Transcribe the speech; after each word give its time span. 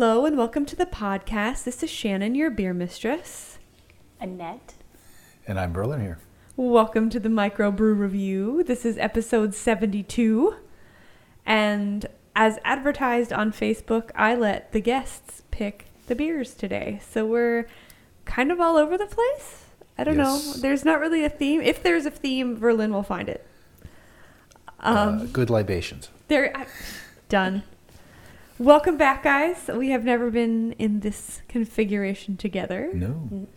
Hello 0.00 0.24
and 0.24 0.38
welcome 0.38 0.64
to 0.64 0.74
the 0.74 0.86
podcast. 0.86 1.64
This 1.64 1.82
is 1.82 1.90
Shannon, 1.90 2.34
your 2.34 2.48
beer 2.48 2.72
mistress. 2.72 3.58
Annette. 4.18 4.72
And 5.46 5.60
I'm 5.60 5.74
Verlyn 5.74 6.00
here. 6.00 6.16
Welcome 6.56 7.10
to 7.10 7.20
the 7.20 7.28
Microbrew 7.28 7.98
Review. 7.98 8.64
This 8.64 8.86
is 8.86 8.96
episode 8.96 9.54
72. 9.54 10.56
And 11.44 12.06
as 12.34 12.58
advertised 12.64 13.30
on 13.30 13.52
Facebook, 13.52 14.08
I 14.14 14.34
let 14.34 14.72
the 14.72 14.80
guests 14.80 15.42
pick 15.50 15.84
the 16.06 16.14
beers 16.14 16.54
today. 16.54 17.02
So 17.06 17.26
we're 17.26 17.66
kind 18.24 18.50
of 18.50 18.58
all 18.58 18.78
over 18.78 18.96
the 18.96 19.04
place. 19.04 19.66
I 19.98 20.04
don't 20.04 20.16
know. 20.16 20.40
There's 20.56 20.82
not 20.82 20.98
really 20.98 21.26
a 21.26 21.28
theme. 21.28 21.60
If 21.60 21.82
there's 21.82 22.06
a 22.06 22.10
theme, 22.10 22.56
Verlyn 22.56 22.92
will 22.92 23.02
find 23.02 23.28
it. 23.28 23.46
Um, 24.80 24.96
uh, 24.96 25.24
good 25.26 25.50
libations. 25.50 26.08
There, 26.28 26.56
I, 26.56 26.64
done. 27.28 27.64
Welcome 28.60 28.98
back, 28.98 29.22
guys. 29.22 29.70
We 29.72 29.88
have 29.88 30.04
never 30.04 30.30
been 30.30 30.72
in 30.72 31.00
this 31.00 31.40
configuration 31.48 32.36
together. 32.36 32.90
No, 32.92 33.48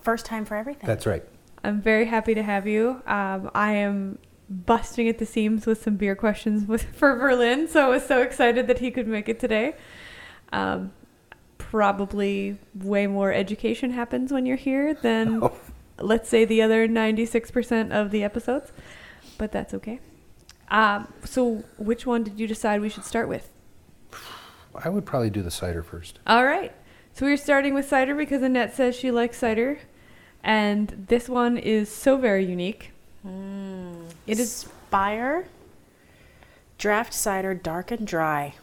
First 0.00 0.24
time 0.24 0.44
for 0.44 0.54
everything. 0.56 0.86
that's 0.86 1.04
right. 1.04 1.24
I'm 1.64 1.80
very 1.80 2.04
happy 2.06 2.32
to 2.34 2.44
have 2.44 2.64
you. 2.68 3.02
Um, 3.04 3.50
I 3.56 3.72
am 3.72 4.20
busting 4.48 5.08
at 5.08 5.18
the 5.18 5.26
seams 5.26 5.66
with 5.66 5.82
some 5.82 5.96
beer 5.96 6.14
questions 6.14 6.68
with 6.68 6.84
for 6.96 7.16
Verlyn, 7.16 7.68
so 7.68 7.86
I 7.86 7.88
was 7.88 8.06
so 8.06 8.22
excited 8.22 8.68
that 8.68 8.78
he 8.78 8.92
could 8.92 9.08
make 9.08 9.28
it 9.28 9.40
today. 9.40 9.74
Um, 10.52 10.92
probably 11.58 12.56
way 12.72 13.08
more 13.08 13.32
education 13.32 13.90
happens 13.90 14.32
when 14.32 14.46
you're 14.46 14.56
here 14.56 14.94
than, 14.94 15.40
Oh. 15.42 15.52
let's 15.98 16.28
say, 16.28 16.44
the 16.44 16.62
other 16.62 16.86
96% 16.86 17.90
of 17.90 18.12
the 18.12 18.22
episodes, 18.22 18.70
but 19.38 19.50
that's 19.50 19.74
okay. 19.74 19.98
Um, 20.70 21.12
so, 21.24 21.64
which 21.78 22.06
one 22.06 22.22
did 22.22 22.38
you 22.38 22.46
decide 22.46 22.80
we 22.80 22.88
should 22.88 23.04
start 23.04 23.28
with? 23.28 23.48
I 24.74 24.88
would 24.88 25.04
probably 25.04 25.30
do 25.30 25.42
the 25.42 25.50
cider 25.50 25.82
first. 25.82 26.18
All 26.26 26.44
right. 26.44 26.72
So 27.14 27.26
we're 27.26 27.36
starting 27.36 27.74
with 27.74 27.86
cider 27.86 28.14
because 28.14 28.42
Annette 28.42 28.74
says 28.74 28.96
she 28.96 29.10
likes 29.10 29.38
cider. 29.38 29.80
And 30.42 31.06
this 31.08 31.28
one 31.28 31.56
is 31.56 31.88
so 31.88 32.16
very 32.16 32.44
unique. 32.44 32.90
Mm. 33.26 34.06
It 34.26 34.38
is 34.38 34.50
Spire 34.52 35.46
draft 36.78 37.14
cider 37.14 37.54
dark 37.54 37.92
and 37.92 38.04
dry. 38.06 38.54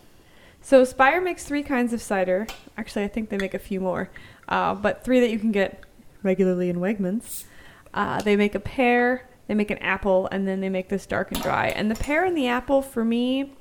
so 0.61 0.83
Spire 0.83 1.21
makes 1.21 1.45
three 1.45 1.63
kinds 1.63 1.93
of 1.93 2.01
cider. 2.01 2.47
Actually, 2.77 3.05
I 3.05 3.07
think 3.07 3.29
they 3.29 3.37
make 3.37 3.53
a 3.53 3.59
few 3.59 3.79
more, 3.79 4.09
uh, 4.49 4.75
but 4.75 5.05
three 5.05 5.21
that 5.21 5.29
you 5.29 5.39
can 5.39 5.53
get 5.53 5.81
regularly 6.21 6.69
in 6.69 6.77
Wegmans. 6.77 7.45
Uh, 7.93 8.21
they 8.21 8.35
make 8.35 8.55
a 8.55 8.59
pear, 8.59 9.25
they 9.47 9.53
make 9.53 9.71
an 9.71 9.77
apple, 9.77 10.27
and 10.33 10.45
then 10.45 10.59
they 10.59 10.67
make 10.67 10.89
this 10.89 11.05
dark 11.05 11.31
and 11.31 11.41
dry. 11.41 11.67
And 11.69 11.89
the 11.89 11.95
pear 11.95 12.25
and 12.25 12.35
the 12.35 12.47
apple, 12.47 12.81
for 12.81 13.05
me, 13.05 13.43
It 13.43 13.45
smells 13.45 13.47
so 13.47 13.58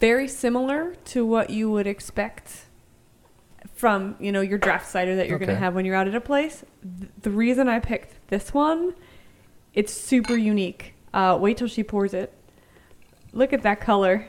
very 0.00 0.26
similar 0.26 0.94
to 1.04 1.24
what 1.24 1.50
you 1.50 1.70
would 1.70 1.86
expect 1.86 2.66
from 3.74 4.16
you 4.18 4.32
know 4.32 4.40
your 4.40 4.58
draft 4.58 4.88
cider 4.88 5.16
that 5.16 5.28
you're 5.28 5.38
going 5.38 5.48
to 5.48 5.54
have 5.54 5.74
when 5.74 5.84
you're 5.84 5.94
out 5.94 6.08
at 6.08 6.14
a 6.14 6.20
place. 6.20 6.64
Th- 6.98 7.10
the 7.22 7.30
reason 7.30 7.68
I 7.68 7.78
picked 7.78 8.28
this 8.28 8.52
one, 8.52 8.94
it's 9.74 9.92
super 9.92 10.36
unique. 10.36 10.94
Uh, 11.14 11.38
wait 11.40 11.56
till 11.56 11.68
she 11.68 11.82
pours 11.82 12.14
it. 12.14 12.32
Look 13.32 13.52
at 13.52 13.62
that 13.62 13.80
color. 13.80 14.28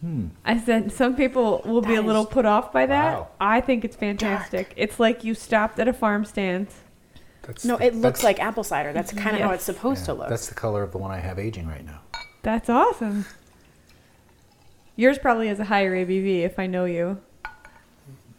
Hmm. 0.00 0.28
I 0.44 0.58
said 0.58 0.92
some 0.92 1.16
people 1.16 1.62
will 1.64 1.80
be 1.80 1.94
a 1.94 2.02
little 2.02 2.26
put 2.26 2.44
off 2.44 2.72
by 2.72 2.86
that. 2.86 3.14
Wow. 3.14 3.28
I 3.40 3.60
think 3.60 3.84
it's 3.84 3.96
fantastic. 3.96 4.72
It's 4.76 5.00
like 5.00 5.24
you 5.24 5.34
stopped 5.34 5.78
at 5.78 5.88
a 5.88 5.92
farm 5.92 6.24
stand. 6.24 6.68
That's 7.42 7.64
No, 7.64 7.76
it 7.76 7.94
looks 7.94 8.22
like 8.22 8.40
apple 8.40 8.64
cider. 8.64 8.92
That's 8.92 9.12
kind 9.12 9.36
of 9.36 9.42
how 9.42 9.50
it's 9.52 9.64
supposed 9.64 10.02
yeah, 10.02 10.06
to 10.06 10.14
look. 10.14 10.28
That's 10.28 10.48
the 10.48 10.54
color 10.54 10.82
of 10.82 10.92
the 10.92 10.98
one 10.98 11.10
I 11.10 11.18
have 11.18 11.38
aging 11.38 11.66
right 11.66 11.84
now. 11.84 12.00
That's 12.42 12.68
awesome. 12.68 13.24
Yours 14.96 15.18
probably 15.18 15.48
has 15.48 15.58
a 15.60 15.64
higher 15.64 15.94
ABV 15.94 16.42
if 16.42 16.58
I 16.58 16.66
know 16.66 16.84
you. 16.84 17.20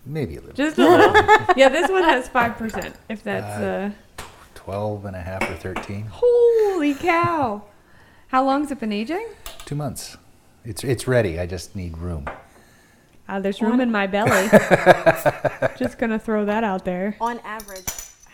Maybe 0.05 0.37
a 0.37 0.39
little. 0.39 0.55
Just 0.55 0.77
a 0.77 0.87
little. 0.87 1.13
yeah, 1.57 1.69
this 1.69 1.89
one 1.89 2.03
has 2.03 2.29
5%, 2.29 2.93
if 3.09 3.23
that's. 3.23 3.59
Uh, 3.61 3.91
Uh, 3.91 4.23
12 4.55 5.05
and 5.05 5.15
a 5.15 5.21
half 5.21 5.43
or 5.49 5.53
13. 5.55 6.07
holy 6.11 6.93
cow. 6.95 7.63
How 8.29 8.43
long's 8.43 8.71
it 8.71 8.79
been 8.79 8.91
aging? 8.91 9.27
Two 9.65 9.75
months. 9.75 10.17
It's, 10.63 10.83
it's 10.83 11.07
ready. 11.07 11.39
I 11.39 11.45
just 11.45 11.75
need 11.75 11.97
room. 11.97 12.27
Uh, 13.27 13.39
there's 13.39 13.61
room 13.61 13.79
in 13.81 13.91
my 13.91 14.05
belly. 14.07 14.47
Just 15.79 15.97
gonna 15.97 16.19
throw 16.19 16.45
that 16.45 16.63
out 16.63 16.85
there. 16.85 17.15
On 17.19 17.39
average, 17.39 17.87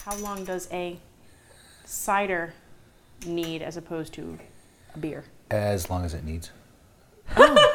how 0.06 0.16
long 0.18 0.44
does 0.44 0.68
a 0.72 0.98
cider 1.86 2.54
need 3.26 3.62
as 3.62 3.78
opposed 3.78 4.14
to 4.16 4.38
a 4.94 4.98
beer? 4.98 5.24
As 5.50 5.90
long 5.90 6.04
as 6.06 6.14
it 6.14 6.24
needs. 6.26 6.52
Oh. 7.38 7.68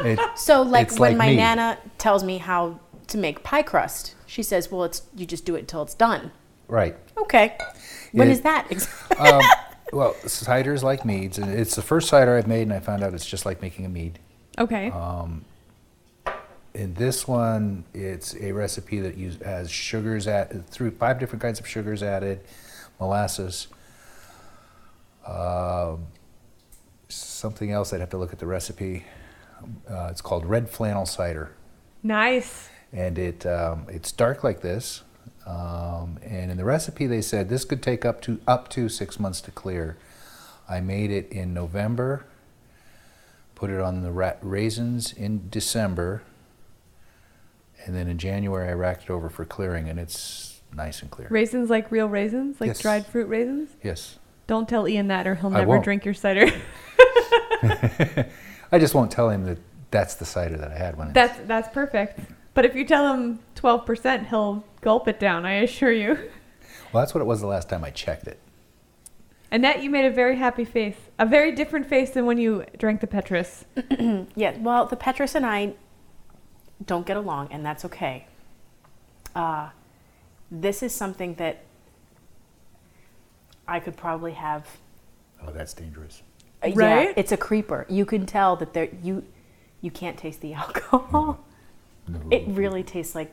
It, 0.00 0.18
So, 0.36 0.62
like 0.62 0.88
It's 0.88 0.98
when 0.98 1.12
like 1.12 1.18
my 1.18 1.28
me. 1.28 1.36
nana 1.36 1.78
tells 1.98 2.24
me 2.24 2.38
how 2.38 2.80
to 3.08 3.18
make 3.18 3.42
pie 3.42 3.62
crust, 3.62 4.14
she 4.26 4.42
says, 4.42 4.70
"Well, 4.70 4.84
it's 4.84 5.02
you 5.14 5.26
just 5.26 5.44
do 5.44 5.54
it 5.56 5.60
until 5.60 5.82
it's 5.82 5.94
done." 5.94 6.32
right. 6.68 6.96
Okay. 7.18 7.56
When 8.12 8.28
Yeah. 8.28 8.32
is 8.34 8.40
that? 8.42 8.66
ex- 8.70 8.88
Um, 9.18 9.42
well, 9.92 10.14
cider's 10.26 10.82
like 10.82 11.04
meads. 11.04 11.38
and 11.38 11.50
It's 11.50 11.74
the 11.76 11.82
first 11.82 12.08
cider 12.08 12.36
I've 12.36 12.46
made, 12.46 12.62
and 12.62 12.72
I 12.72 12.80
found 12.80 13.02
out 13.02 13.12
it's 13.14 13.26
just 13.26 13.44
like 13.44 13.60
making 13.60 13.84
a 13.84 13.88
mead. 13.90 14.18
Okay. 14.58 14.90
Um, 14.90 15.44
in 16.74 16.94
this 16.94 17.28
one, 17.28 17.84
it's 17.92 18.34
a 18.36 18.52
recipe 18.52 19.00
that 19.00 19.16
use, 19.18 19.36
has 19.44 19.70
sugars 19.70 20.26
at 20.26 20.66
through 20.68 20.92
five 20.92 21.18
different 21.20 21.42
kinds 21.42 21.60
of 21.60 21.68
sugars 21.68 22.02
added, 22.02 22.40
molasses. 22.98 23.68
Um 25.26 26.06
something 27.08 27.70
else 27.70 27.92
I'd 27.92 28.00
have 28.00 28.08
to 28.10 28.16
look 28.18 28.32
at 28.32 28.38
the 28.38 28.46
recipe. 28.46 29.04
Uh, 29.90 30.08
it's 30.10 30.20
called 30.20 30.44
red 30.46 30.68
flannel 30.70 31.06
cider, 31.06 31.52
nice. 32.02 32.68
and 32.92 33.18
it 33.18 33.44
um, 33.46 33.86
it's 33.88 34.12
dark 34.12 34.42
like 34.44 34.60
this. 34.60 35.02
Um, 35.46 36.18
and 36.22 36.50
in 36.52 36.56
the 36.56 36.64
recipe, 36.64 37.06
they 37.06 37.20
said 37.20 37.48
this 37.48 37.64
could 37.64 37.82
take 37.82 38.04
up 38.04 38.20
to 38.22 38.40
up 38.46 38.68
to 38.70 38.88
six 38.88 39.18
months 39.18 39.40
to 39.42 39.50
clear. 39.50 39.96
I 40.68 40.80
made 40.80 41.10
it 41.10 41.30
in 41.32 41.52
November. 41.52 42.24
Put 43.54 43.70
it 43.70 43.80
on 43.80 44.02
the 44.02 44.10
ra- 44.12 44.34
raisins 44.40 45.12
in 45.12 45.48
December, 45.50 46.22
and 47.84 47.94
then 47.94 48.08
in 48.08 48.18
January 48.18 48.68
I 48.68 48.72
racked 48.72 49.04
it 49.04 49.10
over 49.10 49.28
for 49.30 49.44
clearing, 49.44 49.88
and 49.88 49.98
it's 50.00 50.60
nice 50.74 51.02
and 51.02 51.10
clear. 51.10 51.28
Raisins 51.30 51.70
like 51.70 51.90
real 51.92 52.08
raisins? 52.08 52.60
Like 52.60 52.68
Yes. 52.68 52.80
dried 52.80 53.06
fruit 53.06 53.28
raisins? 53.28 53.70
Yes, 53.82 54.18
Don't 54.46 54.68
tell 54.68 54.88
Ian 54.88 55.08
that 55.08 55.26
or 55.26 55.34
he'll 55.36 55.50
never 55.50 55.78
drink 55.78 56.04
your 56.04 56.14
cider. 56.14 56.46
I 58.72 58.78
just 58.78 58.94
won't 58.94 59.10
tell 59.10 59.28
him 59.28 59.44
that 59.44 59.58
that's 59.90 60.14
the 60.14 60.24
cider 60.24 60.56
that 60.56 60.72
I 60.72 60.76
had 60.76 60.96
when. 60.96 61.08
I 61.08 61.12
That's 61.12 61.38
that's 61.46 61.68
perfect. 61.68 62.18
But 62.54 62.64
if 62.64 62.74
you 62.74 62.84
tell 62.84 63.12
him 63.14 63.38
12%, 63.56 64.28
he'll 64.28 64.64
gulp 64.80 65.08
it 65.08 65.18
down, 65.18 65.46
I 65.46 65.52
assure 65.54 65.92
you. 65.92 66.14
well, 66.92 67.02
that's 67.02 67.14
what 67.14 67.20
it 67.20 67.26
was 67.26 67.40
the 67.40 67.46
last 67.46 67.68
time 67.68 67.82
I 67.84 67.90
checked 67.90 68.26
it. 68.26 68.38
Annette, 69.50 69.82
you 69.82 69.90
made 69.90 70.04
a 70.06 70.10
very 70.10 70.36
happy 70.36 70.64
face. 70.64 70.96
A 71.18 71.26
very 71.26 71.52
different 71.52 71.86
face 71.86 72.10
than 72.10 72.26
when 72.26 72.38
you 72.38 72.64
drank 72.78 73.00
the 73.00 73.06
Petrus. 73.06 73.64
Yeah, 74.34 74.56
well, 74.58 74.86
the 74.86 74.96
Petrus 74.96 75.34
and 75.34 75.44
I 75.44 75.74
don't 76.84 77.06
get 77.06 77.16
along, 77.16 77.48
and 77.52 77.64
that's 77.64 77.84
okay. 77.84 78.26
Uh, 79.34 79.70
this 80.50 80.82
is 80.82 80.94
something 80.94 81.34
that 81.34 81.64
I 83.68 83.80
could 83.80 83.96
probably 83.96 84.32
have. 84.32 84.66
Oh, 85.46 85.52
that's 85.52 85.74
dangerous. 85.74 86.22
Uh, 86.64 86.68
yeah, 86.68 87.12
it's 87.16 87.32
a 87.32 87.36
creeper. 87.36 87.86
You 87.88 88.04
can 88.06 88.26
tell 88.26 88.56
that 88.56 88.72
there 88.72 88.88
you 89.02 89.24
you 89.80 89.90
can't 89.90 90.16
taste 90.16 90.40
the 90.40 90.54
alcohol. 90.62 91.44
No. 92.08 92.20
It 92.30 92.44
really 92.48 92.82
tastes 92.82 93.14
like 93.14 93.32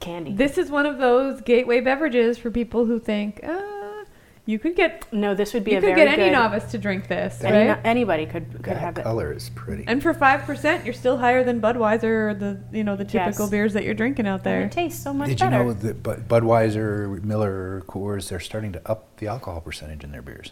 candy. 0.00 0.32
This 0.34 0.58
is 0.58 0.70
one 0.70 0.86
of 0.86 0.98
those 0.98 1.40
gateway 1.42 1.80
beverages 1.80 2.38
for 2.38 2.50
people 2.50 2.86
who 2.86 2.98
think, 2.98 3.40
uh, 3.44 4.04
you 4.46 4.58
could 4.58 4.74
get 4.74 5.06
no, 5.12 5.34
this 5.34 5.52
would 5.54 5.62
be 5.64 5.72
you 5.72 5.78
a 5.78 5.80
could 5.80 5.94
very 5.94 6.06
get 6.08 6.18
any 6.18 6.30
novice 6.30 6.64
to 6.72 6.78
drink 6.78 7.06
this, 7.08 7.44
any- 7.44 7.68
right? 7.68 7.78
anybody 7.84 8.26
could 8.26 8.50
could 8.54 8.62
that 8.64 8.78
have 8.78 8.98
it. 8.98 9.02
color 9.04 9.32
is 9.32 9.50
pretty. 9.50 9.84
And 9.86 10.02
for 10.02 10.12
five 10.14 10.42
percent, 10.42 10.84
you're 10.84 10.94
still 10.94 11.18
higher 11.18 11.44
than 11.44 11.60
Budweiser 11.60 12.30
or 12.30 12.34
the 12.34 12.60
you 12.72 12.82
know 12.82 12.96
the 12.96 13.04
typical 13.04 13.44
Yes. 13.44 13.50
beers 13.50 13.72
that 13.74 13.84
you're 13.84 13.94
drinking 13.94 14.26
out 14.26 14.36
And 14.40 14.44
there. 14.46 14.62
it 14.62 14.72
tastes 14.72 15.02
so 15.02 15.12
much 15.12 15.28
Did 15.28 15.38
better. 15.38 15.58
you 15.58 15.64
know 15.64 15.72
that 15.74 16.02
Budweiser, 16.02 17.22
Miller, 17.22 17.82
Coors, 17.86 18.28
they're 18.30 18.40
starting 18.40 18.72
to 18.72 18.90
up 18.90 19.16
the 19.18 19.28
alcohol 19.28 19.60
percentage 19.60 20.02
in 20.02 20.10
their 20.12 20.22
beers? 20.22 20.50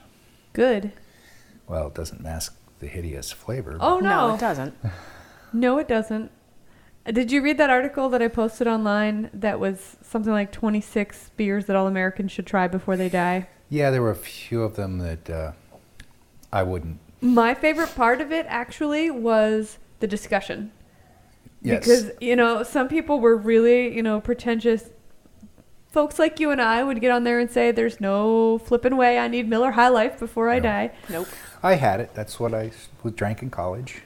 Good. 0.53 0.93
Well, 1.69 1.89
it 1.89 1.95
doesn't 1.95 2.21
mask 2.23 2.57
the 2.79 2.87
hideous 2.87 3.31
flavor. 3.33 3.77
but- 3.79 3.85
Oh 3.87 3.99
no, 4.01 4.29
no, 4.29 4.35
it 4.35 4.41
doesn't. 4.41 4.75
no, 5.53 5.79
it 5.79 5.89
doesn't. 5.89 6.31
Uh, 7.07 7.13
Did 7.13 7.31
you 7.33 7.43
read 7.43 7.59
that 7.59 7.71
article 7.71 8.09
that 8.11 8.23
I 8.23 8.29
posted 8.29 8.67
online 8.67 9.31
that 9.35 9.61
was 9.61 9.97
something 10.03 10.33
like 10.33 10.53
26 10.53 11.31
beers 11.37 11.67
that 11.67 11.77
all 11.77 11.87
Americans 11.87 12.33
should 12.33 12.47
try 12.47 12.69
before 12.69 12.97
they 12.97 13.09
die? 13.09 13.49
Yeah, 13.69 13.91
there 13.91 14.01
were 14.03 14.11
a 14.11 14.17
few 14.17 14.63
of 14.63 14.77
them 14.77 14.99
that 14.99 15.29
uh, 15.31 15.53
I 16.53 16.63
wouldn't. 16.63 16.99
My 17.21 17.53
favorite 17.55 17.95
part 17.95 18.21
of 18.21 18.33
it 18.33 18.47
actually 18.49 19.11
was 19.11 19.79
the 20.01 20.07
discussion. 20.07 20.71
Yes. 21.61 21.81
Because, 21.81 22.11
you 22.21 22.37
know, 22.37 22.63
some 22.63 22.87
people 22.89 23.19
were 23.21 23.37
really, 23.37 23.95
you 23.95 24.03
know, 24.03 24.21
pretentious. 24.21 24.91
Folks 25.91 26.19
like 26.19 26.39
you 26.39 26.51
and 26.51 26.61
I 26.63 26.85
would 26.85 27.01
get 27.01 27.11
on 27.11 27.25
there 27.25 27.39
and 27.41 27.51
say, 27.51 27.73
there's 27.73 28.01
no 28.01 28.59
flipping 28.59 28.97
way. 28.97 29.19
I 29.19 29.27
need 29.27 29.49
Miller 29.49 29.73
High 29.73 29.89
Life 29.89 30.19
before 30.21 30.49
I 30.51 30.57
No. 30.59 30.63
die. 30.63 30.91
Nope. 31.11 31.29
I 31.63 31.75
had 31.75 32.01
it. 32.01 32.15
That's 32.15 32.39
what 32.39 32.55
I 32.55 32.71
was 33.03 33.15
drank 33.15 33.43
in 33.43 33.51
college. 33.51 34.03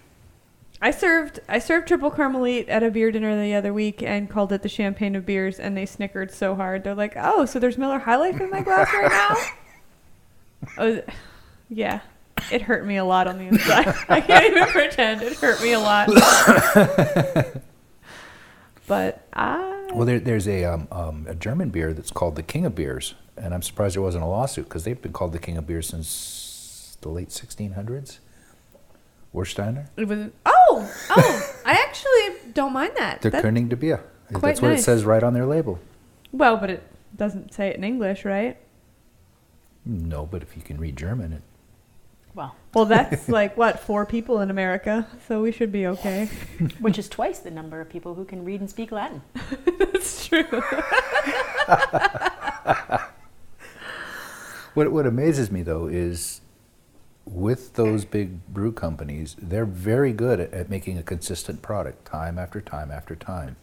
I 0.80 0.90
served 0.90 1.38
I 1.48 1.60
served 1.60 1.88
Tripel 1.88 2.12
Karmeliet 2.14 2.68
at 2.68 2.82
a 2.82 2.90
beer 2.90 3.12
dinner 3.12 3.40
the 3.40 3.54
other 3.54 3.72
week 3.72 4.02
and 4.02 4.28
called 4.28 4.52
it 4.52 4.62
the 4.62 4.68
champagne 4.68 5.14
of 5.14 5.24
beers, 5.24 5.60
and 5.60 5.76
they 5.76 5.86
snickered 5.86 6.32
so 6.32 6.56
hard. 6.56 6.82
They're 6.82 6.96
like, 6.96 7.14
"Oh, 7.16 7.46
so 7.46 7.60
there's 7.60 7.78
Miller 7.78 8.00
High 8.00 8.16
Life 8.16 8.40
in 8.40 8.50
my 8.50 8.62
glass 8.62 8.92
right 8.92 9.08
now?" 9.08 9.36
Was, 10.84 11.02
yeah, 11.68 12.00
it 12.50 12.62
hurt 12.62 12.84
me 12.84 12.96
a 12.96 13.04
lot 13.04 13.28
on 13.28 13.38
the 13.38 13.44
inside. 13.44 13.94
I 14.08 14.20
can't 14.20 14.44
even 14.44 14.66
pretend 14.68 15.22
it 15.22 15.36
hurt 15.36 15.62
me 15.62 15.72
a 15.72 15.78
lot. 15.78 16.08
but 18.88 19.24
I 19.34 19.88
Well, 19.94 20.04
there, 20.04 20.18
there's 20.18 20.48
a, 20.48 20.64
um, 20.64 20.88
um, 20.90 21.26
a 21.28 21.36
German 21.36 21.70
beer 21.70 21.92
that's 21.92 22.10
called 22.10 22.34
the 22.34 22.42
King 22.42 22.66
of 22.66 22.74
Beers, 22.74 23.14
and 23.36 23.54
I'm 23.54 23.62
surprised 23.62 23.94
there 23.94 24.02
wasn't 24.02 24.24
a 24.24 24.26
lawsuit 24.26 24.64
because 24.64 24.82
they've 24.82 25.00
been 25.00 25.12
called 25.12 25.32
the 25.32 25.38
King 25.38 25.56
of 25.58 25.66
Beers 25.68 25.86
since 25.88 26.41
the 27.02 27.08
late 27.10 27.28
1600s. 27.28 28.18
Warsteiner? 29.34 29.86
it 29.96 30.06
was 30.06 30.28
oh 30.44 30.92
oh 31.10 31.54
I 31.64 31.72
actually 31.72 32.52
don't 32.52 32.72
mind 32.74 32.92
that. 32.96 33.22
Der 33.22 33.30
That- 33.30 33.44
König 33.44 33.68
de 33.70 33.76
Bier. 33.76 34.02
quite 34.32 34.42
That's 34.42 34.62
what 34.62 34.68
nice. 34.70 34.80
it 34.80 34.84
says 34.84 35.04
right 35.04 35.22
on 35.22 35.32
their 35.34 35.46
label. 35.46 35.78
well, 36.32 36.56
but 36.58 36.68
it 36.70 36.82
doesn't 37.16 37.52
say 37.54 37.68
it 37.68 37.76
in 37.76 37.84
English, 37.84 38.24
right? 38.26 38.56
No, 39.86 40.26
but 40.26 40.42
if 40.42 40.54
you 40.56 40.62
can 40.62 40.78
read 40.78 40.96
German, 40.96 41.32
it, 41.32 41.42
Well, 42.34 42.54
Well, 42.74 42.84
that's 42.84 43.26
like 43.40 43.56
what 43.56 43.80
four 43.80 44.04
people 44.04 44.40
in 44.40 44.50
America, 44.50 45.06
so 45.26 45.40
we 45.42 45.50
should 45.50 45.72
be 45.72 45.86
okay. 45.86 46.26
which 46.80 46.98
is 46.98 47.08
twice 47.08 47.38
the 47.40 47.50
number 47.50 47.80
of 47.80 47.88
people 47.88 48.14
who 48.14 48.24
can 48.26 48.44
read 48.44 48.60
and 48.60 48.68
speak 48.68 48.92
Latin. 48.92 49.22
That's 49.78 50.26
true. 50.28 50.44
What, 54.74 54.90
what 54.92 55.06
amazes 55.06 55.50
me 55.50 55.62
though 55.62 55.86
is 55.86 56.41
with 57.24 57.74
those 57.74 58.04
big 58.04 58.46
brew 58.48 58.72
companies, 58.72 59.36
they're 59.40 59.64
very 59.64 60.12
good 60.12 60.40
at, 60.40 60.52
at 60.52 60.68
making 60.68 60.98
a 60.98 61.02
consistent 61.02 61.62
product 61.62 62.04
time 62.04 62.38
after 62.38 62.60
time 62.60 62.90
after 62.90 63.14
time. 63.14 63.56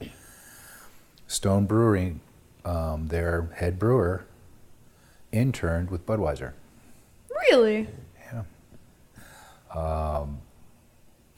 Stone 1.28 1.66
Brewery, 1.66 2.20
um, 2.66 3.08
their 3.08 3.50
head 3.56 3.78
brewer, 3.78 4.26
interned 5.32 5.92
with 5.92 6.06
Budweiser. 6.06 6.54
Really? 7.52 7.88
Yeah. 8.34 8.44
Um, 9.74 10.40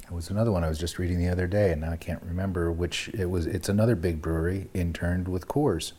it 0.04 0.12
was 0.12 0.30
another 0.30 0.52
one 0.52 0.64
I 0.64 0.70
was 0.70 0.78
just 0.78 1.00
reading 1.00 1.20
the 1.20 1.30
other 1.30 1.48
day, 1.48 1.72
and 1.72 1.82
now 1.82 1.92
I 1.92 1.98
can't 1.98 2.22
remember 2.24 2.72
which 2.72 3.10
it 3.10 3.30
was. 3.30 3.46
It's 3.48 3.70
another 3.70 3.96
big 3.96 4.22
brewery 4.22 4.70
interned 4.74 5.28
with 5.28 5.48
Coors. 5.48 5.94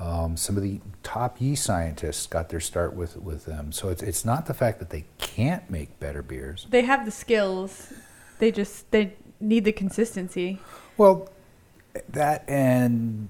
Um, 0.00 0.34
some 0.38 0.56
of 0.56 0.62
the 0.62 0.80
top 1.02 1.42
yeast 1.42 1.62
scientists 1.62 2.26
got 2.26 2.48
their 2.48 2.58
start 2.58 2.94
with, 2.94 3.18
with 3.18 3.44
them. 3.44 3.70
So 3.70 3.90
it's, 3.90 4.02
it's 4.02 4.24
not 4.24 4.46
the 4.46 4.54
fact 4.54 4.78
that 4.78 4.88
they 4.88 5.04
can't 5.18 5.68
make 5.68 6.00
better 6.00 6.22
beers. 6.22 6.66
They 6.70 6.82
have 6.82 7.04
the 7.04 7.10
skills. 7.10 7.92
They 8.38 8.50
just 8.50 8.90
they 8.92 9.12
need 9.40 9.66
the 9.66 9.72
consistency. 9.72 10.58
Well, 10.96 11.28
that 12.08 12.44
and 12.48 13.28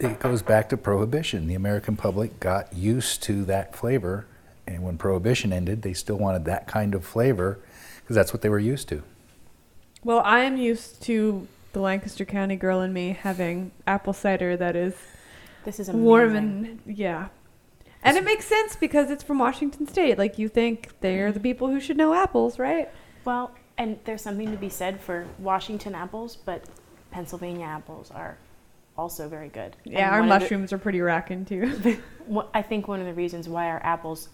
it 0.00 0.18
goes 0.18 0.42
back 0.42 0.68
to 0.70 0.76
prohibition. 0.76 1.46
The 1.46 1.54
American 1.54 1.96
public 1.96 2.40
got 2.40 2.72
used 2.72 3.22
to 3.24 3.44
that 3.44 3.76
flavor, 3.76 4.26
and 4.66 4.82
when 4.82 4.98
prohibition 4.98 5.52
ended, 5.52 5.82
they 5.82 5.92
still 5.92 6.16
wanted 6.16 6.44
that 6.46 6.66
kind 6.66 6.96
of 6.96 7.04
flavor 7.04 7.60
because 8.00 8.16
that's 8.16 8.32
what 8.32 8.42
they 8.42 8.48
were 8.48 8.58
used 8.58 8.88
to. 8.88 9.04
Well, 10.02 10.20
I 10.24 10.40
am 10.40 10.56
used 10.56 11.00
to 11.02 11.46
the 11.72 11.80
Lancaster 11.80 12.24
County 12.24 12.56
girl 12.56 12.80
in 12.80 12.92
me 12.92 13.16
having 13.20 13.70
apple 13.86 14.12
cider 14.12 14.56
that 14.56 14.74
is 14.74 14.94
This 15.64 15.78
is 15.80 15.88
amazing. 15.88 16.04
warm 16.04 16.36
and 16.36 16.80
yeah. 16.86 17.28
And 18.04 18.16
it 18.16 18.24
makes 18.24 18.46
sense 18.46 18.74
because 18.74 19.10
it's 19.10 19.22
from 19.22 19.38
Washington 19.38 19.86
State. 19.86 20.18
Like 20.18 20.38
you 20.38 20.48
think 20.48 20.90
they're 21.00 21.30
the 21.32 21.40
people 21.40 21.68
who 21.68 21.78
should 21.80 21.96
know 21.96 22.12
apples, 22.14 22.58
right? 22.58 22.90
Well, 23.24 23.52
and 23.78 23.98
there's 24.04 24.22
something 24.22 24.50
to 24.50 24.56
be 24.56 24.68
said 24.68 25.00
for 25.00 25.26
Washington 25.38 25.94
apples, 25.94 26.36
but 26.36 26.64
Pennsylvania 27.12 27.64
apples 27.66 28.10
are 28.10 28.36
also 28.98 29.28
very 29.28 29.48
good. 29.48 29.76
Yeah, 29.84 30.06
And 30.06 30.10
our 30.14 30.20
of 30.20 30.24
the- 30.26 30.28
mushrooms 30.40 30.72
are 30.72 30.78
pretty 30.78 31.00
rocking 31.00 31.44
too. 31.44 31.98
I 32.54 32.62
think 32.62 32.88
one 32.88 33.00
of 33.00 33.06
the 33.06 33.14
reasons 33.14 33.48
why 33.48 33.68
our 33.68 33.80
apples 33.84 34.28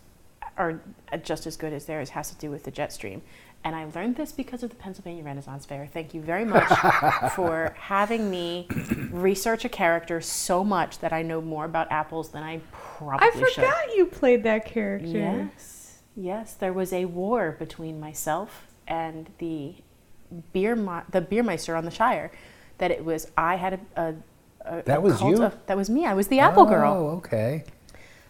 are 0.57 0.81
just 1.23 1.47
as 1.47 1.57
good 1.57 1.73
as 1.73 1.85
theirs 1.85 2.11
has 2.11 2.31
to 2.31 2.37
do 2.37 2.51
with 2.51 2.65
the 2.65 2.71
jet 2.71 2.93
stream. 2.93 3.23
And 3.65 3.75
I 3.77 3.87
learned 3.95 4.17
this 4.17 4.33
because 4.33 4.63
of 4.63 4.71
the 4.71 4.77
Pennsylvania 4.77 5.23
Renaissance 5.25 5.67
Fair. 5.67 5.87
Thank 5.87 6.15
you 6.15 6.23
very 6.23 6.45
much 6.45 6.69
for 7.35 7.75
having 7.79 8.31
me 8.31 8.67
research 9.11 9.65
a 9.65 9.69
character 9.69 10.21
so 10.21 10.65
much 10.65 11.01
that 11.01 11.13
I 11.13 11.23
know 11.23 11.41
more 11.41 11.65
about 11.65 11.91
apples 11.91 12.31
than 12.31 12.43
I 12.43 12.61
probably 12.73 13.29
should. 13.33 13.43
I 13.43 13.47
should. 13.49 13.55
forgot 13.57 13.97
you 13.97 14.07
played 14.07 14.45
that 14.45 14.65
character. 14.65 15.09
Yes, 15.09 15.99
yes. 16.17 16.55
There 16.55 16.73
was 16.73 16.93
a 16.93 17.05
war 17.07 17.57
between 17.59 18.01
myself 18.01 18.69
and 18.87 19.29
the 19.39 19.75
beer 20.53 20.77
mi- 20.77 21.03
the 21.11 21.21
beermeister 21.21 21.77
on 21.77 21.85
the 21.85 21.91
Shire. 21.91 22.31
That 22.79 22.91
it 22.93 23.05
was 23.05 23.31
I 23.37 23.57
had 23.57 23.81
a, 23.97 24.01
a, 24.01 24.15
a 24.79 24.83
That 24.85 25.03
was 25.03 25.21
you? 25.21 25.43
of- 25.43 25.57
that 25.67 25.77
was 25.77 25.91
me. 25.91 26.07
I 26.07 26.15
was 26.15 26.29
the 26.29 26.39
apple 26.39 26.65
girl. 26.65 26.93
Oh, 26.93 27.17
okay. 27.19 27.65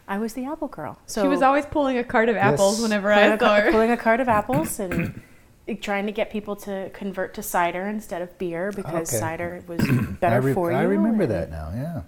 I 0.09 0.19
was 0.19 0.33
the 0.33 0.47
apple 0.47 0.69
girl. 0.69 0.99
So 1.07 1.23
she 1.23 1.29
was 1.29 1.43
always 1.43 1.67
pulling 1.67 1.99
a 1.99 2.05
cart 2.05 2.29
of 2.29 2.37
apples 2.37 2.77
Yes. 2.79 2.83
whenever 2.83 3.13
I 3.13 3.21
I 3.21 3.35
a, 3.35 3.39
saw 3.39 3.61
her. 3.61 3.71
pulling 3.71 3.91
a 3.91 3.97
cart 3.97 4.21
of 4.21 4.29
apples 4.41 4.81
and 4.81 5.21
trying 5.83 6.07
to 6.07 6.13
get 6.13 6.31
people 6.31 6.57
to 6.57 6.91
convert 6.95 7.35
to 7.35 7.43
cider 7.43 7.87
instead 7.87 8.23
of 8.23 8.37
beer 8.39 8.73
because 8.75 9.09
Okay. 9.11 9.19
cider 9.21 9.63
was 9.69 9.81
better 10.21 10.41
re- 10.41 10.55
for 10.55 10.71
you. 10.73 10.77
I 10.79 10.83
remember 10.83 11.25
and- 11.25 11.33
that 11.33 11.51
now. 11.51 11.71
Yeah. 11.75 12.03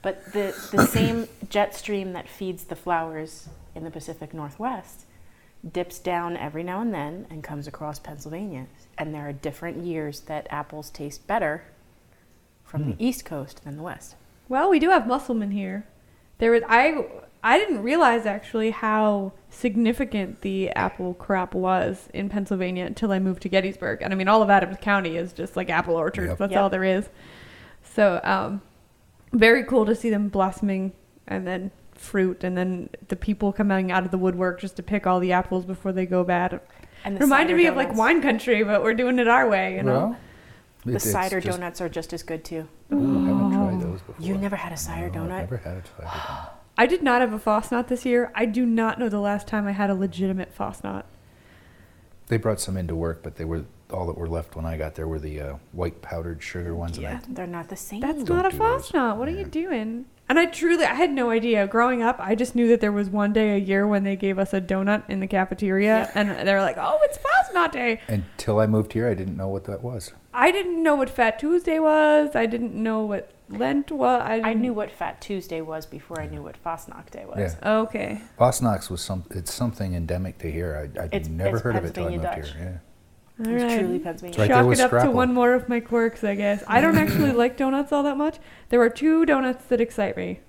But 0.00 0.32
the, 0.32 0.54
the 0.70 0.86
same 0.86 1.26
jet 1.50 1.74
stream 1.74 2.12
that 2.12 2.28
feeds 2.28 2.64
the 2.64 2.76
flowers 2.76 3.48
in 3.74 3.82
the 3.82 3.90
Pacific 3.90 4.32
Northwest 4.32 5.06
dips 5.72 5.98
down 5.98 6.36
every 6.36 6.62
now 6.62 6.80
and 6.80 6.94
then 6.94 7.26
and 7.30 7.42
comes 7.42 7.66
across 7.66 7.98
Pennsylvania. 7.98 8.66
And 8.96 9.12
there 9.12 9.28
are 9.28 9.32
different 9.32 9.78
years 9.84 10.20
that 10.20 10.46
apples 10.50 10.88
taste 10.90 11.26
better 11.26 11.64
from 12.64 12.84
Hmm. 12.84 12.90
the 12.92 13.04
East 13.04 13.24
Coast 13.24 13.64
than 13.64 13.76
the 13.76 13.82
West. 13.82 14.14
Well, 14.48 14.70
we 14.70 14.78
do 14.78 14.90
have 14.90 15.06
Musselman 15.08 15.50
here. 15.50 15.84
There 16.38 16.50
was 16.52 16.62
I 16.68 17.04
I 17.42 17.58
didn't 17.58 17.82
realize 17.82 18.26
actually 18.26 18.70
how 18.70 19.32
significant 19.50 20.40
the 20.42 20.70
apple 20.70 21.14
crop 21.14 21.54
was 21.54 22.08
in 22.12 22.28
Pennsylvania 22.28 22.84
until 22.84 23.12
I 23.12 23.18
moved 23.18 23.42
to 23.42 23.48
Gettysburg. 23.48 24.02
And 24.02 24.12
I 24.12 24.16
mean 24.16 24.28
all 24.28 24.42
of 24.42 24.50
Adams 24.50 24.76
County 24.80 25.16
is 25.16 25.32
just 25.32 25.56
like 25.56 25.70
apple 25.70 25.94
orchards. 25.96 26.28
Yep. 26.30 26.38
That's 26.38 26.52
Yep. 26.52 26.60
all 26.60 26.70
there 26.70 26.84
is. 26.84 27.08
So, 27.82 28.20
um 28.24 28.62
very 29.32 29.62
cool 29.64 29.84
to 29.86 29.94
see 29.94 30.08
them 30.10 30.28
blossoming 30.28 30.92
and 31.26 31.46
then 31.46 31.70
fruit 31.94 32.42
and 32.44 32.56
then 32.56 32.88
the 33.08 33.16
people 33.16 33.52
coming 33.52 33.90
out 33.92 34.04
of 34.04 34.10
the 34.10 34.18
woodwork 34.18 34.60
just 34.60 34.76
to 34.76 34.82
pick 34.82 35.06
all 35.06 35.20
the 35.20 35.32
apples 35.32 35.64
before 35.66 35.92
they 35.92 36.06
go 36.06 36.24
bad. 36.24 36.60
And 37.04 37.16
the 37.16 37.20
Reminded 37.20 37.52
cider 37.52 37.56
me 37.56 37.66
of 37.66 37.76
like 37.76 37.94
wine 37.94 38.22
country, 38.22 38.62
but 38.64 38.82
we're 38.82 38.94
doing 38.94 39.18
it 39.18 39.28
our 39.28 39.48
way, 39.48 39.76
you 39.76 39.82
know. 39.82 39.92
Well, 39.92 40.16
The 40.84 40.92
it- 40.92 40.94
it's 40.96 41.10
cider 41.10 41.40
just- 41.40 41.58
donuts 41.58 41.80
are 41.80 41.88
just 41.88 42.12
as 42.12 42.22
good 42.22 42.44
too. 42.44 42.68
Ooh, 42.92 42.96
I 42.96 43.28
haven't 43.28 43.50
tried 43.52 43.57
those 43.98 44.06
before. 44.16 44.26
You 44.26 44.36
never 44.38 44.56
had 44.56 44.72
a 44.72 44.76
cider 44.76 45.10
No, 45.10 45.24
I've 45.24 45.28
donut? 45.30 45.38
never 45.40 45.56
had 45.58 45.76
a 45.78 45.82
cider 45.86 46.08
donut. 46.08 46.48
I 46.76 46.86
did 46.86 47.02
not 47.02 47.20
have 47.20 47.32
a 47.32 47.38
Fasnacht 47.38 47.88
this 47.88 48.04
year. 48.04 48.30
I 48.34 48.44
do 48.44 48.64
not 48.64 48.98
know 48.98 49.08
the 49.08 49.18
last 49.20 49.48
time 49.48 49.66
I 49.66 49.72
had 49.72 49.90
a 49.90 49.94
legitimate 49.94 50.56
Fasnacht. 50.56 51.04
They 52.28 52.36
brought 52.36 52.60
some 52.60 52.76
into 52.76 52.94
work, 52.94 53.22
but 53.22 53.36
they 53.36 53.44
were 53.44 53.64
all 53.90 54.06
that 54.06 54.18
were 54.18 54.28
left 54.28 54.54
when 54.54 54.66
I 54.66 54.76
got 54.76 54.94
there 54.96 55.08
were 55.08 55.18
the 55.18 55.40
uh, 55.40 55.54
white 55.72 56.02
powdered 56.02 56.42
sugar 56.42 56.74
ones. 56.74 56.98
Yeah, 56.98 57.20
And 57.26 57.36
they're 57.36 57.46
not 57.46 57.68
the 57.68 57.76
same. 57.76 58.00
That's 58.00 58.22
Don't 58.22 58.36
not 58.36 58.46
a 58.46 58.50
do 58.50 58.58
those. 58.58 58.90
Fasnacht. 58.90 59.16
What 59.16 59.28
are 59.28 59.32
you 59.32 59.44
doing? 59.44 60.04
And 60.28 60.38
I 60.38 60.44
truly, 60.44 60.84
I 60.84 60.92
had 60.94 61.10
no 61.10 61.30
idea. 61.30 61.66
Growing 61.66 62.02
up, 62.02 62.16
I 62.20 62.34
just 62.34 62.54
knew 62.54 62.68
that 62.68 62.82
there 62.82 62.92
was 62.92 63.08
one 63.08 63.32
day 63.32 63.56
a 63.56 63.58
year 63.58 63.86
when 63.86 64.04
they 64.04 64.14
gave 64.14 64.38
us 64.38 64.52
a 64.52 64.60
donut 64.60 65.08
in 65.08 65.20
the 65.20 65.26
cafeteria, 65.26 66.00
Yep. 66.00 66.10
and 66.14 66.46
they 66.46 66.52
were 66.52 66.60
like, 66.60 66.76
"Oh, 66.78 66.98
it's 67.02 67.16
Fasnacht 67.18 67.72
Day." 67.72 68.00
Until 68.08 68.60
I 68.60 68.66
moved 68.66 68.92
here, 68.92 69.08
I 69.08 69.14
didn't 69.14 69.38
know 69.38 69.48
what 69.48 69.64
that 69.64 69.82
was. 69.82 70.12
I 70.34 70.50
didn't 70.50 70.82
know 70.82 70.94
what 70.96 71.08
Fat 71.08 71.38
Tuesday 71.38 71.78
was. 71.78 72.36
I 72.36 72.44
didn't 72.44 72.74
know 72.74 73.00
what 73.06 73.30
Lent 73.48 73.90
was. 73.90 74.22
I, 74.22 74.50
I 74.50 74.54
knew 74.54 74.72
what 74.72 74.90
Fat 74.90 75.20
Tuesday 75.20 75.60
was 75.60 75.86
before 75.86 76.20
I 76.20 76.26
knew 76.26 76.42
what 76.42 76.62
Fasnacht 76.62 77.10
Day 77.10 77.24
was. 77.24 77.38
Yeah. 77.62 77.78
Okay. 77.80 78.20
Bosnox 78.38 78.90
was 78.90 79.00
some. 79.00 79.24
It's 79.30 79.52
something 79.52 79.94
endemic 79.94 80.38
to 80.38 80.50
here. 80.50 80.90
I, 80.96 81.02
I'd 81.04 81.14
It's- 81.14 81.28
never 81.28 81.56
it's 81.56 81.64
heard 81.64 81.76
of 81.76 81.84
it 81.84 81.94
till 81.94 82.06
I 82.06 82.10
moved 82.10 82.24
Pennsylvania 82.24 82.54
here. 82.64 82.82
Yeah. 83.40 83.46
All 83.46 83.54
It's 83.54 83.62
right. 83.64 83.78
truly 83.78 83.98
Pennsylvania. 84.00 84.30
It's 84.32 84.38
right 84.38 84.48
there 84.48 84.62
Chalk 84.76 84.92
it 84.92 85.00
up 85.00 85.04
to 85.04 85.10
one 85.10 85.32
more 85.32 85.54
of 85.54 85.68
my 85.68 85.80
quirks, 85.80 86.24
I 86.24 86.34
guess. 86.34 86.62
I 86.66 86.80
don't 86.80 86.96
actually 86.98 87.32
like 87.32 87.56
donuts 87.56 87.92
all 87.92 88.02
that 88.02 88.16
much. 88.16 88.38
There 88.68 88.80
are 88.82 88.90
two 88.90 89.24
donuts 89.24 89.64
that 89.66 89.80
excite 89.80 90.16
me. 90.16 90.40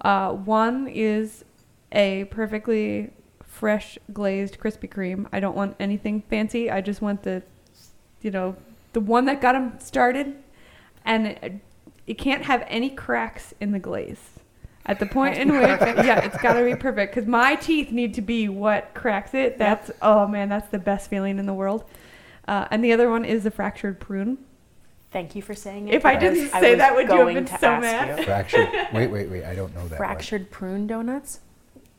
Uh, 0.00 0.32
one 0.32 0.86
is 0.88 1.44
a 1.92 2.24
perfectly 2.24 3.10
fresh 3.42 3.98
glazed 4.12 4.58
Krispy 4.58 4.88
Kreme. 4.88 5.26
I 5.32 5.40
don't 5.40 5.56
want 5.56 5.76
anything 5.80 6.22
fancy. 6.30 6.70
I 6.70 6.80
just 6.80 7.02
want 7.02 7.22
the, 7.22 7.42
you 8.22 8.30
know, 8.30 8.54
the 8.92 9.00
one 9.00 9.24
that 9.24 9.40
got 9.40 9.52
them 9.52 9.78
started, 9.80 10.36
and 11.04 11.60
it, 12.10 12.12
it 12.12 12.18
can't 12.18 12.44
have 12.44 12.64
any 12.68 12.90
cracks 12.90 13.54
in 13.60 13.72
the 13.72 13.78
glaze. 13.78 14.30
At 14.86 14.98
the 14.98 15.06
point 15.06 15.36
in 15.36 15.52
which, 15.52 15.62
yeah, 15.62 16.24
it's 16.24 16.38
got 16.38 16.54
to 16.54 16.64
be 16.64 16.74
perfect 16.74 17.14
because 17.14 17.28
my 17.28 17.54
teeth 17.54 17.92
need 17.92 18.14
to 18.14 18.22
be 18.22 18.48
what 18.48 18.92
cracks 18.94 19.34
it. 19.34 19.58
That's 19.58 19.90
oh 20.02 20.26
man, 20.26 20.48
that's 20.48 20.68
the 20.70 20.78
best 20.78 21.10
feeling 21.10 21.38
in 21.38 21.46
the 21.46 21.54
world. 21.54 21.84
Uh, 22.48 22.66
and 22.70 22.82
the 22.82 22.92
other 22.92 23.08
one 23.08 23.24
is 23.24 23.44
the 23.44 23.50
fractured 23.50 24.00
prune. 24.00 24.38
Thank 25.12 25.36
you 25.36 25.42
for 25.42 25.54
saying 25.54 25.88
it. 25.88 25.94
If 25.94 26.06
I 26.06 26.16
didn't 26.16 26.48
say 26.48 26.70
was 26.70 26.78
that, 26.78 26.94
would 26.94 27.08
you 27.08 27.10
have 27.10 27.18
going 27.18 27.34
been 27.34 27.46
so 27.46 27.80
mad? 27.80 28.24
Fractured. 28.24 28.68
wait, 28.92 29.08
wait, 29.08 29.28
wait. 29.30 29.44
I 29.44 29.54
don't 29.54 29.74
know 29.74 29.82
that. 29.82 29.90
one. 29.90 29.96
Fractured 29.98 30.50
prune 30.50 30.86
donuts. 30.86 31.40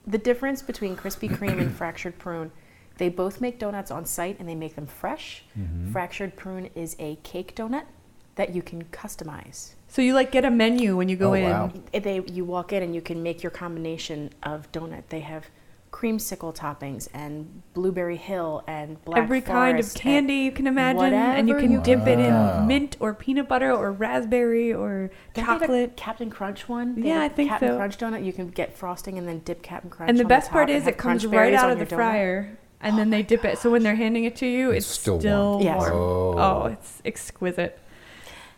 The 0.07 0.17
difference 0.17 0.61
between 0.61 0.95
Krispy 0.95 1.29
Kreme 1.29 1.61
and 1.61 1.73
fractured 1.75 2.17
prune, 2.17 2.51
They 2.97 3.09
both 3.09 3.39
make 3.39 3.59
donuts 3.59 3.91
on 3.91 4.05
site 4.05 4.39
and 4.39 4.49
they 4.49 4.55
make 4.55 4.75
them 4.75 4.87
fresh. 4.87 5.43
Mhm. 5.57 5.91
Fractured 5.91 6.35
Prune 6.35 6.69
is 6.75 6.95
a 6.99 7.17
cake 7.23 7.55
donut 7.55 7.85
that 8.35 8.55
you 8.55 8.61
can 8.61 8.83
customize. 8.85 9.73
So 9.87 10.01
you 10.01 10.13
like 10.13 10.31
get 10.31 10.45
a 10.45 10.51
menu 10.51 10.95
when 10.97 11.09
you 11.09 11.15
go 11.17 11.31
Oh, 11.31 11.33
in. 11.33 11.43
wow. 11.49 11.71
They, 11.91 12.21
you 12.31 12.45
walk 12.45 12.71
in 12.73 12.81
and 12.83 12.95
you 12.95 13.01
can 13.01 13.21
make 13.21 13.43
your 13.43 13.51
combination 13.51 14.29
of 14.43 14.71
donut. 14.71 15.03
They 15.09 15.19
have 15.21 15.47
creamsicle 15.91 16.55
toppings 16.55 17.09
and 17.13 17.61
blueberry 17.73 18.15
hill 18.15 18.63
and 18.65 19.03
black 19.03 19.23
Every 19.23 19.41
kind 19.41 19.77
of 19.77 19.93
candy 19.93 20.35
you 20.35 20.51
can 20.53 20.65
imagine, 20.65 21.13
and 21.13 21.49
you 21.49 21.55
can 21.55 21.69
you 21.69 21.81
dip 21.81 22.07
it 22.07 22.17
in 22.17 22.65
mint 22.65 22.95
or 23.01 23.13
peanut 23.13 23.49
butter 23.49 23.73
or 23.73 23.91
raspberry 23.91 24.73
or 24.73 25.07
Don't 25.07 25.11
they 25.33 25.41
have 25.41 25.57
a 25.61 25.65
chocolate. 25.65 25.97
Captain 25.97 26.29
Crunch 26.29 26.69
one. 26.69 26.95
They 27.01 27.09
Yeah, 27.09 27.15
have 27.15 27.23
I 27.23 27.25
a 27.25 27.29
think 27.35 27.49
Captain 27.49 27.69
so. 27.69 27.75
Crunch 27.77 27.97
donut. 27.97 28.23
You 28.23 28.31
can 28.31 28.47
get 28.47 28.77
frosting 28.77 29.17
and 29.17 29.27
then 29.27 29.39
dip 29.39 29.61
Captain 29.61 29.89
Crunch. 29.89 30.07
And 30.09 30.17
the 30.17 30.23
on 30.23 30.29
best 30.29 30.47
top 30.47 30.53
part 30.53 30.69
is 30.69 30.87
it 30.87 30.97
comes 30.97 31.25
right 31.25 31.53
out 31.53 31.69
of 31.71 31.77
the 31.79 31.83
your 31.83 31.87
donut. 31.87 31.95
fryer, 31.95 32.57
and 32.79 32.93
Oh 32.93 32.97
then 32.97 33.09
they 33.09 33.17
my 33.17 33.21
dip 33.23 33.43
it. 33.43 33.57
So 33.57 33.69
when 33.69 33.83
they're 33.83 33.95
handing 33.95 34.23
it 34.23 34.37
to 34.37 34.47
you, 34.47 34.71
it's, 34.71 34.85
It's 34.89 34.97
still 34.97 35.19
still, 35.19 35.51
warm. 35.59 35.63
Yes. 35.63 35.83
Oh. 35.91 36.35
Oh, 36.37 36.65
it's 36.67 37.01
exquisite. 37.03 37.77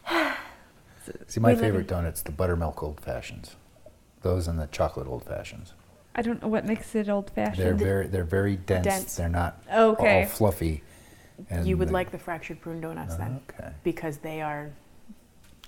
See, 1.27 1.39
my 1.39 1.53
We 1.53 1.60
favorite 1.60 1.88
donuts, 1.88 2.22
the 2.22 2.31
buttermilk 2.31 2.81
old 2.81 3.00
fashions. 3.01 3.55
Those 4.22 4.48
and 4.48 4.57
the 4.60 4.67
chocolate 4.67 5.07
old 5.07 5.24
fashions. 5.25 5.74
I 6.15 6.22
don't 6.22 6.41
know 6.41 6.48
what 6.48 6.65
makes 6.65 6.93
it 6.95 7.10
old 7.10 7.29
fashioned. 7.31 7.57
They're 7.57 7.65
fashioned. 7.74 7.79
very, 7.79 8.07
they're 8.07 8.24
very 8.24 8.55
dense. 8.55 8.86
Dense. 8.86 9.15
They're 9.15 9.29
not 9.29 9.62
Okay. 9.74 10.22
all 10.24 10.27
fluffy. 10.29 10.83
And 11.50 11.67
You 11.67 11.77
would 11.77 11.89
they- 11.89 11.93
like 11.93 12.12
the 12.12 12.19
fractured 12.19 12.62
prune 12.62 12.79
donuts 12.81 13.15
then, 13.15 13.41
Okay. 13.50 13.72
because 13.83 14.17
they 14.19 14.41
are. 14.41 14.69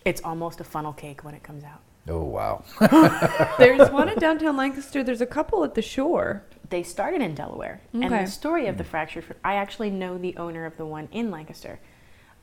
It's 0.06 0.22
almost 0.22 0.62
a 0.62 0.64
funnel 0.64 0.94
cake 0.94 1.24
when 1.24 1.34
it 1.34 1.42
comes 1.44 1.64
out. 1.64 1.82
Oh 2.08 2.24
wow. 2.24 2.64
There's 3.58 3.90
one 3.92 4.08
in 4.10 4.20
downtown 4.20 4.56
Lancaster. 4.56 5.04
There's 5.04 5.22
a 5.22 5.26
couple 5.26 5.64
at 5.64 5.74
the 5.74 5.82
shore. 5.82 6.44
They 6.70 6.84
started 6.84 7.22
in 7.22 7.34
Delaware, 7.34 7.82
and 7.94 8.06
Okay. 8.06 8.26
the 8.26 8.30
story 8.32 8.68
of 8.68 8.78
the 8.78 8.84
fractured. 8.84 9.24
Fr- 9.26 9.34
I 9.44 9.56
actually 9.56 9.90
know 9.90 10.18
the 10.20 10.38
owner 10.38 10.66
of 10.66 10.78
the 10.78 10.86
one 10.86 11.10
in 11.12 11.32
Lancaster. 11.32 11.80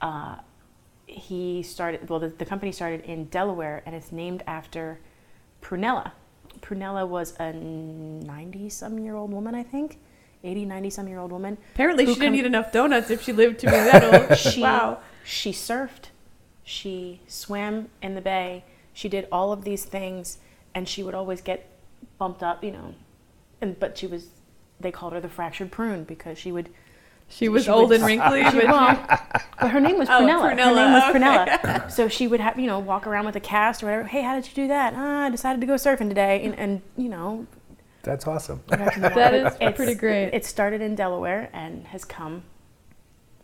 Uh, 0.01 0.37
he 1.13 1.63
started. 1.63 2.09
Well, 2.09 2.19
the, 2.21 2.29
the 2.29 2.45
company 2.45 2.73
started 2.73 3.03
in 3.03 3.27
Delaware, 3.27 3.83
and 3.87 3.95
it's 3.95 4.13
named 4.13 4.43
after 4.47 5.01
Prunella. 5.61 6.13
Prunella 6.61 7.07
was 7.07 7.35
a 7.39 7.53
90 7.53 8.69
some 8.69 8.99
year 8.99 9.15
old 9.17 9.33
woman, 9.33 9.55
I 9.55 9.63
think. 9.63 9.99
80, 10.45 10.65
90 10.65 10.91
some 10.91 11.09
year 11.09 11.19
old 11.19 11.31
woman. 11.33 11.57
Apparently, 11.75 12.05
she 12.05 12.15
didn't 12.15 12.27
come- 12.29 12.35
eat 12.35 12.47
enough 12.47 12.73
donuts 12.73 13.11
if 13.11 13.23
she 13.23 13.33
lived 13.33 13.61
to 13.61 13.67
be 13.67 13.73
that 13.73 14.29
old. 14.31 14.39
She, 14.39 14.61
wow. 14.61 14.99
She 15.25 15.53
surfed. 15.53 16.11
She 16.65 17.21
swam 17.27 17.89
in 18.03 18.15
the 18.15 18.21
bay. 18.21 18.65
She 18.93 19.09
did 19.09 19.27
all 19.33 19.53
of 19.53 19.65
these 19.65 19.85
things, 19.85 20.39
and 20.75 20.89
she 20.89 21.03
would 21.03 21.15
always 21.15 21.41
get 21.41 21.69
bumped 22.19 22.43
up, 22.43 22.63
you 22.65 22.71
know. 22.73 22.95
And 23.61 23.79
but 23.79 23.97
she 23.97 24.07
was, 24.07 24.27
they 24.81 24.91
called 24.91 25.13
her 25.13 25.21
the 25.21 25.29
fractured 25.29 25.71
prune 25.71 26.05
because 26.05 26.39
she 26.39 26.51
would. 26.53 26.71
She 27.35 27.49
was 27.49 27.65
she 27.65 27.71
old 27.71 27.89
would- 27.89 27.97
and 28.01 28.07
wrinkly. 28.07 28.45
She, 28.45 28.57
but 28.57 28.67
well, 28.67 29.21
but 29.61 29.71
her 29.71 29.81
name 29.81 29.99
was 29.99 30.09
Oh, 30.11 30.21
Prunella. 30.21 30.51
Her 30.51 30.55
name 30.55 30.93
was 30.93 31.03
okay. 31.05 31.19
Prunella. 31.19 31.91
So 31.91 32.09
she 32.09 32.29
would 32.29 32.41
have, 32.41 32.59
you 32.59 32.67
know, 32.67 32.79
walk 32.79 33.07
around 33.07 33.25
with 33.27 33.37
a 33.37 33.41
cast 33.41 33.83
or 33.83 33.87
whatever. 33.87 34.05
Hey, 34.09 34.23
how 34.23 34.35
did 34.35 34.47
you 34.47 34.55
do 34.55 34.69
that? 34.69 34.93
Ah, 34.97 35.25
I 35.25 35.31
decided 35.31 35.61
to 35.63 35.67
go 35.67 35.75
surfing 35.75 36.09
today, 36.09 36.45
and, 36.45 36.59
and 36.59 36.83
you 36.97 37.09
know, 37.09 37.47
That's 38.03 38.27
awesome. 38.27 38.63
That 38.69 39.33
is 39.35 39.55
It's- 39.55 39.77
pretty 39.77 39.95
great. 39.95 40.31
It 40.35 40.45
started 40.45 40.81
in 40.83 40.95
Delaware 40.95 41.49
and 41.53 41.87
has 41.89 42.05
come 42.05 42.43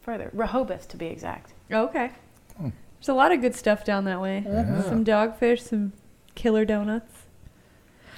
further, 0.01 0.31
Rehoboth 0.33 0.89
to 0.89 0.97
be 0.97 1.07
exact. 1.07 1.53
Okay. 1.73 2.11
Hmm. 2.57 2.71
There's 2.99 3.09
a 3.09 3.15
lot 3.15 3.33
of 3.33 3.41
good 3.41 3.55
stuff 3.55 3.85
down 3.85 4.05
that 4.05 4.21
way. 4.21 4.45
Yeah. 4.47 4.83
Some 4.83 5.05
dogfish, 5.05 5.61
some 5.61 5.93
killer 6.35 6.65
donuts. 6.65 7.13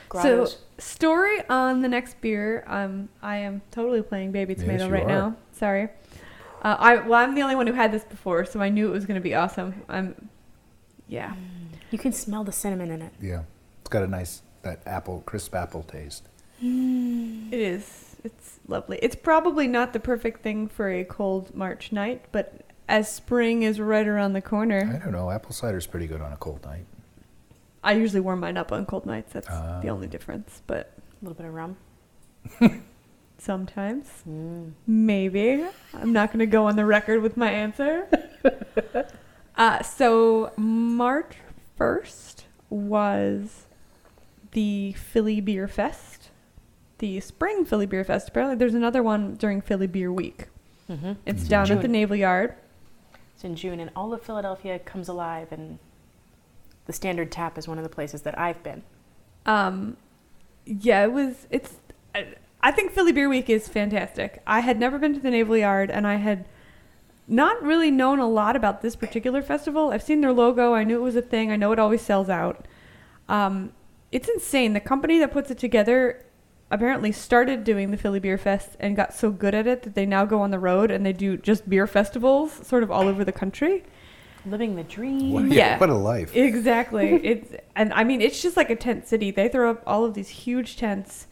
Grottos. 0.08 0.52
So, 0.52 0.58
story 0.78 1.42
on 1.48 1.82
the 1.82 1.88
next 1.88 2.20
beer. 2.20 2.64
Um, 2.66 3.08
I 3.22 3.36
am 3.36 3.62
totally 3.70 4.02
playing 4.02 4.32
baby 4.32 4.54
tomato 4.56 4.86
you 4.86 4.92
right 4.92 5.04
are. 5.04 5.08
now. 5.08 5.36
Sorry. 5.60 5.88
Uh, 6.62 6.76
I 6.78 6.96
well, 6.96 7.20
I'm 7.22 7.34
the 7.34 7.42
only 7.42 7.54
one 7.54 7.66
who 7.66 7.74
had 7.74 7.92
this 7.92 8.02
before, 8.02 8.46
so 8.46 8.60
I 8.60 8.70
knew 8.70 8.88
it 8.88 8.92
was 8.92 9.04
going 9.04 9.20
to 9.20 9.22
be 9.22 9.34
awesome. 9.34 9.82
I'm, 9.90 10.30
yeah. 11.06 11.34
You 11.90 11.98
can 11.98 12.12
smell 12.12 12.44
the 12.44 12.52
cinnamon 12.52 12.90
in 12.90 13.02
it. 13.02 13.12
Yeah. 13.20 13.42
It's 13.82 13.90
got 13.90 14.02
a 14.02 14.06
nice 14.06 14.40
that 14.62 14.80
apple 14.86 15.22
crisp 15.26 15.54
apple 15.54 15.82
taste. 15.82 16.24
It 16.62 17.52
is. 17.60 18.16
It's 18.24 18.58
lovely. 18.68 18.98
It's 19.02 19.14
probably 19.16 19.66
not 19.66 19.92
the 19.92 20.00
perfect 20.00 20.42
thing 20.42 20.66
for 20.66 20.90
a 20.90 21.04
cold 21.04 21.54
March 21.54 21.92
night, 21.92 22.24
but 22.32 22.62
as 22.88 23.12
spring 23.12 23.62
is 23.62 23.78
right 23.80 24.06
around 24.08 24.32
the 24.32 24.42
corner. 24.42 24.90
I 24.94 25.02
don't 25.04 25.12
know. 25.12 25.30
Apple 25.30 25.52
cider's 25.52 25.86
pretty 25.86 26.06
good 26.06 26.20
on 26.22 26.32
a 26.32 26.36
cold 26.36 26.64
night. 26.64 26.86
I 27.84 27.92
usually 27.92 28.20
warm 28.20 28.40
mine 28.40 28.56
up 28.56 28.72
on 28.72 28.86
cold 28.86 29.04
nights. 29.06 29.32
That's 29.34 29.48
Ah. 29.50 29.80
the 29.82 29.88
only 29.88 30.06
difference. 30.06 30.62
But 30.66 30.92
A 31.20 31.24
little 31.24 31.34
bit 31.36 31.46
of 31.46 31.52
rum. 31.54 31.76
sometimes, 33.40 34.22
Mm. 34.28 34.72
maybe. 34.86 35.64
I'm 35.94 36.12
not 36.12 36.28
going 36.30 36.38
to 36.40 36.46
go 36.46 36.66
on 36.66 36.76
the 36.76 36.84
record 36.84 37.22
with 37.22 37.36
my 37.36 37.50
answer. 37.50 38.06
uh, 39.56 39.82
so 39.82 40.52
March 40.56 41.36
1st 41.78 42.44
was 42.68 43.66
the 44.52 44.92
Philly 44.92 45.40
Beer 45.40 45.66
Fest, 45.68 46.30
the 46.98 47.20
Spring 47.20 47.64
Philly 47.64 47.86
Beer 47.86 48.04
Fest. 48.04 48.28
Apparently, 48.28 48.56
there's 48.56 48.74
another 48.74 49.02
one 49.02 49.34
during 49.34 49.60
Philly 49.60 49.86
Beer 49.86 50.12
Week. 50.12 50.46
hmm 50.86 51.12
It's 51.26 51.48
down 51.48 51.70
at 51.70 51.82
the 51.82 51.88
Naval 51.88 52.16
Yard. 52.16 52.54
It's 53.34 53.44
in 53.44 53.56
June, 53.56 53.80
and 53.80 53.90
all 53.96 54.12
of 54.12 54.22
Philadelphia 54.22 54.78
comes 54.78 55.08
alive, 55.08 55.48
and 55.50 55.78
the 56.86 56.92
Standard 56.92 57.32
Tap 57.32 57.56
is 57.56 57.66
one 57.66 57.78
of 57.78 57.84
the 57.84 57.88
places 57.90 58.22
that 58.22 58.38
I've 58.38 58.62
been. 58.62 58.82
Um, 59.46 59.96
yeah, 60.66 61.04
it 61.04 61.12
was. 61.12 61.46
It's. 61.50 61.76
I, 62.14 62.26
I 62.62 62.70
think 62.70 62.92
Philly 62.92 63.12
Beer 63.12 63.28
Week 63.28 63.48
is 63.48 63.68
fantastic. 63.68 64.42
I 64.46 64.60
had 64.60 64.78
never 64.78 64.98
been 64.98 65.14
to 65.14 65.20
the 65.20 65.30
Naval 65.30 65.56
Yard, 65.56 65.90
and 65.90 66.06
I 66.06 66.16
had 66.16 66.46
not 67.26 67.62
really 67.62 67.90
known 67.90 68.18
a 68.18 68.28
lot 68.28 68.56
about 68.56 68.82
this 68.82 68.96
particular 68.96 69.40
festival. 69.40 69.90
I've 69.90 70.02
seen 70.02 70.20
their 70.20 70.32
logo. 70.32 70.74
I 70.74 70.84
knew 70.84 70.98
it 70.98 71.02
was 71.02 71.16
a 71.16 71.22
thing. 71.22 71.50
I 71.50 71.56
know 71.56 71.72
it 71.72 71.78
always 71.78 72.02
sells 72.02 72.28
out. 72.28 72.66
Um, 73.28 73.72
it's 74.10 74.28
insane. 74.28 74.72
The 74.72 74.80
company 74.80 75.18
that 75.20 75.32
puts 75.32 75.50
it 75.50 75.58
together 75.58 76.24
apparently 76.70 77.12
started 77.12 77.64
doing 77.64 77.90
the 77.90 77.96
Philly 77.96 78.20
Beer 78.20 78.38
Fest 78.38 78.76
and 78.78 78.96
got 78.96 79.14
so 79.14 79.30
good 79.30 79.54
at 79.54 79.66
it 79.66 79.82
that 79.82 79.94
they 79.94 80.06
now 80.06 80.24
go 80.24 80.40
on 80.40 80.50
the 80.50 80.58
road 80.58 80.90
and 80.90 81.04
they 81.06 81.12
do 81.12 81.36
just 81.36 81.68
beer 81.68 81.86
festivals 81.86 82.66
sort 82.66 82.82
of 82.82 82.90
all 82.90 83.08
over 83.08 83.24
the 83.24 83.32
country. 83.32 83.84
Living 84.46 84.76
the 84.76 84.84
dream. 84.84 85.32
What, 85.32 85.44
Yeah. 85.46 85.78
What 85.78 85.90
a 85.90 85.94
life. 85.94 86.34
Exactly. 86.34 87.14
it's 87.24 87.54
and 87.76 87.92
I 87.92 88.04
mean 88.04 88.20
it's 88.20 88.40
just 88.42 88.56
like 88.56 88.70
a 88.70 88.76
tent 88.76 89.06
city. 89.06 89.30
They 89.30 89.48
throw 89.48 89.70
up 89.70 89.82
all 89.86 90.04
of 90.04 90.14
these 90.14 90.28
huge 90.28 90.76
tents. 90.76 91.26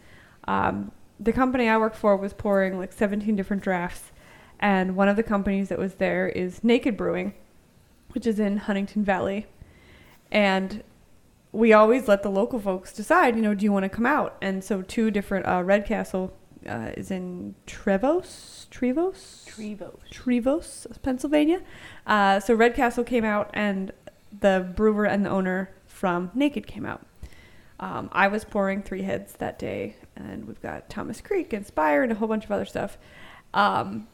Um, 0.47 0.93
the 1.21 1.33
company 1.33 1.69
I 1.69 1.77
work 1.77 1.95
for 1.95 2.17
was 2.17 2.33
pouring 2.33 2.79
like 2.79 2.93
17 2.93 3.35
different 3.37 3.63
drafts, 3.63 4.13
and 4.61 4.97
one 4.97 5.09
of 5.09 5.17
the 5.17 5.23
companies 5.23 5.69
that 5.69 5.79
was 5.79 5.95
there 5.95 6.29
is 6.29 6.63
Naked 6.65 6.97
Brewing, 6.97 7.35
which 8.11 8.27
is 8.27 8.39
in 8.39 8.59
Huntingdon 8.59 9.05
Valley, 9.05 9.47
and 10.31 10.83
we 11.53 11.73
always 11.73 12.09
let 12.09 12.23
the 12.23 12.31
local 12.31 12.61
folks 12.61 12.93
decide. 12.93 13.37
You 13.37 13.43
know, 13.43 13.55
do 13.55 13.65
you 13.65 13.73
want 13.73 13.85
to 13.85 13.89
come 13.89 14.07
out? 14.07 14.37
And 14.43 14.63
so 14.63 14.83
two 14.83 15.11
different 15.11 15.47
uh, 15.47 15.63
Red 15.65 15.87
Castle 15.87 16.33
uh, 16.67 16.91
is 16.97 17.11
in 17.11 17.55
Trevose, 17.67 18.69
Trevose, 18.69 19.45
Trevo. 19.47 19.99
Trevose, 20.13 21.03
Pennsylvania. 21.03 21.63
Uh, 22.07 22.41
so 22.41 22.55
Red 22.55 22.75
Castle 22.75 23.05
came 23.05 23.25
out, 23.25 23.51
and 23.55 23.93
the 24.41 24.71
brewer 24.77 25.07
and 25.07 25.25
the 25.25 25.31
owner 25.31 25.71
from 25.87 26.31
Naked 26.35 26.67
came 26.67 26.85
out. 26.85 27.07
Um, 27.81 28.09
I 28.13 28.29
was 28.29 28.45
pouring 28.45 28.83
three 28.83 29.03
heads 29.03 29.35
that 29.35 29.59
day, 29.59 29.97
and 30.19 30.47
we've 30.47 30.61
got 30.61 30.91
Thomas 30.91 31.21
Creek 31.21 31.53
and 31.53 31.67
Spire 31.67 32.03
and 32.03 32.13
a 32.13 32.15
whole 32.15 32.29
bunch 32.29 32.45
of 32.45 32.51
other 32.51 32.65
stuff. 32.65 32.99
Um, 33.55 34.07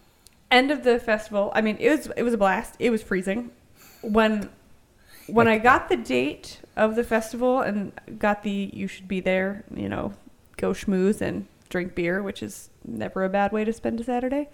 end 0.50 0.70
of 0.70 0.84
the 0.84 0.98
festival. 0.98 1.52
I 1.54 1.60
mean, 1.60 1.76
it 1.80 1.90
was 1.90 2.06
it 2.16 2.22
was 2.22 2.34
a 2.34 2.38
blast. 2.38 2.76
It 2.78 2.90
was 2.90 3.02
freezing 3.02 3.50
when 4.02 4.50
when 5.26 5.48
I 5.48 5.58
got 5.58 5.88
the 5.88 5.96
date 5.96 6.60
of 6.76 6.96
the 6.96 7.04
festival 7.04 7.60
and 7.60 7.92
got 8.18 8.42
the 8.42 8.70
you 8.72 8.86
should 8.86 9.08
be 9.08 9.20
there. 9.20 9.64
You 9.74 9.88
know, 9.88 10.12
go 10.56 10.72
schmooze 10.72 11.20
and 11.20 11.46
drink 11.68 11.94
beer, 11.94 12.22
which 12.22 12.42
is 12.42 12.70
never 12.84 13.24
a 13.24 13.28
bad 13.28 13.50
way 13.52 13.64
to 13.64 13.72
spend 13.72 14.00
a 14.00 14.04
Saturday 14.04 14.48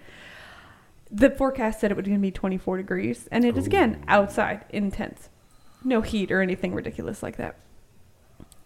the 1.10 1.30
forecast 1.30 1.80
said 1.80 1.90
it 1.90 1.96
was 1.96 2.06
going 2.06 2.16
to 2.16 2.22
be 2.22 2.30
24 2.30 2.76
degrees, 2.76 3.28
and 3.32 3.44
it 3.44 3.56
is 3.56 3.66
again 3.66 4.02
outside 4.06 4.64
in 4.70 4.90
tents, 4.90 5.28
no 5.82 6.00
heat 6.02 6.30
or 6.30 6.40
anything 6.40 6.74
ridiculous 6.74 7.22
like 7.22 7.36
that. 7.36 7.56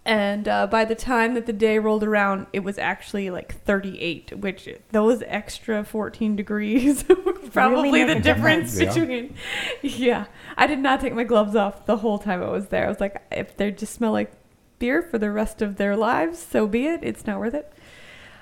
And 0.07 0.47
uh, 0.47 0.67
by 0.67 0.85
the 0.85 0.95
time 0.95 1.33
that 1.33 1.47
the 1.47 1.53
day 1.53 1.79
rolled 1.79 2.05
around, 2.05 2.47
it 2.53 2.61
was 2.61 2.79
actually 2.79 3.31
like 3.31 3.55
38, 3.63 4.39
which 4.39 4.69
those 4.91 5.23
extra 5.27 5.83
14 5.83 6.37
degrees 6.37 7.09
were 7.09 7.33
probably 7.53 8.05
make 8.05 8.09
the 8.09 8.21
difference 8.21 8.77
difference. 8.77 8.97
Yeah. 8.97 9.05
between. 9.05 9.37
Yeah, 9.83 10.27
I 10.59 10.67
did 10.67 10.81
not 10.81 11.01
take 11.01 11.15
my 11.15 11.25
gloves 11.25 11.57
off 11.57 11.87
the 11.87 11.99
whole 11.99 12.19
time 12.19 12.43
I 12.43 12.51
was 12.51 12.67
there. 12.67 12.85
I 12.85 12.89
was 12.89 13.01
like, 13.01 13.23
if 13.33 13.57
they 13.57 13.71
just 13.71 13.95
smell 13.95 14.13
like 14.13 14.33
beer 14.79 15.01
for 15.01 15.17
the 15.19 15.31
rest 15.31 15.63
of 15.63 15.77
their 15.77 15.97
lives, 15.97 16.39
so 16.39 16.67
be 16.67 16.87
it. 16.87 17.01
It's 17.03 17.27
not 17.27 17.39
worth 17.39 17.55
it. 17.55 17.73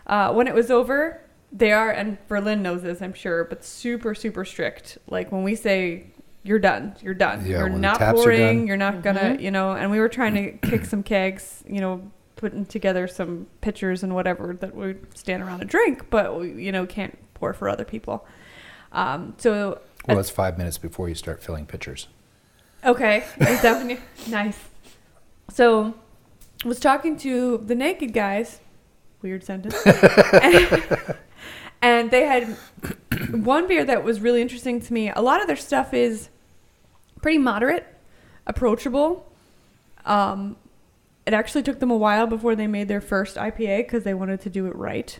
Uh, 0.06 0.32
when 0.32 0.48
it 0.48 0.54
was 0.54 0.68
over, 0.70 1.20
they 1.52 1.70
are, 1.70 1.90
and 1.90 2.18
Verlyn 2.28 2.60
knows 2.60 2.82
this, 2.82 3.00
I'm 3.00 3.12
sure, 3.12 3.44
but 3.44 3.64
super, 3.64 4.14
super 4.14 4.44
strict. 4.44 4.98
Like 5.08 5.30
when 5.30 5.44
we 5.44 5.54
say 5.54 6.06
you're 6.42 6.58
done, 6.58 6.94
you're 7.00 7.14
done. 7.14 7.44
Yeah, 7.46 7.58
you're 7.58 7.68
not 7.68 7.98
taps 7.98 8.18
pouring. 8.20 8.66
You're 8.66 8.76
not 8.76 9.02
gonna, 9.02 9.20
Mhm. 9.20 9.40
you 9.40 9.50
know. 9.50 9.72
And 9.72 9.90
we 9.90 9.98
were 10.00 10.08
trying 10.08 10.34
to 10.34 10.52
kick 10.70 10.84
some 10.84 11.02
kegs, 11.02 11.62
you 11.68 11.80
know, 11.80 12.10
putting 12.36 12.66
together 12.66 13.06
some 13.06 13.46
pitchers 13.60 14.02
and 14.02 14.14
whatever 14.14 14.54
that 14.60 14.74
we 14.74 14.96
stand 15.14 15.42
around 15.42 15.60
and 15.60 15.70
drink, 15.70 16.10
but 16.10 16.38
we, 16.40 16.50
you 16.64 16.72
know, 16.72 16.84
can't 16.86 17.16
pour 17.34 17.52
for 17.52 17.68
other 17.68 17.84
people. 17.84 18.26
Um, 18.90 19.34
so 19.38 19.80
Well, 20.08 20.18
it's 20.18 20.30
five 20.30 20.58
minutes 20.58 20.76
before 20.78 21.08
you 21.08 21.14
start 21.14 21.42
filling 21.42 21.66
pitchers. 21.66 22.08
Okay, 22.84 23.22
definitely 23.38 24.00
nice. 24.28 24.58
So, 25.50 25.94
I 26.64 26.68
was 26.68 26.80
talking 26.80 27.16
to 27.18 27.58
the 27.58 27.74
naked 27.76 28.12
guys. 28.12 28.60
Weird 29.22 29.44
sentence. 29.44 29.76
and, 29.86 30.84
and 31.82 32.10
they 32.10 32.24
had 32.26 32.56
one 33.30 33.68
beer 33.68 33.84
that 33.84 34.02
was 34.02 34.20
really 34.20 34.42
interesting 34.42 34.80
to 34.80 34.92
me. 34.92 35.10
A 35.10 35.20
lot 35.20 35.40
of 35.40 35.46
their 35.46 35.56
stuff 35.56 35.94
is 35.94 36.28
pretty 37.22 37.38
moderate, 37.38 37.86
approachable. 38.46 39.32
Um, 40.04 40.56
it 41.26 41.32
actually 41.32 41.62
took 41.62 41.78
them 41.78 41.90
a 41.90 41.96
while 41.96 42.26
before 42.26 42.54
they 42.56 42.66
made 42.66 42.88
their 42.88 43.00
first 43.00 43.36
IPA 43.36 43.78
because 43.78 44.02
they 44.04 44.14
wanted 44.14 44.40
to 44.42 44.50
do 44.50 44.66
it 44.66 44.74
right. 44.76 45.18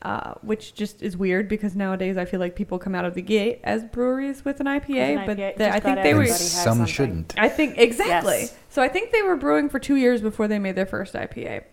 Uh, 0.00 0.34
which 0.42 0.74
just 0.76 1.02
is 1.02 1.16
weird 1.16 1.48
because 1.48 1.74
nowadays 1.74 2.16
I 2.16 2.24
feel 2.24 2.38
like 2.38 2.54
people 2.54 2.78
come 2.78 2.94
out 2.94 3.04
of 3.04 3.14
the 3.14 3.22
gate 3.22 3.58
as 3.64 3.82
breweries 3.82 4.44
with 4.44 4.60
an 4.60 4.66
IPA, 4.66 5.16
an 5.18 5.26
but 5.26 5.36
IPA, 5.38 5.56
they- 5.56 5.68
I 5.68 5.80
think 5.80 5.96
they 6.04 6.14
were 6.14 6.20
everybody 6.20 6.28
some 6.44 6.64
something. 6.76 6.86
shouldn't. 6.86 7.34
I 7.36 7.48
think 7.48 7.78
exactly. 7.78 8.38
Yes. 8.42 8.56
So 8.68 8.80
I 8.80 8.86
think 8.86 9.10
they 9.10 9.22
were 9.22 9.34
brewing 9.34 9.68
for 9.68 9.80
two 9.80 9.96
years 9.96 10.20
before 10.20 10.46
they 10.46 10.60
made 10.60 10.76
their 10.76 10.86
first 10.86 11.14
IPA, 11.14 11.64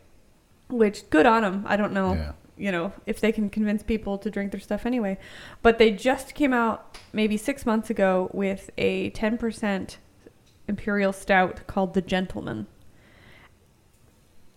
which 0.70 1.08
good 1.12 1.27
on 1.27 1.44
them. 1.44 1.65
I 1.67 1.75
don't 1.77 1.94
know, 1.94 2.13
Yeah. 2.13 2.32
You 2.57 2.71
know, 2.71 2.93
if 3.05 3.19
they 3.19 3.31
can 3.31 3.50
convince 3.50 3.83
people 3.83 4.17
to 4.19 4.29
drink 4.31 4.51
their 4.51 4.62
stuff 4.62 4.85
anyway. 4.85 5.17
But 5.62 5.77
they 5.77 5.91
just 5.91 6.33
came 6.35 6.53
out 6.53 6.97
maybe 7.12 7.35
six 7.38 7.65
months 7.65 7.89
ago 7.89 8.29
with 8.33 8.69
a 8.77 9.12
10% 9.12 9.97
imperial 10.67 11.12
stout 11.13 11.67
called 11.67 11.93
the 11.93 12.01
Gentleman. 12.01 12.67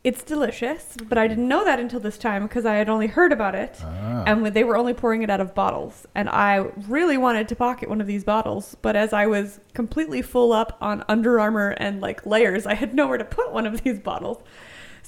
It's 0.05 0.23
delicious, 0.23 0.97
but 1.09 1.19
I 1.19 1.27
didn't 1.27 1.49
know 1.49 1.65
that 1.65 1.81
until 1.81 1.99
this 1.99 2.17
time 2.17 2.45
because 2.45 2.65
I 2.65 2.77
had 2.77 2.89
only 2.89 3.09
heard 3.09 3.33
about 3.33 3.57
it 3.57 3.79
Ah. 3.83 4.23
and 4.27 4.43
when 4.43 4.53
they 4.53 4.63
were 4.63 4.77
only 4.77 4.95
pouring 4.95 5.23
it 5.23 5.29
out 5.29 5.41
of 5.41 5.55
bottles 5.57 6.07
and 6.15 6.29
i 6.29 6.57
really 6.87 7.19
wanted 7.19 7.49
to 7.49 7.57
pocket 7.57 7.89
one 7.89 8.01
of 8.01 8.07
these 8.07 8.23
bottles 8.25 8.77
but 8.81 8.95
as 8.97 9.13
i 9.13 9.27
was 9.27 9.61
completely 9.75 10.23
full 10.23 10.53
up 10.53 10.79
on 10.81 11.05
Under 11.09 11.41
Armour 11.41 11.71
and 11.79 12.01
like 12.01 12.25
layers 12.25 12.65
i 12.65 12.75
had 12.75 12.95
nowhere 12.95 13.19
to 13.19 13.25
put 13.25 13.53
one 13.53 13.67
of 13.67 13.83
these 13.83 13.99
bottles 13.99 14.39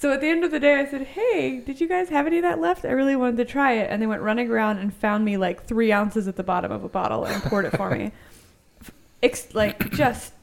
so 0.01 0.11
at 0.11 0.19
the 0.19 0.27
end 0.27 0.43
of 0.43 0.51
the 0.51 0.59
day 0.59 0.75
i 0.75 0.85
said 0.85 1.03
hey 1.07 1.61
did 1.65 1.79
you 1.79 1.87
guys 1.87 2.09
have 2.09 2.27
any 2.27 2.37
of 2.37 2.43
that 2.43 2.59
left? 2.59 2.85
I 2.85 2.91
really 2.91 3.15
wanted 3.15 3.37
to 3.37 3.45
try 3.45 3.73
it. 3.73 3.89
And 3.89 4.01
they 4.01 4.07
went 4.07 4.21
running 4.21 4.49
around 4.49 4.77
and 4.79 4.93
found 4.93 5.23
me 5.25 5.37
like 5.37 5.65
three 5.65 5.91
ounces 5.91 6.27
at 6.27 6.35
the 6.35 6.43
bottom 6.43 6.71
of 6.71 6.83
a 6.83 6.89
bottle 6.89 7.25
and 7.25 7.41
poured 7.43 7.65
it 7.65 7.75
for 7.75 7.89
me. 7.89 8.11
Ex- 9.23 9.53
like 9.53 9.91
just 9.91 10.33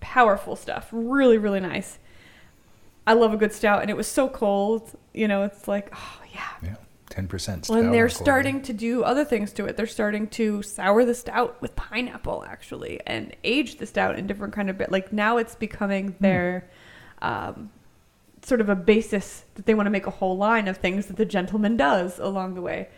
powerful 0.00 0.56
stuff. 0.56 0.88
Really 0.92 1.38
really 1.38 1.60
nice. 1.60 1.98
I 3.06 3.14
love 3.14 3.32
a 3.32 3.36
good 3.36 3.52
stout 3.52 3.82
and 3.82 3.90
it 3.90 3.96
was 3.96 4.06
so 4.06 4.28
cold 4.28 4.96
you 5.14 5.28
know 5.28 5.42
it's 5.42 5.66
like 5.66 5.90
oh 5.94 6.20
yeah. 6.32 6.50
Yeah, 6.62 6.76
ten 7.08 7.26
percent. 7.26 7.68
when 7.68 7.90
they're 7.90 8.08
starting 8.08 8.62
to 8.62 8.72
do 8.72 9.02
other 9.02 9.24
things 9.24 9.52
to 9.54 9.64
it 9.66 9.76
they're 9.76 9.86
starting 9.86 10.28
to 10.28 10.62
sour 10.62 11.04
the 11.04 11.14
stout 11.14 11.60
with 11.62 11.74
pineapple 11.74 12.44
actually 12.46 13.00
and 13.06 13.34
age 13.44 13.76
the 13.76 13.86
stout 13.86 14.18
in 14.18 14.26
different 14.26 14.52
kind 14.52 14.68
of 14.68 14.76
bit 14.76 14.92
like 14.92 15.12
now 15.12 15.38
it's 15.38 15.54
becoming 15.54 16.14
their 16.20 16.68
um, 17.22 17.70
sort 18.42 18.60
of 18.60 18.68
a 18.68 18.76
basis 18.76 19.44
that 19.54 19.66
they 19.66 19.74
want 19.74 19.86
to 19.86 19.90
make 19.90 20.06
a 20.06 20.10
whole 20.10 20.36
line 20.36 20.68
of 20.68 20.76
things 20.76 21.06
that 21.06 21.16
the 21.16 21.24
gentleman 21.24 21.76
does 21.76 22.18
along 22.18 22.54
the 22.54 22.62
way. 22.62 22.88